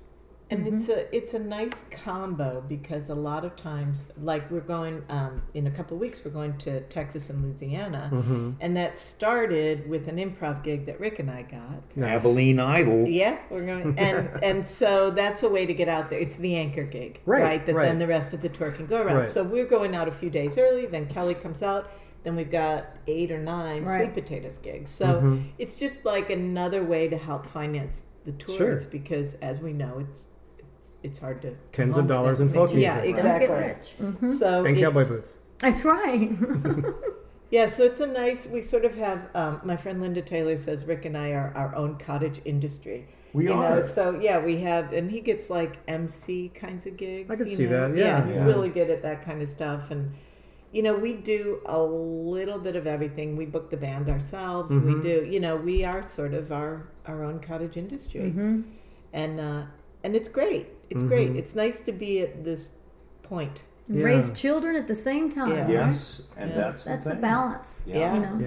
And 0.51 0.67
it's 0.69 0.91
a 0.91 1.17
it's 1.17 1.33
a 1.33 1.39
nice 1.39 1.87
combo 1.91 2.63
because 2.69 3.09
a 3.09 3.15
lot 3.15 3.47
of 3.47 3.57
times, 3.57 4.09
like 4.21 4.51
we're 4.51 4.61
going 4.61 5.03
um, 5.09 5.41
in 5.55 5.67
a 5.67 5.71
couple 5.71 5.97
of 5.97 6.01
weeks, 6.03 6.21
we're 6.23 6.31
going 6.31 6.59
to 6.59 6.83
Texas 6.83 7.31
and 7.31 7.43
Louisiana, 7.43 8.11
and 8.61 8.77
that 8.77 8.99
started 8.99 9.89
with 9.89 10.09
an 10.09 10.17
improv 10.19 10.63
gig 10.63 10.85
that 10.85 11.01
Rick 11.01 11.21
and 11.21 11.31
I 11.31 11.43
got. 11.43 11.97
Nice. 11.97 12.17
Abilene 12.19 12.61
Idol. 12.61 13.09
Yeah, 13.09 13.39
we're 13.49 13.65
going, 13.65 13.99
and 13.99 14.29
and 14.45 14.67
so 14.67 15.11
that's 15.11 15.43
a 15.43 15.49
way 15.49 15.65
to 15.65 15.73
get 15.73 15.89
out 15.89 16.11
there. 16.11 16.19
It's 16.19 16.37
the 16.37 16.55
anchor 16.57 16.85
gig, 16.85 17.23
Right, 17.25 17.65
That 17.65 17.75
right. 17.75 17.87
then 17.87 17.99
the 17.99 18.09
rest 18.09 18.35
of 18.35 18.43
the 18.43 18.51
tour 18.51 18.73
can 18.73 18.85
go 18.85 19.01
around. 19.01 19.17
Right. 19.17 19.29
So 19.29 19.43
we're 19.43 19.65
going 19.65 19.95
out 19.95 20.07
a 20.07 20.13
few 20.13 20.29
days 20.29 20.59
early. 20.59 20.85
Then 20.85 21.07
Kelly 21.07 21.35
comes 21.35 21.63
out. 21.63 21.91
Then 22.23 22.37
we've 22.37 22.51
got 22.51 22.87
eight 23.07 23.33
or 23.33 23.39
nine 23.39 23.85
Right. 23.85 24.03
sweet 24.05 24.15
potatoes 24.15 24.59
gigs. 24.59 24.91
So 24.91 25.41
it's 25.59 25.75
just 25.75 26.05
like 26.05 26.31
another 26.31 26.85
way 26.85 27.09
to 27.09 27.17
help 27.17 27.47
finance 27.47 28.03
the 28.25 28.33
tours 28.33 28.59
Mm-hmm. 28.59 28.81
Sure. 28.83 28.91
because, 28.91 29.35
as 29.37 29.61
we 29.61 29.73
know, 29.73 29.99
it's 29.99 30.27
it's 31.03 31.19
hard 31.19 31.43
to 31.43 31.57
Tens 31.73 31.97
of 31.97 32.07
dollars 32.07 32.39
with 32.39 32.49
in 32.51 32.55
folk 32.55 32.71
Yeah, 32.73 32.95
music. 33.03 33.11
exactly. 33.11 33.47
Don't 33.49 33.59
get 33.59 33.67
rich. 33.77 33.95
Mhm. 34.01 34.35
So 34.39 34.65
And 34.65 34.77
it's- 34.79 34.81
cowboy 34.85 35.09
boots. 35.09 35.37
That's 35.59 35.85
right. 35.85 36.31
yeah, 37.51 37.67
so 37.69 37.83
it's 37.85 38.01
a 38.01 38.07
nice. 38.07 38.47
We 38.47 38.63
sort 38.63 38.85
of 38.85 38.97
have. 38.97 39.29
Um, 39.35 39.61
my 39.65 39.77
friend 39.77 40.01
Linda 40.01 40.23
Taylor 40.23 40.57
says 40.57 40.85
Rick 40.85 41.05
and 41.05 41.17
I 41.17 41.33
are 41.33 41.53
our 41.57 41.75
own 41.75 41.97
cottage 41.99 42.41
industry. 42.45 43.09
We 43.33 43.45
you 43.45 43.53
are. 43.55 43.81
Know? 43.81 43.87
So 43.87 44.19
yeah, 44.21 44.39
we 44.39 44.59
have, 44.61 44.93
and 44.93 45.11
he 45.11 45.21
gets 45.21 45.51
like 45.51 45.79
MC 45.89 46.51
kinds 46.55 46.87
of 46.87 46.97
gigs. 46.97 47.31
I 47.31 47.37
could 47.37 47.49
you 47.49 47.57
see 47.57 47.67
know? 47.67 47.89
that, 47.89 47.97
yeah, 47.99 48.25
he's 48.27 48.37
yeah. 48.37 48.45
really 48.45 48.69
good 48.71 48.91
at 48.91 49.03
that 49.03 49.23
kind 49.23 49.41
of 49.43 49.49
stuff, 49.49 49.91
and 49.91 50.13
you 50.73 50.83
know, 50.83 50.95
we 50.97 51.13
do 51.15 51.61
a 51.67 51.81
little 51.83 52.59
bit 52.59 52.77
of 52.77 52.87
everything. 52.87 53.37
We 53.37 53.47
book 53.47 53.69
the 53.71 53.77
band 53.77 54.09
ourselves. 54.09 54.71
Mm-hmm. 54.71 54.87
We 54.95 55.03
do, 55.03 55.25
you 55.31 55.39
know, 55.41 55.57
we 55.57 55.85
are 55.85 56.07
sort 56.09 56.35
of 56.35 56.51
our 56.53 56.89
our 57.07 57.25
own 57.25 57.41
cottage 57.41 57.77
industry, 57.77 58.23
and 59.13 59.41
uh, 59.41 59.63
and 60.05 60.17
it's 60.17 60.29
great. 60.29 60.67
It's 60.91 61.03
Mm-hmm. 61.03 61.09
great. 61.09 61.37
It's 61.37 61.55
nice 61.55 61.81
to 61.83 61.93
be 61.93 62.21
at 62.21 62.45
this 62.45 62.63
point. 63.23 63.63
Yeah. 63.89 64.05
Raise 64.05 64.31
children 64.33 64.77
at 64.77 64.87
the 64.87 64.95
same 64.95 65.31
time. 65.31 65.51
Yeah. 65.51 65.61
right? 65.63 65.71
Yes, 65.71 66.23
and 66.37 66.51
Yes. 66.51 66.59
that's 66.59 66.85
That's 66.85 67.05
the 67.05 67.11
a 67.11 67.15
thing. 67.15 67.21
balance. 67.23 67.83
Yeah. 67.87 68.15
You 68.15 68.21
know. 68.21 68.39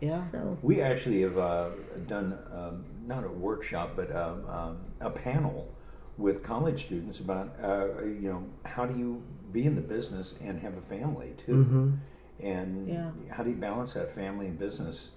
Yeah. 0.00 0.08
Yeah. 0.08 0.22
So 0.30 0.58
We 0.62 0.80
actually 0.80 1.20
have 1.22 1.36
uh, 1.38 1.68
done 2.06 2.38
um, 2.54 2.84
not 3.06 3.24
a 3.24 3.28
workshop, 3.28 3.88
but 3.96 4.14
um, 4.14 4.46
um, 4.48 4.76
a 5.00 5.10
panel 5.10 5.68
with 6.16 6.42
college 6.42 6.84
students 6.86 7.20
about 7.20 7.46
uh, 7.62 8.02
you 8.22 8.28
know 8.32 8.42
how 8.64 8.86
do 8.86 8.94
you 8.98 9.22
be 9.52 9.64
in 9.64 9.74
the 9.74 9.80
business 9.80 10.34
and 10.40 10.60
have 10.60 10.76
a 10.76 10.82
family 10.82 11.34
too, 11.36 11.98
and 12.40 12.88
Yeah. 12.88 13.10
how 13.30 13.42
do 13.42 13.50
you 13.50 13.56
balance 13.56 13.94
that 13.94 14.10
family 14.14 14.46
and 14.46 14.58
business? 14.58 15.10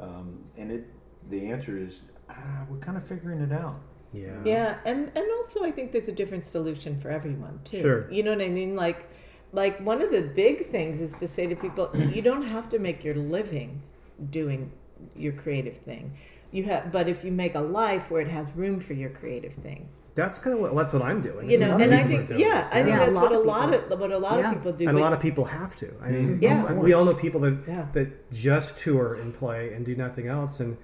Um, 0.00 0.44
and 0.56 0.70
it 0.70 0.84
the 1.28 1.50
answer 1.50 1.76
is 1.76 2.00
ah, 2.30 2.66
we're 2.70 2.78
kind 2.78 2.96
of 2.96 3.06
figuring 3.06 3.40
it 3.40 3.52
out. 3.52 3.80
Yeah. 4.12 4.40
Yeah, 4.44 4.78
and 4.84 5.10
and 5.14 5.26
also 5.36 5.64
I 5.64 5.70
think 5.70 5.92
there's 5.92 6.08
a 6.08 6.12
different 6.12 6.44
solution 6.44 6.98
for 6.98 7.10
everyone 7.10 7.60
too. 7.64 7.80
Sure. 7.80 8.10
You 8.10 8.22
know 8.22 8.32
what 8.34 8.42
I 8.42 8.48
mean? 8.48 8.74
Like 8.76 9.08
like 9.52 9.80
one 9.80 10.02
of 10.02 10.10
the 10.10 10.22
big 10.22 10.66
things 10.66 11.00
is 11.00 11.14
to 11.16 11.28
say 11.28 11.46
to 11.46 11.56
people, 11.56 11.90
you 12.14 12.22
don't 12.22 12.42
have 12.46 12.68
to 12.70 12.78
make 12.78 13.04
your 13.04 13.14
living 13.14 13.82
doing 14.30 14.70
your 15.16 15.32
creative 15.32 15.76
thing. 15.78 16.12
You 16.50 16.64
have 16.64 16.90
but 16.92 17.08
if 17.08 17.24
you 17.24 17.32
make 17.32 17.54
a 17.54 17.60
life 17.60 18.10
where 18.10 18.20
it 18.20 18.28
has 18.28 18.52
room 18.52 18.80
for 18.80 18.94
your 18.94 19.10
creative 19.10 19.54
thing. 19.54 19.88
That's 20.18 20.40
kind 20.40 20.54
of 20.56 20.60
what 20.60 20.74
that's 20.74 20.92
what 20.92 21.02
I'm 21.02 21.20
doing. 21.20 21.48
You 21.48 21.60
know, 21.60 21.76
and 21.78 21.94
I 21.94 22.02
think 22.02 22.30
yeah, 22.30 22.68
I 22.72 22.82
think 22.82 22.88
Yeah, 22.88 22.98
that's 23.06 23.12
what 23.16 23.30
a 23.30 23.38
lot 23.38 23.72
of 23.72 24.00
what 24.00 24.10
a 24.10 24.18
lot 24.18 24.40
Yeah. 24.40 24.48
of 24.50 24.54
people 24.56 24.72
do. 24.72 24.88
and 24.88 24.98
a 24.98 25.00
lot 25.00 25.12
of 25.12 25.20
people 25.20 25.44
have 25.44 25.76
to. 25.76 25.94
I 26.02 26.08
mean, 26.10 26.28
mm-hmm. 26.28 26.42
Yeah, 26.42 26.60
most- 26.62 26.70
of 26.72 26.78
we 26.78 26.92
all 26.92 27.04
know 27.04 27.14
people 27.14 27.40
that 27.42 27.56
Yeah. 27.68 27.86
that 27.92 28.32
just 28.32 28.76
tour 28.78 29.14
and 29.14 29.32
play 29.32 29.72
and 29.72 29.86
do 29.86 29.94
nothing 29.94 30.26
else, 30.26 30.58
and 30.58 30.76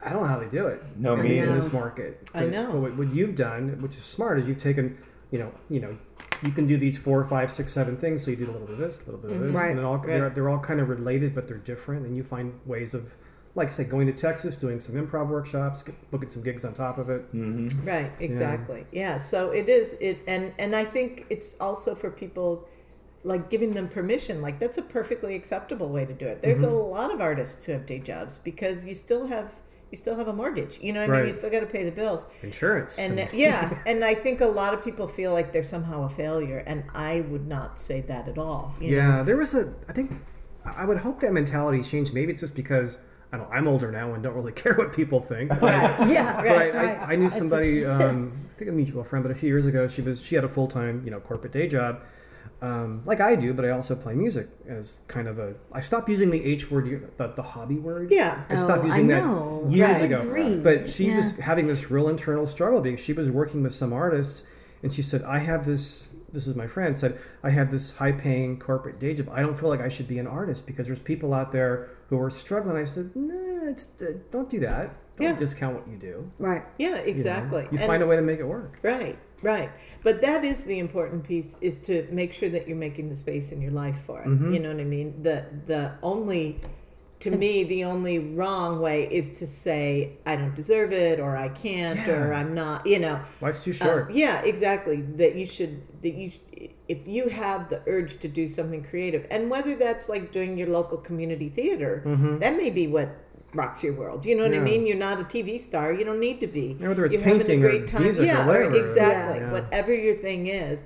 I 0.00 0.12
don't 0.12 0.22
know 0.22 0.28
how 0.28 0.38
they 0.38 0.48
do 0.48 0.68
it. 0.68 0.80
No, 0.96 1.16
me 1.16 1.38
in 1.40 1.52
this 1.52 1.72
market. 1.72 2.28
I 2.32 2.46
know. 2.46 2.70
But 2.70 2.80
what, 2.80 2.96
what 2.96 3.12
you've 3.12 3.34
done, 3.34 3.80
which 3.82 3.96
is 3.96 4.04
smart, 4.04 4.38
is 4.38 4.46
you've 4.46 4.58
taken, 4.58 4.98
you 5.32 5.40
know, 5.40 5.50
you 5.68 5.80
know, 5.80 5.96
you 6.44 6.52
can 6.52 6.68
do 6.68 6.76
these 6.76 6.96
four, 6.96 7.24
five, 7.24 7.50
six, 7.50 7.72
seven 7.72 7.96
things. 7.96 8.22
So 8.24 8.30
you 8.30 8.36
do 8.36 8.44
a 8.44 8.52
little 8.52 8.68
bit 8.68 8.74
of 8.74 8.78
this, 8.78 9.00
a 9.00 9.04
little 9.06 9.20
bit 9.20 9.30
of 9.32 9.36
mm-hmm. 9.38 9.46
this, 9.46 9.56
Right. 9.56 9.70
and 9.70 9.78
they're 9.80 9.86
all 9.86 9.96
Right. 9.96 10.06
they're, 10.06 10.30
they're 10.30 10.48
all 10.48 10.60
kind 10.60 10.78
of 10.80 10.88
related, 10.88 11.34
but 11.34 11.48
they're 11.48 11.56
different, 11.56 12.06
and 12.06 12.16
you 12.16 12.22
find 12.22 12.52
ways 12.66 12.94
of. 12.94 13.16
Like 13.56 13.70
say, 13.70 13.84
going 13.84 14.06
to 14.08 14.12
Texas, 14.12 14.56
doing 14.56 14.80
some 14.80 14.96
improv 14.96 15.28
workshops, 15.28 15.82
get- 15.84 16.10
booking 16.10 16.28
some 16.28 16.42
gigs 16.42 16.64
on 16.64 16.74
top 16.74 16.98
of 16.98 17.08
it. 17.08 17.32
Mm-hmm. 17.32 17.86
Right, 17.86 18.10
exactly. 18.18 18.84
Yeah. 18.90 19.18
So 19.18 19.50
it 19.50 19.68
is 19.68 19.92
it 20.00 20.18
and 20.26 20.52
and 20.58 20.74
I 20.74 20.84
think 20.84 21.26
it's 21.30 21.54
also 21.60 21.94
for 21.94 22.10
people 22.10 22.66
like 23.26 23.48
giving 23.48 23.72
them 23.72 23.88
permission 23.88 24.42
like 24.42 24.58
that's 24.58 24.76
a 24.76 24.82
perfectly 24.82 25.34
acceptable 25.34 25.88
way 25.88 26.04
to 26.04 26.12
do 26.12 26.26
it 26.26 26.42
there's 26.42 26.58
Mm-hmm. 26.60 26.68
a 26.74 26.76
lot 26.76 27.10
of 27.10 27.22
artists 27.22 27.64
who 27.64 27.72
have 27.72 27.86
day 27.86 27.98
jobs 27.98 28.36
because 28.44 28.84
you 28.84 28.94
still 28.94 29.26
have 29.28 29.50
you 29.90 29.96
still 29.96 30.14
have 30.16 30.28
a 30.28 30.32
mortgage 30.34 30.78
you 30.82 30.92
know 30.92 31.00
what 31.06 31.16
i 31.16 31.20
mean 31.20 31.28
you 31.28 31.34
still 31.34 31.48
got 31.48 31.60
to 31.60 31.66
pay 31.66 31.84
the 31.86 31.90
bills 31.90 32.26
Insurance. 32.42 32.98
and 32.98 33.26
yeah 33.32 33.80
and 33.86 34.04
i 34.04 34.14
think 34.14 34.42
a 34.42 34.46
lot 34.46 34.74
of 34.74 34.84
people 34.84 35.06
feel 35.06 35.32
like 35.32 35.54
they're 35.54 35.62
somehow 35.62 36.02
a 36.04 36.08
failure 36.10 36.58
and 36.66 36.84
i 36.94 37.22
would 37.30 37.46
not 37.46 37.80
say 37.80 38.02
that 38.02 38.28
at 38.28 38.36
all 38.36 38.74
you 38.78 38.90
know? 38.90 38.96
Yeah, 38.98 39.22
there 39.22 39.38
was 39.38 39.54
a. 39.54 39.72
I 39.88 39.92
think 39.94 40.12
I 40.66 40.84
would 40.84 40.98
hope 40.98 41.20
that 41.20 41.32
mentality 41.32 41.82
changed. 41.82 42.12
Maybe 42.12 42.30
it's 42.32 42.42
just 42.42 42.54
because 42.54 42.98
I 43.34 43.36
don't. 43.38 43.50
know, 43.50 43.54
I'm 43.56 43.66
older 43.68 43.90
now 43.90 44.14
and 44.14 44.22
don't 44.22 44.34
really 44.34 44.52
care 44.62 44.74
what 44.74 44.92
people 44.92 45.20
think. 45.20 45.50
But, 45.60 45.62
Yeah, 46.08 46.36
but 46.40 46.50
I, 46.50 46.58
that's 46.58 46.74
I- 46.74 46.84
right. 46.84 46.98
I, 47.08 47.16
knew 47.16 47.28
somebody. 47.30 47.84
Um, 47.94 48.32
I 48.54 48.56
think 48.58 48.70
a 48.70 48.72
mutual 48.72 49.02
friend, 49.04 49.22
but 49.24 49.32
a 49.32 49.34
few 49.34 49.48
years 49.48 49.66
ago, 49.66 49.88
she 49.88 50.00
was 50.02 50.22
she 50.22 50.34
had 50.36 50.44
a 50.44 50.48
full 50.48 50.68
time 50.68 51.02
you 51.04 51.10
know 51.10 51.18
corporate 51.20 51.52
day 51.52 51.66
job, 51.66 52.02
um, 52.62 53.02
like 53.04 53.20
I 53.20 53.34
do. 53.34 53.52
But 53.52 53.64
I 53.64 53.70
also 53.70 53.96
play 53.96 54.14
music 54.14 54.48
as 54.68 55.00
kind 55.08 55.26
of 55.28 55.38
a. 55.40 55.54
I 55.72 55.80
stopped 55.80 56.08
using 56.08 56.30
the 56.30 56.44
H 56.44 56.70
word, 56.70 57.10
the, 57.16 57.26
the 57.28 57.42
hobby 57.42 57.76
word. 57.76 58.10
yeah 58.12 58.44
I 58.48 58.56
stopped 58.56 58.84
Oh, 58.84 58.86
using 58.86 59.10
I 59.12 59.14
that 59.20 59.26
know. 59.26 59.66
years 59.68 59.90
Right. 59.96 60.02
ago. 60.04 60.20
Agreed. 60.20 60.62
But 60.62 60.88
she 60.88 61.06
Yeah. 61.08 61.16
was 61.16 61.32
having 61.38 61.66
this 61.66 61.90
real 61.90 62.08
internal 62.08 62.46
struggle 62.46 62.80
because 62.80 63.00
she 63.00 63.12
was 63.12 63.28
working 63.30 63.62
with 63.64 63.74
some 63.74 63.92
artists, 63.92 64.44
and 64.82 64.92
she 64.92 65.02
said, 65.02 65.22
"I 65.24 65.38
have 65.38 65.66
this." 65.66 66.08
This 66.34 66.46
is 66.46 66.54
my 66.56 66.66
friend 66.66 66.96
said, 66.96 67.18
"I 67.42 67.50
have 67.50 67.70
this 67.70 67.96
high-paying 67.96 68.58
corporate 68.58 68.98
day 68.98 69.14
job. 69.14 69.28
I 69.32 69.40
don't 69.40 69.58
feel 69.58 69.68
like 69.68 69.80
I 69.80 69.88
should 69.88 70.08
be 70.08 70.18
an 70.18 70.26
artist 70.26 70.66
because 70.66 70.86
there's 70.88 71.00
people 71.00 71.32
out 71.32 71.52
there 71.52 71.88
who 72.10 72.20
are 72.20 72.28
struggling." 72.30 72.76
I 72.76 72.84
said, 72.84 73.10
"Nah, 73.14 73.68
it's, 73.70 73.88
uh, 74.02 74.14
don't 74.30 74.50
do 74.50 74.58
that. 74.60 74.96
Don't 75.16 75.28
Yeah. 75.28 75.36
discount 75.36 75.76
what 75.76 75.86
you 75.86 75.96
do. 75.96 76.28
Right. 76.40 76.64
yeah 76.76 76.88
you 76.88 76.94
know? 76.96 77.00
exactly 77.02 77.68
You 77.70 77.78
find 77.78 78.02
a 78.02 78.06
way 78.06 78.16
to 78.16 78.22
make 78.22 78.40
it 78.40 78.48
work." 78.48 78.78
Right, 78.82 79.16
right. 79.42 79.70
But 80.02 80.20
that 80.22 80.44
is 80.44 80.64
the 80.64 80.80
important 80.80 81.22
piece 81.22 81.54
is 81.60 81.78
to 81.82 82.06
make 82.10 82.32
sure 82.32 82.48
that 82.50 82.66
you're 82.66 82.76
making 82.76 83.10
the 83.10 83.14
space 83.14 83.52
in 83.52 83.62
your 83.62 83.70
life 83.70 84.00
for 84.04 84.20
it. 84.22 84.26
Mm-hmm. 84.26 84.52
You 84.52 84.58
know 84.60 84.72
what 84.72 84.80
I 84.80 84.84
mean? 84.84 85.22
The 85.22 85.44
the 85.66 85.92
only 86.02 86.60
to 87.24 87.30
me 87.30 87.64
the 87.64 87.84
only 87.84 88.18
wrong 88.18 88.80
way 88.80 89.08
is 89.10 89.38
to 89.40 89.46
say 89.46 90.12
I 90.24 90.36
don't 90.36 90.54
deserve 90.54 90.92
it 90.92 91.18
or 91.20 91.36
I 91.36 91.48
can't 91.48 92.06
or 92.08 92.32
I'm 92.32 92.54
not, 92.54 92.86
you 92.86 92.98
know. 92.98 93.20
Life's 93.40 93.62
too 93.64 93.72
Uh, 93.72 93.84
short. 93.84 94.10
yeah, 94.12 94.40
exactly. 94.42 95.02
That 95.02 95.34
you 95.34 95.46
should 95.46 95.82
that 96.02 96.14
you 96.14 96.30
if 96.88 96.98
you 97.06 97.28
have 97.28 97.70
the 97.70 97.80
urge 97.86 98.20
to 98.20 98.28
do 98.28 98.46
something 98.46 98.82
creative, 98.84 99.26
and 99.30 99.50
whether 99.50 99.74
that's 99.74 100.08
like 100.08 100.32
doing 100.32 100.56
your 100.58 100.68
local 100.68 100.98
community 100.98 101.48
theater, 101.48 102.02
that 102.40 102.56
may 102.56 102.70
be 102.70 102.86
what 102.86 103.08
rocks 103.54 103.82
your 103.84 103.94
world. 103.94 104.26
You 104.26 104.34
know 104.36 104.42
what 104.42 104.52
I 104.52 104.56
Mm-hmm. 104.56 104.64
Mean? 104.64 104.86
You're 104.86 104.96
not 104.96 105.20
a 105.20 105.24
TV 105.24 105.60
star. 105.60 105.92
You 105.92 106.04
don't 106.04 106.20
need 106.20 106.40
to 106.40 106.46
be. 106.46 106.76
Yeah, 106.78 106.88
whether 106.88 107.04
it's 107.06 107.14
You're 107.14 107.22
having 107.22 107.40
a 107.40 107.44
painting 107.44 107.60
great 107.60 107.86
time. 107.88 108.02
music 108.02 108.24
or 108.24 108.26
yeah, 108.26 108.46
whatever. 108.46 108.74
exactly. 108.74 109.38
Yeah. 109.40 109.52
Whatever 109.52 109.94
your 109.94 110.16
thing 110.16 110.48
is. 110.48 110.82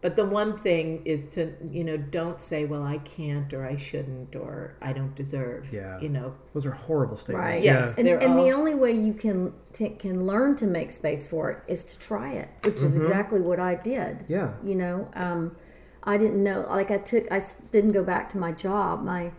But 0.00 0.14
the 0.14 0.24
one 0.24 0.56
thing 0.56 1.02
is 1.04 1.26
to 1.32 1.54
you 1.72 1.82
know 1.82 1.96
don't 1.96 2.40
say 2.40 2.64
well 2.64 2.84
I 2.84 2.98
can't 2.98 3.52
or 3.52 3.66
I 3.66 3.76
shouldn't 3.76 4.36
or 4.36 4.76
I 4.80 4.92
don't 4.92 5.14
deserve. 5.14 5.72
Yeah. 5.72 6.00
You 6.00 6.08
know. 6.08 6.34
Those 6.54 6.66
are 6.66 6.72
horrible 6.72 7.16
statements. 7.16 7.46
Right. 7.46 7.62
Yeah. 7.62 7.80
Yes. 7.80 7.98
And, 7.98 8.06
They're 8.06 8.22
and 8.22 8.38
the 8.38 8.50
only 8.50 8.74
way 8.74 8.92
you 8.92 9.12
can 9.12 9.52
t- 9.72 9.90
can 9.90 10.26
learn 10.26 10.54
to 10.56 10.66
make 10.66 10.92
space 10.92 11.26
for 11.26 11.50
it 11.50 11.62
is 11.66 11.84
to 11.86 11.98
try 11.98 12.32
it, 12.32 12.48
which 12.62 12.80
is 12.80 12.96
exactly 12.96 13.40
what 13.40 13.58
I 13.58 13.74
did. 13.74 14.20
Mm-hmm. 14.20 14.32
Yeah. 14.32 14.54
You 14.64 14.76
know, 14.76 15.10
um, 15.14 15.56
I 16.04 16.16
didn't 16.16 16.42
know. 16.42 16.64
Like 16.68 16.90
I 16.90 16.98
took, 16.98 17.30
i 17.32 17.42
didn't 17.72 17.92
go 17.92 18.04
back 18.04 18.28
to 18.30 18.38
my 18.38 18.52
job. 18.52 19.02
My 19.02 19.32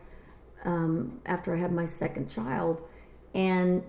um, 0.65 1.21
after 1.25 1.55
I 1.55 1.57
had 1.57 1.71
my 1.71 1.85
second 1.85 2.29
child, 2.29 2.81
and 3.33 3.83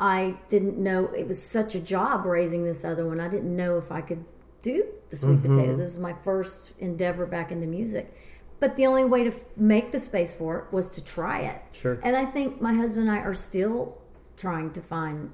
I 0.00 0.36
didn't 0.48 0.78
know 0.78 1.06
it 1.06 1.28
was 1.28 1.42
such 1.42 1.74
a 1.74 1.80
job 1.80 2.24
raising 2.24 2.64
this 2.64 2.84
other 2.84 3.06
one. 3.06 3.20
I 3.20 3.28
didn't 3.28 3.54
know 3.54 3.76
if 3.76 3.92
I 3.92 4.00
could 4.00 4.24
do 4.62 4.84
the 5.10 5.16
sweet 5.16 5.36
Mm-hmm. 5.38 5.52
potatoes. 5.54 5.78
This 5.78 5.94
was 5.94 5.98
my 5.98 6.12
first 6.12 6.72
endeavor 6.78 7.26
back 7.26 7.52
into 7.52 7.66
music. 7.66 8.12
But 8.58 8.76
the 8.76 8.86
only 8.86 9.04
way 9.04 9.22
to 9.24 9.30
f- 9.30 9.40
make 9.56 9.92
the 9.92 10.00
space 10.00 10.34
for 10.34 10.58
it 10.60 10.72
was 10.72 10.90
to 10.92 11.04
try 11.04 11.40
it. 11.40 11.60
Sure. 11.72 11.98
And 12.02 12.16
I 12.16 12.24
think 12.24 12.60
my 12.60 12.72
husband 12.72 13.08
and 13.08 13.16
I 13.16 13.20
are 13.22 13.34
still 13.34 13.98
trying 14.36 14.72
to 14.72 14.80
find 14.80 15.30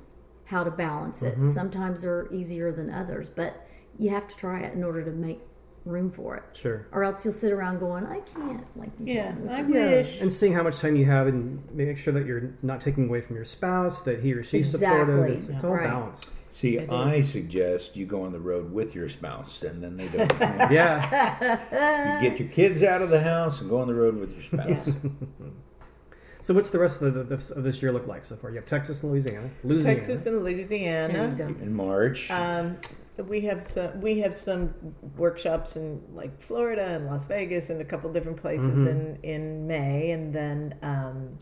how 0.46 0.64
to 0.64 0.70
balance 0.70 1.22
it. 1.22 1.34
Mm-hmm. 1.34 1.50
Sometimes 1.52 2.02
they're 2.02 2.28
easier 2.32 2.72
than 2.72 2.90
others, 2.90 3.28
but 3.28 3.66
you 3.98 4.10
have 4.10 4.26
to 4.28 4.36
try 4.36 4.60
it 4.60 4.74
in 4.74 4.82
order 4.82 5.04
to 5.04 5.12
make 5.12 5.40
room 5.84 6.10
for 6.10 6.36
it. 6.36 6.42
Sure. 6.54 6.86
Or 6.92 7.04
else 7.04 7.24
you'll 7.24 7.32
sit 7.34 7.52
around 7.52 7.78
going, 7.78 8.04
I 8.06 8.20
can't, 8.20 8.64
like 8.76 8.90
you 9.00 9.14
Yeah, 9.14 9.34
said. 9.34 9.40
which 9.42 9.50
I 9.58 9.62
is- 9.62 9.70
Yeah, 9.70 9.86
wish. 9.90 10.20
and 10.20 10.32
seeing 10.32 10.52
how 10.52 10.62
much 10.64 10.78
time 10.80 10.96
you 10.96 11.04
have, 11.06 11.26
and 11.28 11.62
make 11.72 11.96
sure 11.96 12.12
that 12.12 12.26
you're 12.26 12.54
not 12.62 12.80
taking 12.80 13.08
away 13.08 13.20
from 13.20 13.36
your 13.36 13.44
spouse, 13.44 14.00
that 14.02 14.20
he 14.20 14.32
or 14.32 14.42
she's 14.42 14.70
supportive. 14.70 15.08
Exactly. 15.08 15.36
It's, 15.36 15.48
it's 15.48 15.64
all 15.64 15.74
Right. 15.74 15.84
balance. 15.88 16.30
See, 16.54 16.76
It 16.76 16.90
I 16.90 17.14
is. 17.14 17.32
suggest 17.32 17.96
you 17.96 18.04
go 18.04 18.22
on 18.24 18.32
the 18.32 18.38
road 18.38 18.72
with 18.72 18.94
your 18.94 19.08
spouse, 19.08 19.62
and 19.62 19.82
then 19.82 19.96
they 19.96 20.06
don't. 20.08 20.30
you, 20.32 20.38
know, 20.38 20.66
Yeah. 20.70 22.20
you 22.22 22.28
get 22.28 22.38
your 22.38 22.48
kids 22.50 22.82
out 22.82 23.00
of 23.00 23.08
the 23.08 23.22
house 23.22 23.60
and 23.62 23.70
go 23.70 23.78
on 23.80 23.86
the 23.88 23.94
road 23.94 24.16
with 24.16 24.34
your 24.36 24.42
spouse. 24.42 24.90
so, 26.40 26.52
what's 26.52 26.68
the 26.68 26.78
rest 26.78 27.00
of, 27.00 27.14
the, 27.14 27.22
the, 27.24 27.54
of 27.54 27.64
this 27.64 27.80
year 27.80 27.90
look 27.90 28.06
like 28.06 28.24
so 28.26 28.36
far? 28.36 28.50
You 28.50 28.56
have 28.56 28.66
Texas 28.66 29.02
and 29.02 29.10
Louisiana. 29.12 29.48
Louisiana. 29.64 29.94
Texas 29.98 30.26
and 30.26 30.42
Louisiana. 30.44 31.12
There 31.12 31.48
you 31.48 31.54
go. 31.54 31.62
In 31.62 31.72
March, 31.74 32.30
Um, 32.30 32.76
we 33.28 33.40
have 33.42 33.62
some 33.62 34.00
we 34.00 34.20
have 34.20 34.34
some 34.34 34.74
workshops 35.16 35.76
in 35.76 36.02
like 36.14 36.40
Florida 36.42 36.82
and 36.84 37.06
Las 37.06 37.24
Vegas 37.26 37.70
and 37.70 37.80
a 37.80 37.84
couple 37.84 38.12
different 38.12 38.38
places 38.38 38.66
Mm-hmm. 38.68 38.88
in 38.88 39.18
in 39.22 39.66
May 39.66 40.10
and 40.10 40.34
then 40.34 40.74
um, 40.82 41.38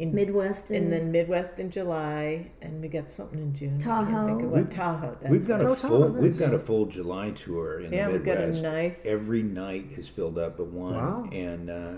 in 0.00 0.14
Midwest 0.14 0.70
and, 0.70 0.84
and 0.84 0.92
then 0.92 1.12
Midwest 1.12 1.60
in 1.60 1.70
July 1.70 2.50
and 2.62 2.80
we 2.80 2.88
got 2.88 3.10
something 3.10 3.38
in 3.38 3.54
June. 3.54 3.68
I 3.68 3.70
think 3.72 3.84
Tahoe. 3.84 4.38
of 4.44 4.50
what 4.50 4.70
Tahoe. 4.70 5.16
That's 5.20 5.30
we've 5.30 5.46
got 5.46 5.60
right. 5.60 5.66
a 5.68 5.70
Oh, 5.70 5.74
full 5.74 6.00
Tom, 6.12 6.18
we've 6.22 6.38
got 6.38 6.54
a 6.54 6.58
full 6.58 6.86
July 6.86 7.30
tour 7.32 7.80
in 7.80 7.92
Yeah, 7.92 8.06
the 8.06 8.12
we've 8.14 8.24
got 8.24 8.38
a 8.38 8.40
Midwest. 8.46 8.62
nice- 8.62 9.06
Every 9.06 9.42
night 9.42 9.86
is 9.98 10.08
filled 10.08 10.38
up 10.38 10.56
but 10.56 10.66
one, 10.68 10.94
Wow. 10.94 11.28
and 11.32 11.68
uh, 11.70 11.92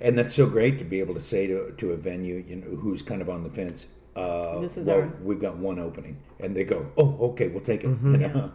and 0.00 0.18
that's 0.18 0.34
so 0.34 0.46
great 0.46 0.78
to 0.78 0.84
be 0.84 0.98
able 1.00 1.14
to 1.14 1.20
say 1.20 1.46
to 1.46 1.72
to 1.78 1.92
a 1.92 1.96
venue, 1.96 2.44
you 2.46 2.56
know, 2.56 2.76
who's 2.76 3.00
kind 3.02 3.22
of 3.22 3.30
on 3.30 3.44
the 3.44 3.50
fence. 3.50 3.86
Uh, 4.16 4.58
This 4.60 4.76
is 4.76 4.86
well, 4.86 5.02
our- 5.02 5.12
we've 5.22 5.40
got 5.40 5.56
one 5.58 5.78
opening, 5.78 6.16
and 6.40 6.56
they 6.56 6.64
go, 6.64 6.86
"Oh, 6.96 7.16
okay, 7.30 7.48
we'll 7.48 7.62
take 7.72 7.84
it." 7.84 7.90
Mm-hmm. 7.90 8.12
You 8.14 8.28
know? 8.28 8.50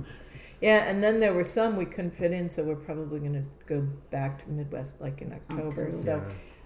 Yeah, 0.59 0.79
and 0.89 1.01
then 1.03 1.19
there 1.19 1.33
were 1.33 1.43
some 1.43 1.75
we 1.77 1.85
couldn't 1.85 2.15
fit 2.15 2.31
in, 2.31 2.49
so 2.49 2.63
we're 2.63 2.75
probably 2.75 3.19
going 3.19 3.33
to 3.33 3.45
go 3.65 3.87
back 4.11 4.37
to 4.39 4.45
the 4.47 4.53
Midwest 4.53 4.99
like 5.01 5.21
in 5.21 5.31
October. 5.33 5.87
October. 5.87 5.91
So 5.93 6.21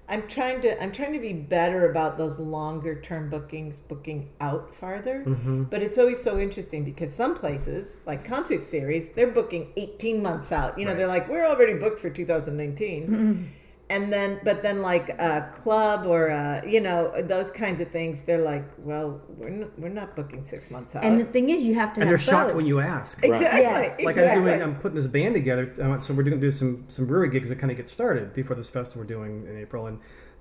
I'm 0.08 0.28
trying 0.28 0.62
to 0.62 0.82
I'm 0.82 0.92
trying 0.92 1.14
to 1.14 1.20
be 1.20 1.34
better 1.34 1.90
about 1.90 2.18
those 2.18 2.40
longer 2.40 3.02
term 3.02 3.30
bookings, 3.30 3.80
booking 3.80 4.30
out 4.40 4.76
farther. 4.76 5.24
Mm-hmm. 5.26 5.64
But 5.64 5.82
it's 5.82 5.98
always 5.98 6.22
so 6.22 6.38
interesting 6.38 6.84
because 6.84 7.14
some 7.14 7.36
places, 7.36 8.02
like 8.06 8.24
concert 8.24 8.66
series, 8.66 9.10
they're 9.16 9.32
booking 9.32 9.72
18 9.78 10.22
months 10.22 10.52
out. 10.52 10.78
You 10.78 10.86
know, 10.86 10.96
they're 10.96 11.08
like, 11.08 11.28
we're 11.28 11.46
already 11.46 11.74
booked 11.74 12.00
for 12.00 12.10
2019. 12.10 13.52
And 13.88 14.12
then, 14.12 14.40
but 14.44 14.64
then, 14.64 14.82
like 14.82 15.10
a 15.10 15.48
club 15.54 16.08
or 16.08 16.28
a, 16.30 16.64
you 16.68 16.82
know 16.82 17.22
those 17.22 17.52
kinds 17.52 17.80
of 17.82 17.92
things, 17.92 18.24
they're 18.24 18.42
like, 18.42 18.66
well, 18.80 19.22
we're 19.38 19.52
not, 19.52 19.80
we're 19.80 19.90
not 19.90 20.16
booking 20.16 20.44
six 20.44 20.72
months 20.72 20.96
out. 20.96 21.04
and 21.04 21.20
the 21.22 21.26
thing 21.26 21.50
is, 21.50 21.64
you 21.64 21.76
have 21.76 21.94
to 21.94 22.02
and 22.02 22.10
have 22.10 22.20
they're 22.20 22.32
shocked 22.34 22.56
when 22.56 22.66
you 22.66 22.80
ask. 22.80 23.24
exactly, 23.24 23.62
Yes. 23.62 24.00
Like 24.04 24.18
exactly. 24.18 24.40
I'm 24.40 24.44
doing, 24.44 24.62
I'm 24.64 24.76
putting 24.80 24.96
this 24.96 25.06
band 25.06 25.36
together. 25.36 25.72
uh, 25.80 26.00
So 26.00 26.16
we're 26.16 26.24
going 26.24 26.40
to 26.40 26.42
do 26.42 26.52
some 26.52 26.86
some 26.88 27.06
brewery 27.06 27.30
gigs 27.30 27.50
that 27.50 27.60
kind 27.60 27.70
of 27.70 27.78
get 27.78 27.88
started 27.88 28.34
before 28.34 28.56
this 28.56 28.72
festival 28.72 29.04
we're 29.04 29.08
doing 29.08 29.46
in 29.48 29.56
April. 29.60 29.86
And 29.86 30.00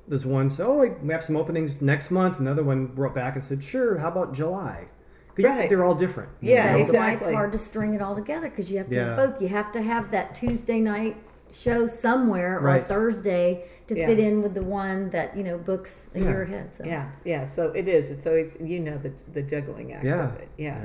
there's 0.09 0.25
one, 0.25 0.49
so 0.49 0.73
oh, 0.73 0.77
like, 0.77 1.03
we 1.03 1.13
have 1.13 1.23
some 1.23 1.37
openings 1.37 1.83
next 1.83 2.11
month. 2.11 2.39
Another 2.41 2.65
one 2.65 2.95
wrote 2.95 3.15
back 3.15 3.35
and 3.35 3.45
said, 3.45 3.63
sure, 3.63 3.99
how 3.99 4.09
about 4.09 4.33
July? 4.33 4.87
'Cause 5.35 5.43
you- 5.43 5.49
Right. 5.51 5.69
They're 5.69 5.85
all 5.85 5.95
different. 5.95 6.31
Yeah, 6.41 6.73
know? 6.73 6.79
That's 6.79 6.93
why 6.93 7.13
it's 7.13 7.29
hard 7.29 7.53
to 7.53 7.59
string 7.59 7.93
it 7.93 8.01
all 8.01 8.15
together 8.15 8.49
because 8.49 8.71
you 8.73 8.79
have 8.79 8.89
to 8.89 8.99
have 9.05 9.17
both. 9.19 9.43
You 9.43 9.49
have 9.49 9.71
to 9.73 9.83
have 9.83 10.11
that 10.13 10.35
Tuesday 10.35 10.81
night 10.81 11.17
show 11.53 11.87
somewhere 11.87 12.59
or 12.59 12.63
Right. 12.63 12.87
Thursday 12.89 13.65
to 13.87 13.95
Yeah. 13.97 14.07
fit 14.07 14.19
in 14.19 14.43
with 14.43 14.55
the 14.55 14.63
one 14.63 15.11
that 15.11 15.37
you 15.37 15.45
know 15.45 15.59
books 15.59 16.11
a 16.15 16.19
Yeah. 16.19 16.25
year 16.25 16.43
ahead. 16.43 16.75
So 16.75 16.85
Yeah, 16.85 17.11
yeah. 17.25 17.45
So 17.45 17.71
it 17.71 17.87
is. 17.89 18.11
It's 18.11 18.27
always 18.27 18.57
you 18.61 18.81
know 18.81 18.99
the 18.99 19.13
the 19.33 19.43
juggling 19.43 19.93
act 19.93 20.05
Yeah. 20.05 20.29
of 20.29 20.37
it. 20.41 20.49
Yeah. 20.57 20.81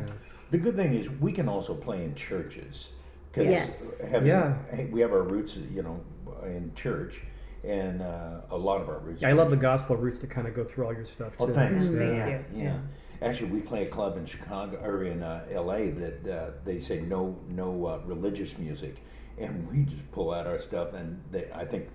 The 0.51 0.57
good 0.57 0.76
thing 0.76 0.93
is 0.93 1.10
we 1.20 1.32
can 1.32 1.47
also 1.47 1.74
play 1.76 2.03
in 2.03 2.16
churches. 2.16 2.93
'cause 3.32 3.45
Yes. 3.45 4.10
having- 4.12 4.28
Yeah. 4.28 4.55
we 4.91 5.01
have 5.01 5.14
our 5.14 5.22
roots, 5.22 5.55
you 5.55 5.84
know, 5.84 6.01
in 6.47 6.72
church, 6.74 7.24
and 7.64 8.01
uh, 8.01 8.41
a 8.49 8.57
lot 8.57 8.82
of 8.82 8.89
our 8.89 8.97
roots. 8.97 9.22
Yeah, 9.22 9.30
I 9.30 9.34
love 9.34 9.51
the 9.51 9.55
gospel 9.55 9.95
roots 9.95 10.18
that 10.22 10.32
kind 10.32 10.47
of 10.47 10.55
go 10.55 10.64
through 10.64 10.86
all 10.88 10.93
your 10.93 11.05
stuff 11.05 11.38
too. 11.38 11.43
Oh, 11.45 11.53
thanks. 11.53 11.86
Mm, 11.86 11.99
Yeah, 12.18 12.26
thank 12.26 12.45
you. 12.55 12.64
yeah. 12.64 12.78
Actually, 13.22 13.51
we 13.51 13.60
play 13.60 13.84
a 13.84 13.86
club 13.86 14.18
in 14.18 14.26
Chicago 14.26 14.80
or 14.84 15.03
in 15.03 15.22
uh, 15.22 15.45
L.A. 15.51 15.91
that 15.91 16.28
uh, 16.28 16.49
they 16.66 16.80
say 16.80 17.01
no, 17.01 17.38
no 17.51 17.86
uh, 17.86 17.99
religious 18.07 18.57
music, 18.57 18.95
and 19.39 19.67
we 19.69 19.83
just 19.85 20.11
pull 20.11 20.31
out 20.33 20.47
our 20.47 20.59
stuff, 20.59 20.93
and 20.93 21.21
they, 21.31 21.47
I 21.53 21.65
think 21.65 21.87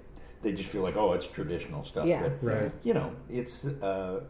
they 0.43 0.53
just 0.53 0.69
feel 0.69 0.83
like, 0.83 0.97
oh, 0.97 1.13
it's 1.13 1.27
traditional 1.27 1.85
stuff. 1.85 2.07
Yeah. 2.07 2.23
But, 2.23 2.43
Right. 2.43 2.73
You 2.83 2.95
know, 2.95 3.15
it's. 3.29 3.65
Uh, 3.65 4.21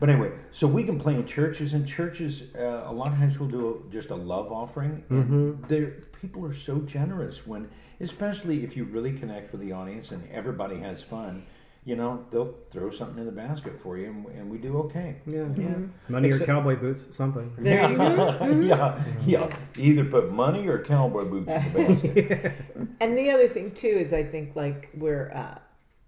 but 0.00 0.10
anyway, 0.10 0.32
so 0.50 0.66
we 0.66 0.84
can 0.84 0.98
play 0.98 1.14
in 1.14 1.24
churches, 1.26 1.72
and 1.72 1.86
churches 1.88 2.54
uh, 2.54 2.82
a 2.86 2.92
lot 2.92 3.08
of 3.10 3.14
times 3.18 3.38
we'll 3.38 3.48
do 3.48 3.82
a, 3.88 3.90
just 3.90 4.10
a 4.10 4.14
love 4.14 4.52
offering. 4.52 5.02
And 5.08 5.64
they're- 5.66 6.02
people 6.20 6.44
are 6.44 6.52
so 6.52 6.80
generous 6.80 7.46
when, 7.46 7.70
especially 8.00 8.64
if 8.64 8.76
you 8.76 8.84
really 8.84 9.12
connect 9.12 9.52
with 9.52 9.60
the 9.60 9.70
audience 9.72 10.10
and 10.10 10.28
everybody 10.30 10.80
has 10.80 11.00
fun. 11.02 11.44
You 11.88 11.96
know, 11.96 12.26
they'll 12.30 12.54
throw 12.70 12.90
something 12.90 13.18
in 13.18 13.26
the 13.26 13.32
basket 13.32 13.80
for 13.80 13.96
you, 13.96 14.06
and, 14.12 14.26
and 14.36 14.50
we 14.50 14.58
do 14.58 14.76
okay. 14.84 15.16
Yeah. 15.26 15.48
Yeah. 15.56 15.78
Money 16.08 16.30
or 16.30 16.38
cowboy 16.50 16.76
boots, 16.76 17.02
something. 17.16 17.48
There 17.56 17.90
you 17.90 17.96
yeah, 17.96 18.48
yeah, 18.72 19.04
yeah. 19.26 19.56
Either 19.78 20.04
put 20.04 20.30
money 20.30 20.68
or 20.68 20.78
cowboy 20.84 21.24
boots 21.24 21.50
in 21.50 21.72
the 21.72 21.78
basket. 21.78 22.52
And 23.00 23.16
the 23.16 23.30
other 23.30 23.48
thing 23.48 23.70
too 23.82 23.94
is 24.04 24.12
I 24.12 24.22
think 24.22 24.54
like 24.54 24.90
we're 24.94 25.30
Uh, 25.42 25.58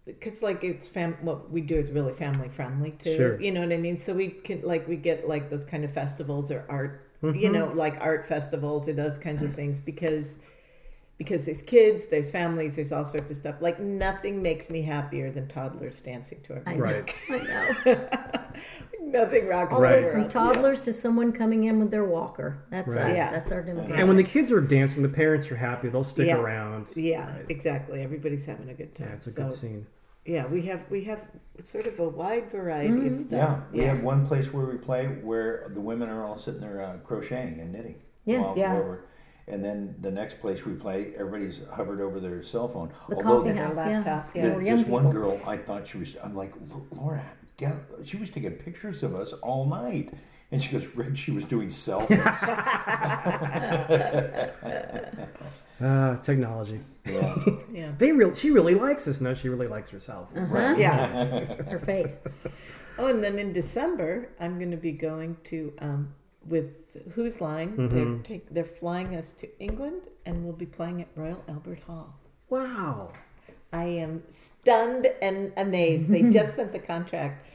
because 0.04 0.42
like 0.42 0.64
it's 0.64 0.88
fam 0.88 1.16
what 1.22 1.50
we 1.50 1.60
do 1.72 1.76
is 1.76 1.90
really 1.90 2.12
family 2.12 2.48
friendly 2.48 2.92
too. 2.92 3.14
Sure. 3.16 3.40
You 3.40 3.50
know 3.52 3.60
what 3.62 3.72
I 3.72 3.76
mean? 3.78 3.96
So 3.96 4.12
we 4.14 4.28
can 4.28 4.60
like 4.62 4.86
we 4.88 4.96
get 4.96 5.28
like 5.28 5.50
those 5.50 5.64
kind 5.64 5.84
of 5.84 5.92
festivals 5.92 6.50
or 6.50 6.66
art, 6.68 7.06
Mm-hmm. 7.22 7.38
you 7.38 7.52
know, 7.52 7.66
like 7.84 7.96
art 8.00 8.26
festivals 8.26 8.88
or 8.88 8.94
those 8.94 9.18
kinds 9.18 9.42
of 9.42 9.54
things 9.54 9.78
because 9.78 10.38
because 11.20 11.44
there's 11.44 11.60
kids, 11.60 12.06
there's 12.06 12.30
families, 12.30 12.76
there's 12.76 12.92
all 12.92 13.04
sorts 13.04 13.30
of 13.30 13.36
stuff. 13.36 13.56
Like 13.60 13.78
nothing 13.78 14.40
makes 14.40 14.70
me 14.70 14.80
happier 14.80 15.30
than 15.30 15.48
toddlers 15.48 16.00
dancing 16.00 16.40
to 16.44 16.54
our 16.54 16.62
I 16.64 16.72
music. 16.72 17.14
Right. 17.28 17.42
I 17.42 17.84
know. 17.84 18.08
Nothing 19.02 19.46
rocks 19.46 19.74
All 19.74 19.80
the 19.80 19.86
way 19.86 20.10
from 20.10 20.28
toddlers 20.28 20.80
to 20.86 20.94
someone 20.94 21.32
coming 21.32 21.64
in 21.64 21.78
with 21.78 21.90
their 21.90 22.06
walker. 22.06 22.64
That's 22.70 22.88
Right. 22.88 23.10
us. 23.10 23.16
Yeah. 23.18 23.30
That's 23.32 23.52
our 23.52 23.62
demographic. 23.62 23.98
And 23.98 24.08
when 24.08 24.16
the 24.16 24.22
kids 24.22 24.50
are 24.50 24.62
dancing, 24.62 25.02
the 25.02 25.10
parents 25.10 25.50
are 25.50 25.56
happy. 25.56 25.90
They'll 25.90 26.04
stick 26.04 26.26
Yeah. 26.28 26.40
around. 26.40 26.88
Yeah, 26.96 27.36
exactly. 27.50 28.00
Everybody's 28.00 28.46
having 28.46 28.70
a 28.70 28.74
good 28.74 28.94
time. 28.94 29.08
Yeah, 29.08 29.14
it's 29.16 29.26
a 29.26 29.32
so, 29.32 29.42
good 29.42 29.52
scene. 29.52 29.86
Yeah, 30.24 30.46
we 30.46 30.62
have 30.62 30.90
we 30.90 31.04
have 31.04 31.28
sort 31.62 31.86
of 31.86 32.00
a 32.00 32.08
wide 32.08 32.50
variety 32.50 33.08
of 33.08 33.16
stuff. 33.16 33.60
Yeah, 33.72 33.78
we 33.78 33.84
have 33.84 34.02
one 34.02 34.26
place 34.26 34.54
where 34.54 34.64
we 34.64 34.78
play 34.78 35.04
where 35.06 35.70
the 35.74 35.80
women 35.82 36.08
are 36.08 36.24
all 36.24 36.38
sitting 36.38 36.62
there 36.62 36.80
uh, 36.80 36.96
crocheting 37.04 37.60
and 37.60 37.72
knitting. 37.72 37.96
Yes. 38.24 38.40
while 38.42 38.56
Yeah. 38.56 38.94
We're- 39.50 39.54
And 39.54 39.64
then 39.64 39.94
the 40.00 40.10
next 40.10 40.40
place 40.40 40.64
we 40.64 40.72
play, 40.74 41.12
everybody's 41.16 41.62
hovered 41.72 42.00
over 42.00 42.20
their 42.20 42.42
cell 42.42 42.68
phone. 42.68 42.92
the 43.08 43.16
Although 43.16 43.42
coffee 43.42 43.56
house, 43.56 43.76
their 43.76 43.90
yeah. 43.90 43.96
laptop, 44.04 44.36
yeah. 44.36 44.54
th- 44.58 44.76
this 44.78 44.86
one 44.86 45.06
people. 45.06 45.20
girl, 45.22 45.40
I 45.46 45.56
thought 45.56 45.86
she 45.88 45.98
was. 45.98 46.16
I'm 46.22 46.34
like, 46.36 46.52
Laura, 46.96 47.22
get, 47.56 47.74
she 48.04 48.16
was 48.16 48.30
taking 48.30 48.52
pictures 48.52 49.02
of 49.02 49.14
us 49.14 49.32
all 49.34 49.66
night, 49.66 50.12
and 50.52 50.62
she 50.62 50.72
goes, 50.72 50.86
Rick, 50.96 51.16
she 51.16 51.30
was 51.32 51.44
doing 51.44 51.68
selfies. 51.68 52.20
Ah, 55.80 56.16
technology. 56.22 56.80
yeah. 57.06 57.34
Yeah. 57.72 57.92
They 57.96 58.12
real. 58.12 58.34
She 58.34 58.50
really 58.50 58.74
likes 58.74 59.06
us. 59.08 59.20
No, 59.20 59.32
she 59.34 59.48
really 59.48 59.66
likes 59.66 59.90
herself. 59.90 60.28
Uh-huh. 60.36 60.74
Yeah. 60.78 61.44
Her 61.70 61.78
face. 61.78 62.18
Oh, 62.98 63.06
and 63.06 63.22
then 63.24 63.38
in 63.38 63.52
December, 63.52 64.28
I'm 64.38 64.58
going 64.58 64.70
to 64.72 64.76
be 64.76 64.92
going 64.92 65.36
to 65.44 65.72
um, 65.78 66.14
with 66.46 66.96
Whose 67.12 67.40
Line. 67.40 67.76
Mm-hmm. 67.76 67.88
They're 67.88 68.18
take, 68.22 68.50
they're 68.54 68.64
flying 68.64 69.14
us 69.16 69.32
to 69.32 69.60
England, 69.60 70.02
and 70.26 70.44
we'll 70.44 70.52
be 70.54 70.66
playing 70.66 71.00
at 71.02 71.08
Royal 71.16 71.42
Albert 71.48 71.80
Hall. 71.86 72.14
Wow. 72.48 73.12
I 73.72 73.84
am 73.84 74.22
stunned 74.28 75.06
and 75.22 75.52
amazed. 75.56 76.08
They 76.08 76.22
just 76.30 76.56
sent 76.56 76.72
the 76.72 76.78
contract. 76.78 77.46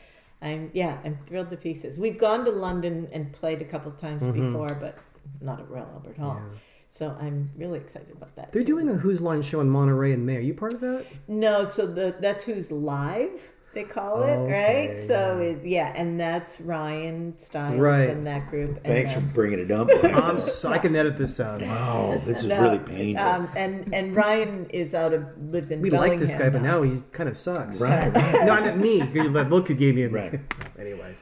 I'm 0.42 0.70
yeah, 0.74 1.00
I'm 1.04 1.16
thrilled 1.26 1.50
to 1.50 1.58
pieces. 1.58 1.98
We've 1.98 2.18
gone 2.18 2.46
to 2.46 2.52
London 2.52 3.08
and 3.12 3.32
played 3.34 3.62
a 3.62 3.66
couple 3.66 3.92
times 3.92 4.24
Mm-hmm. 4.24 4.52
before, 4.54 4.76
but 4.80 4.98
not 5.42 5.60
at 5.60 5.70
Royal 5.70 5.88
Albert 5.94 6.18
Hall. 6.18 6.40
So 6.88 7.18
I'm 7.20 7.50
really 7.58 7.80
excited 7.80 8.12
about 8.12 8.36
that. 8.36 8.52
They're 8.54 8.62
too. 8.62 8.68
doing 8.68 8.90
a 8.90 8.94
Whose 8.94 9.20
Line 9.20 9.42
show 9.42 9.60
in 9.60 9.70
Monterey 9.70 10.14
in 10.14 10.26
May. 10.26 10.38
Are 10.38 10.42
you 10.42 10.54
part 10.54 10.74
of 10.74 10.80
that? 10.82 11.06
No, 11.28 11.66
so 11.66 11.86
the 11.88 12.16
that's 12.20 12.44
Whose 12.44 12.72
Live. 12.72 13.52
They 13.76 13.84
call 13.84 14.24
it 14.24 14.38
Okay, 14.38 14.88
right. 14.96 15.08
So 15.08 15.38
it, 15.40 15.66
yeah, 15.66 15.92
and 15.94 16.18
that's 16.18 16.62
Ryan 16.62 17.38
Stiles 17.38 17.78
Right. 17.78 18.10
and 18.10 18.26
that 18.26 18.50
group. 18.50 18.78
And, 18.78 18.86
Thanks 18.86 19.12
for 19.12 19.20
bringing 19.20 19.60
it 19.60 19.70
up. 19.70 19.90
I'm 20.02 20.40
so, 20.40 20.70
I 20.70 20.78
can 20.78 20.96
edit 20.96 21.18
this 21.18 21.42
out. 21.42 21.62
wow, 21.62 22.22
this 22.24 22.40
is 22.40 22.46
no, 22.46 22.62
really 22.62 22.80
painful. 22.80 23.26
Um, 23.26 23.50
and 23.58 23.94
and 23.94 24.16
Ryan 24.16 24.68
is 24.70 24.94
out 24.96 25.14
of 25.14 25.26
lives 25.52 25.72
in. 25.72 25.82
We 25.82 25.90
like 25.90 26.18
this 26.20 26.36
guy, 26.36 26.50
Bellingham 26.50 26.62
but 26.64 26.68
now 26.70 26.82
he 26.84 26.98
kind 27.12 27.28
of 27.28 27.36
sucks. 27.36 27.82
right, 27.82 28.16
right. 28.16 28.46
No, 28.46 28.54
I 28.54 28.62
meant 28.62 28.78
me. 28.78 29.04
Look 29.04 29.68
you 29.68 29.76
gave 29.76 29.96
me. 29.96 30.06
Right. 30.06 30.40
anyway. 30.80 31.14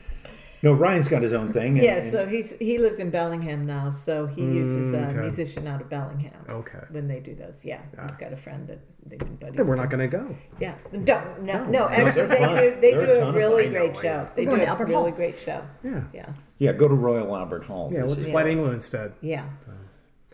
No, 0.63 0.71
Ryan's 0.73 1.09
got 1.09 1.21
his 1.21 1.33
own 1.33 1.51
thing. 1.51 1.77
and- 1.77 1.83
Yeah, 1.83 1.99
so 2.09 2.25
he's 2.25 2.53
he 2.53 2.77
lives 2.79 2.97
in 2.99 3.09
Bellingham 3.09 3.65
now, 3.65 3.89
so 3.89 4.25
he 4.25 4.41
uses 4.41 4.93
a 4.93 4.97
Mm, 4.97 5.09
okay. 5.09 5.17
musician 5.19 5.67
out 5.67 5.81
of 5.81 5.89
Bellingham 5.89 6.33
Okay. 6.49 6.79
when 6.89 7.07
they 7.09 7.19
do 7.19 7.35
those. 7.35 7.65
Yeah, 7.65 7.81
he's 8.01 8.11
Ah. 8.13 8.17
got 8.17 8.31
a 8.31 8.37
friend 8.37 8.65
that 8.69 8.79
they've 9.05 9.19
been 9.19 9.35
buddies. 9.35 9.57
Then 9.57 9.67
we're 9.67 9.75
not 9.75 9.89
going 9.89 10.09
to 10.09 10.17
go. 10.17 10.35
Yeah, 10.59 10.75
don't 11.03 11.43
no 11.43 11.65
no. 11.65 11.69
No, 11.69 11.87
actually, 11.89 12.27
they're 12.27 12.37
fun. 12.37 12.55
do 12.55 12.75
they 12.79 12.91
They're 12.91 13.01
a 13.01 13.05
do 13.15 13.21
a 13.23 13.31
really 13.33 13.63
fun. 13.65 13.73
Great 13.73 13.97
show. 13.97 14.27
They 14.35 14.45
do 14.45 14.55
a 14.55 14.63
Albert 14.63 14.85
really 14.85 15.09
Hall. 15.09 15.11
great 15.11 15.35
show. 15.35 15.61
Yeah. 15.83 16.03
Yeah, 16.13 16.29
yeah, 16.59 16.71
go 16.71 16.87
to 16.87 16.95
Royal 16.95 17.35
Albert 17.35 17.65
Hall. 17.65 17.91
Yeah, 17.93 18.05
let's 18.05 18.23
year. 18.23 18.31
fly 18.31 18.43
to 18.43 18.49
England 18.49 18.73
instead. 18.75 19.13
yeah. 19.21 19.43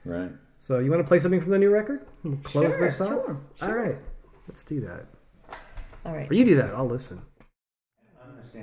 Right. 0.06 0.32
So 0.60 0.80
you 0.80 0.92
want 0.92 1.02
to 1.04 1.08
play 1.08 1.20
something 1.20 1.42
from 1.42 1.52
the 1.54 1.58
new 1.60 1.70
record? 1.72 2.06
We'll 2.24 2.36
close 2.38 2.74
Sure, 2.74 2.82
this 2.82 3.02
off. 3.02 3.10
sure, 3.10 3.38
All 3.62 3.74
right. 3.74 3.98
Let's 4.48 4.64
do 4.64 4.82
that. 4.82 5.06
All 6.06 6.14
right. 6.14 6.30
Or 6.30 6.34
you 6.34 6.44
do 6.46 6.56
that. 6.58 6.74
I'll 6.76 6.86
listen. 6.88 7.22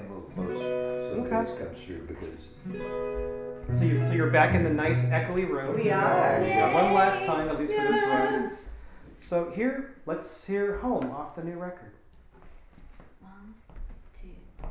I'm 0.00 0.06
gonna 0.08 0.08
stand 0.08 0.10
a 0.10 0.14
little 0.14 0.30
close 0.34 0.58
so 0.58 1.20
Okay. 1.20 1.30
that 1.30 1.46
this 1.46 1.58
comes 1.58 1.84
through 1.84 2.06
because 2.06 3.78
So 3.78 3.84
you're, 3.84 4.06
so 4.06 4.12
you're 4.12 4.30
back 4.30 4.54
in 4.54 4.62
the 4.64 4.70
nice 4.70 5.04
echoey 5.06 5.48
room. 5.48 5.74
We 5.74 5.90
are. 5.90 6.42
Yeah, 6.46 6.72
one 6.72 6.92
last 6.94 7.24
time, 7.26 7.48
at 7.48 7.58
least 7.58 7.74
for 7.74 7.82
this 7.82 8.04
room. 8.04 8.50
So 9.20 9.50
here, 9.50 9.94
let's 10.06 10.44
hear 10.46 10.78
"Home" 10.78 11.10
off 11.10 11.34
the 11.34 11.42
new 11.42 11.54
record. 11.58 11.90
One, 13.20 13.54
two, 14.14 14.28
one, 14.60 14.70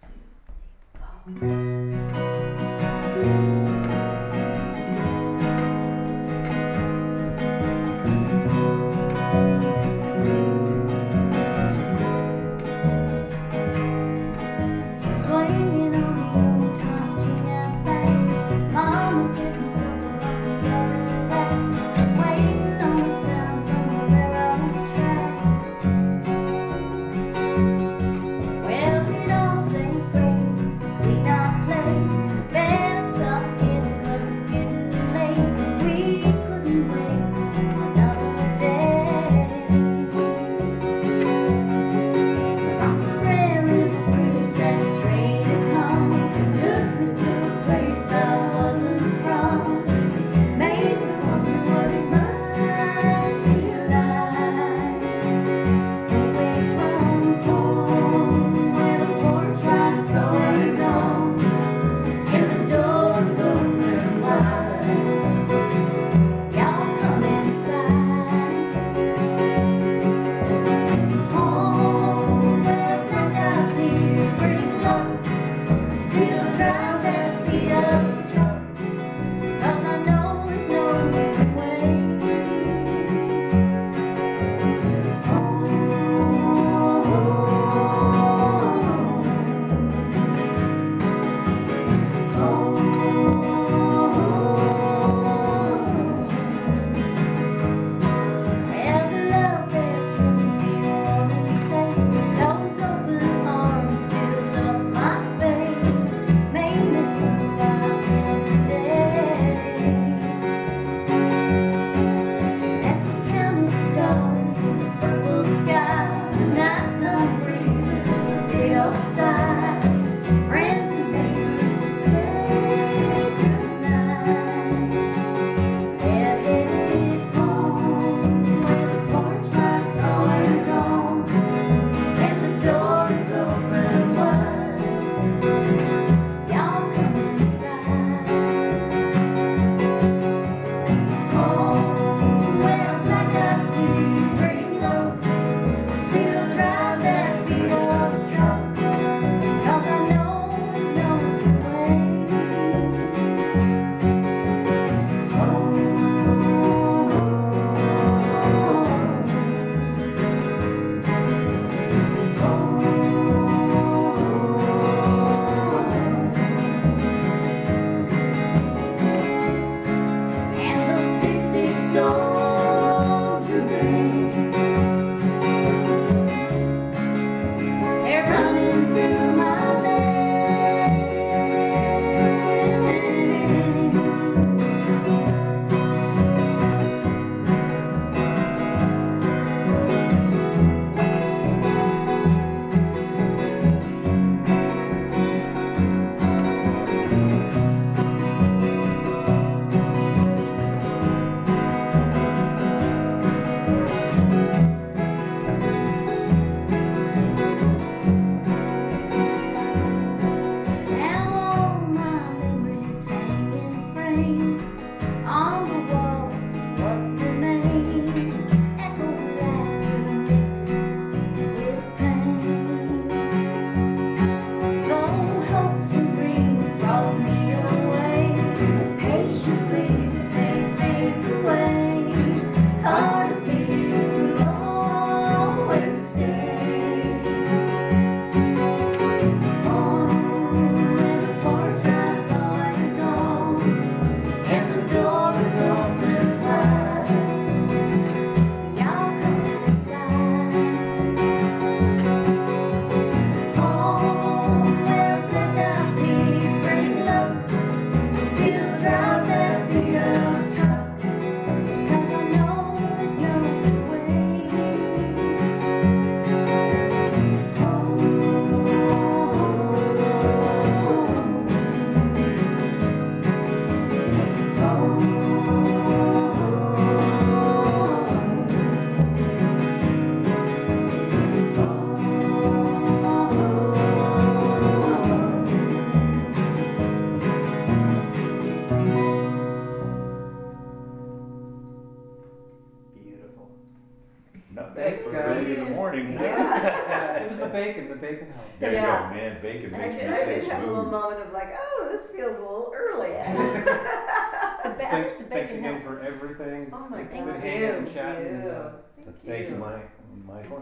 two, 0.00 1.38
three, 1.40 1.90
four. 1.90 2.03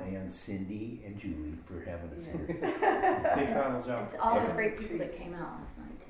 And 0.08 0.32
Cindy 0.32 1.00
and 1.04 1.18
Julie, 1.18 1.58
for 1.64 1.80
having 1.80 2.10
us 2.10 2.24
here. 2.24 2.46
Safe 3.34 3.48
travels, 3.50 3.86
John. 3.86 3.98
And 3.98 4.08
to 4.08 4.20
all 4.20 4.40
the 4.40 4.52
great 4.52 4.78
people 4.78 4.98
that 4.98 5.16
came 5.16 5.34
out 5.34 5.58
last 5.58 5.78
night 5.78 6.00
too. 6.00 6.06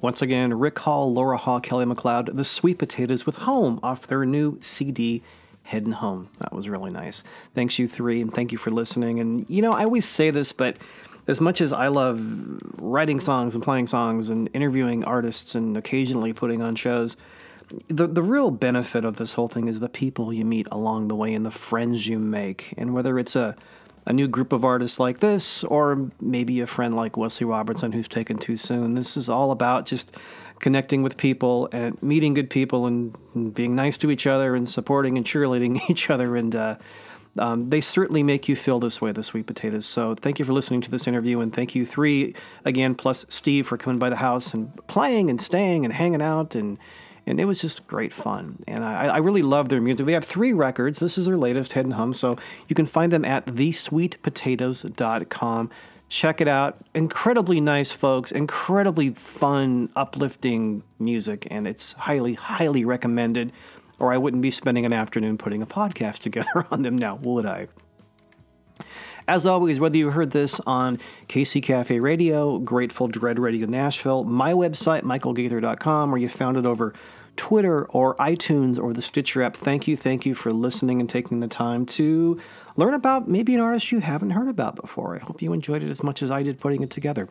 Once 0.00 0.22
again, 0.22 0.54
Rick 0.58 0.78
Hall, 0.78 1.12
Laura 1.12 1.36
Hall, 1.36 1.60
Kelly 1.60 1.84
McLeod, 1.84 2.34
The 2.34 2.44
Sweet 2.44 2.78
Potatoes 2.78 3.26
with 3.26 3.36
Home 3.36 3.78
off 3.82 4.06
their 4.06 4.24
new 4.24 4.58
CD, 4.62 5.22
Heading 5.64 5.92
Home. 5.92 6.30
That 6.38 6.54
was 6.54 6.70
really 6.70 6.90
nice. 6.90 7.22
Thanks, 7.54 7.78
you 7.78 7.86
three, 7.86 8.22
and 8.22 8.32
thank 8.32 8.50
you 8.50 8.56
for 8.56 8.70
listening. 8.70 9.20
And, 9.20 9.44
you 9.50 9.60
know, 9.60 9.72
I 9.72 9.84
always 9.84 10.06
say 10.06 10.30
this, 10.30 10.52
but 10.52 10.78
as 11.26 11.38
much 11.38 11.60
as 11.60 11.72
I 11.72 11.88
love 11.88 12.18
writing 12.78 13.20
songs 13.20 13.54
and 13.54 13.62
playing 13.62 13.88
songs 13.88 14.30
and 14.30 14.48
interviewing 14.54 15.04
artists 15.04 15.54
and 15.54 15.76
occasionally 15.76 16.32
putting 16.32 16.62
on 16.62 16.76
shows, 16.76 17.16
the, 17.88 18.06
the 18.06 18.22
real 18.22 18.50
benefit 18.50 19.04
of 19.04 19.16
this 19.16 19.34
whole 19.34 19.48
thing 19.48 19.68
is 19.68 19.80
the 19.80 19.88
people 19.88 20.32
you 20.32 20.44
meet 20.44 20.66
along 20.72 21.08
the 21.08 21.14
way 21.14 21.34
and 21.34 21.46
the 21.46 21.50
friends 21.50 22.06
you 22.06 22.18
make. 22.18 22.74
And 22.76 22.94
whether 22.94 23.18
it's 23.18 23.36
a 23.36 23.56
a 24.06 24.12
new 24.12 24.26
group 24.26 24.52
of 24.52 24.64
artists 24.64 24.98
like 24.98 25.20
this, 25.20 25.62
or 25.64 26.10
maybe 26.20 26.60
a 26.60 26.66
friend 26.66 26.96
like 26.96 27.16
Wesley 27.16 27.46
Robertson 27.46 27.92
who's 27.92 28.08
taken 28.08 28.38
too 28.38 28.56
soon. 28.56 28.94
This 28.94 29.16
is 29.16 29.28
all 29.28 29.52
about 29.52 29.86
just 29.86 30.16
connecting 30.58 31.02
with 31.02 31.16
people 31.16 31.68
and 31.72 32.02
meeting 32.02 32.34
good 32.34 32.50
people 32.50 32.86
and, 32.86 33.16
being 33.54 33.76
nice 33.76 33.96
to 33.98 34.10
each 34.10 34.26
other 34.26 34.56
and 34.56 34.68
supporting 34.68 35.16
and 35.16 35.24
cheerleading 35.24 35.80
each 35.90 36.10
other. 36.10 36.34
And 36.34 36.56
uh, 36.56 36.76
um, 37.38 37.70
they 37.70 37.80
certainly 37.80 38.22
make 38.22 38.48
you 38.48 38.56
feel 38.56 38.80
this 38.80 39.00
way, 39.00 39.12
the 39.12 39.22
sweet 39.22 39.46
potatoes. 39.46 39.86
So 39.86 40.14
thank 40.14 40.38
you 40.38 40.44
for 40.44 40.52
listening 40.52 40.80
to 40.82 40.90
this 40.90 41.06
interview, 41.06 41.40
and 41.40 41.54
thank 41.54 41.74
you 41.74 41.86
three 41.86 42.34
again, 42.64 42.94
plus 42.94 43.24
Steve 43.28 43.66
for 43.68 43.76
coming 43.76 43.98
by 43.98 44.10
the 44.10 44.16
house 44.16 44.52
and 44.52 44.74
playing 44.88 45.30
and 45.30 45.40
staying 45.40 45.84
and 45.84 45.94
hanging 45.94 46.22
out 46.22 46.54
and 46.54 46.78
and 47.30 47.40
it 47.40 47.46
was 47.46 47.60
just 47.60 47.86
great 47.86 48.12
fun. 48.12 48.58
And 48.66 48.82
I, 48.84 49.06
I 49.06 49.18
really 49.18 49.42
love 49.42 49.68
their 49.68 49.80
music. 49.80 50.04
They 50.04 50.12
have 50.12 50.24
three 50.24 50.52
records. 50.52 50.98
This 50.98 51.16
is 51.16 51.26
their 51.26 51.36
latest, 51.36 51.72
Headin' 51.72 51.92
Home. 51.92 52.12
So 52.12 52.36
you 52.68 52.74
can 52.74 52.86
find 52.86 53.12
them 53.12 53.24
at 53.24 53.46
thesweetpotatoes.com. 53.46 55.70
Check 56.08 56.40
it 56.40 56.48
out. 56.48 56.84
Incredibly 56.92 57.60
nice 57.60 57.92
folks, 57.92 58.32
incredibly 58.32 59.10
fun, 59.10 59.90
uplifting 59.94 60.82
music, 60.98 61.46
and 61.50 61.68
it's 61.68 61.92
highly, 61.92 62.34
highly 62.34 62.84
recommended. 62.84 63.52
Or 64.00 64.12
I 64.12 64.18
wouldn't 64.18 64.42
be 64.42 64.50
spending 64.50 64.84
an 64.84 64.92
afternoon 64.92 65.38
putting 65.38 65.62
a 65.62 65.66
podcast 65.66 66.18
together 66.18 66.66
on 66.72 66.82
them 66.82 66.98
now, 66.98 67.14
would 67.14 67.46
I? 67.46 67.68
As 69.28 69.46
always, 69.46 69.78
whether 69.78 69.96
you 69.96 70.10
heard 70.10 70.32
this 70.32 70.58
on 70.66 70.98
KC 71.28 71.62
Cafe 71.62 72.00
Radio, 72.00 72.58
Grateful 72.58 73.06
Dread 73.06 73.38
Radio 73.38 73.68
Nashville, 73.68 74.24
my 74.24 74.52
website, 74.52 75.02
michaelgaither.com, 75.02 76.12
or 76.12 76.18
you 76.18 76.28
found 76.28 76.56
it 76.56 76.66
over 76.66 76.92
Twitter 77.40 77.86
or 77.86 78.16
iTunes 78.16 78.78
or 78.78 78.92
the 78.92 79.00
Stitcher 79.00 79.42
app, 79.42 79.56
thank 79.56 79.88
you, 79.88 79.96
thank 79.96 80.26
you 80.26 80.34
for 80.34 80.52
listening 80.52 81.00
and 81.00 81.08
taking 81.08 81.40
the 81.40 81.48
time 81.48 81.86
to 81.86 82.38
learn 82.76 82.92
about 82.92 83.28
maybe 83.28 83.54
an 83.54 83.62
artist 83.62 83.90
you 83.90 84.00
haven't 84.00 84.32
heard 84.32 84.46
about 84.46 84.76
before. 84.76 85.16
I 85.16 85.20
hope 85.20 85.40
you 85.40 85.54
enjoyed 85.54 85.82
it 85.82 85.90
as 85.90 86.02
much 86.02 86.22
as 86.22 86.30
I 86.30 86.42
did 86.42 86.60
putting 86.60 86.82
it 86.82 86.90
together. 86.90 87.30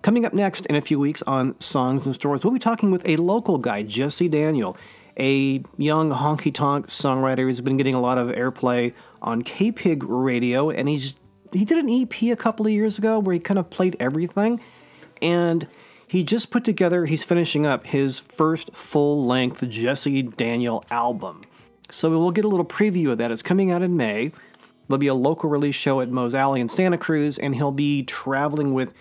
Coming 0.00 0.24
up 0.24 0.32
next 0.32 0.64
in 0.66 0.74
a 0.74 0.80
few 0.80 0.98
weeks 0.98 1.22
on 1.26 1.60
Songs 1.60 2.06
and 2.06 2.14
Stories, 2.14 2.46
we'll 2.46 2.54
be 2.54 2.58
talking 2.58 2.90
with 2.90 3.06
a 3.06 3.16
local 3.16 3.58
guy, 3.58 3.82
Jesse 3.82 4.26
Daniel, 4.26 4.74
a 5.18 5.62
young 5.76 6.10
honky 6.10 6.52
tonk 6.52 6.86
songwriter 6.86 7.40
who's 7.40 7.60
been 7.60 7.76
getting 7.76 7.94
a 7.94 8.00
lot 8.00 8.16
of 8.16 8.28
airplay 8.28 8.94
on 9.20 9.42
KPIG 9.42 10.02
Radio, 10.06 10.70
and 10.70 10.88
he's 10.88 11.14
he 11.52 11.66
did 11.66 11.76
an 11.76 11.90
EP 11.90 12.22
a 12.32 12.36
couple 12.36 12.64
of 12.64 12.72
years 12.72 12.96
ago 12.96 13.18
where 13.18 13.34
he 13.34 13.38
kind 13.38 13.58
of 13.58 13.68
played 13.68 13.98
everything, 14.00 14.62
and 15.20 15.68
he 16.14 16.22
just 16.22 16.52
put 16.52 16.62
together. 16.62 17.06
He's 17.06 17.24
finishing 17.24 17.66
up 17.66 17.86
his 17.86 18.20
first 18.20 18.72
full 18.72 19.26
length 19.26 19.68
Jesse 19.68 20.22
Daniel 20.22 20.84
album, 20.88 21.42
so 21.90 22.08
we'll 22.08 22.30
get 22.30 22.44
a 22.44 22.48
little 22.48 22.64
preview 22.64 23.10
of 23.10 23.18
that. 23.18 23.32
It's 23.32 23.42
coming 23.42 23.72
out 23.72 23.82
in 23.82 23.96
May. 23.96 24.30
There'll 24.86 25.00
be 25.00 25.08
a 25.08 25.14
local 25.14 25.50
release 25.50 25.74
show 25.74 26.00
at 26.00 26.08
Moe's 26.10 26.32
Alley 26.32 26.60
in 26.60 26.68
Santa 26.68 26.98
Cruz, 26.98 27.36
and 27.36 27.56
he'll 27.56 27.72
be 27.72 28.04
traveling 28.04 28.74
with 28.74 28.94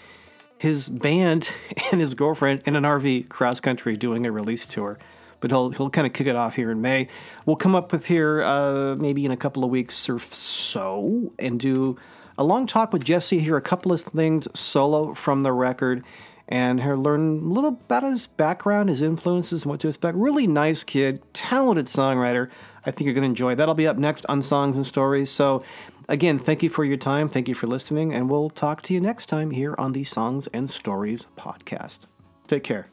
his 0.57 0.89
band 0.89 1.51
and 1.91 2.01
his 2.01 2.15
girlfriend 2.15 2.63
in 2.65 2.75
an 2.75 2.83
RV 2.83 3.29
cross 3.29 3.59
country 3.59 3.95
doing 3.95 4.25
a 4.25 4.31
release 4.31 4.65
tour. 4.65 4.97
But 5.39 5.51
he'll 5.51 5.69
he'll 5.69 5.91
kind 5.91 6.07
of 6.07 6.13
kick 6.13 6.25
it 6.25 6.35
off 6.35 6.55
here 6.55 6.71
in 6.71 6.81
May. 6.81 7.09
We'll 7.45 7.57
come 7.57 7.75
up 7.75 7.91
with 7.91 8.07
here 8.07 8.41
uh, 8.41 8.95
maybe 8.95 9.23
in 9.23 9.29
a 9.31 9.37
couple 9.37 9.63
of 9.63 9.69
weeks 9.69 10.09
or 10.09 10.17
so 10.17 11.31
and 11.37 11.59
do 11.59 11.95
a 12.39 12.43
long 12.43 12.65
talk 12.65 12.91
with 12.91 13.03
Jesse. 13.03 13.37
Hear 13.37 13.55
a 13.55 13.61
couple 13.61 13.91
of 13.91 14.01
things 14.01 14.47
solo 14.59 15.13
from 15.13 15.41
the 15.41 15.51
record, 15.51 16.03
and 16.47 16.81
her 16.81 16.97
learn 16.97 17.39
a 17.39 17.53
little 17.53 17.71
about 17.71 18.03
his 18.03 18.27
background, 18.27 18.89
his 18.89 19.01
influences, 19.01 19.63
and 19.63 19.71
what 19.71 19.79
to 19.81 19.87
expect. 19.87 20.17
Really 20.17 20.47
nice 20.47 20.83
kid, 20.83 21.21
talented 21.33 21.85
songwriter. 21.85 22.49
I 22.85 22.91
think 22.91 23.05
you're 23.05 23.13
going 23.13 23.23
to 23.23 23.29
enjoy. 23.29 23.55
That'll 23.55 23.75
be 23.75 23.87
up 23.87 23.97
next 23.97 24.25
on 24.27 24.41
Songs 24.41 24.77
and 24.77 24.85
Stories. 24.85 25.29
So, 25.29 25.63
again, 26.09 26.37
thank 26.37 26.63
you 26.63 26.69
for 26.69 26.83
your 26.83 26.97
time. 26.97 27.29
Thank 27.29 27.47
you 27.47 27.55
for 27.55 27.67
listening, 27.67 28.13
and 28.13 28.29
we'll 28.29 28.49
talk 28.49 28.81
to 28.83 28.93
you 28.93 28.99
next 28.99 29.27
time 29.27 29.51
here 29.51 29.75
on 29.77 29.93
the 29.93 30.03
Songs 30.03 30.47
and 30.47 30.69
Stories 30.69 31.27
podcast. 31.37 32.07
Take 32.47 32.63
care. 32.63 32.87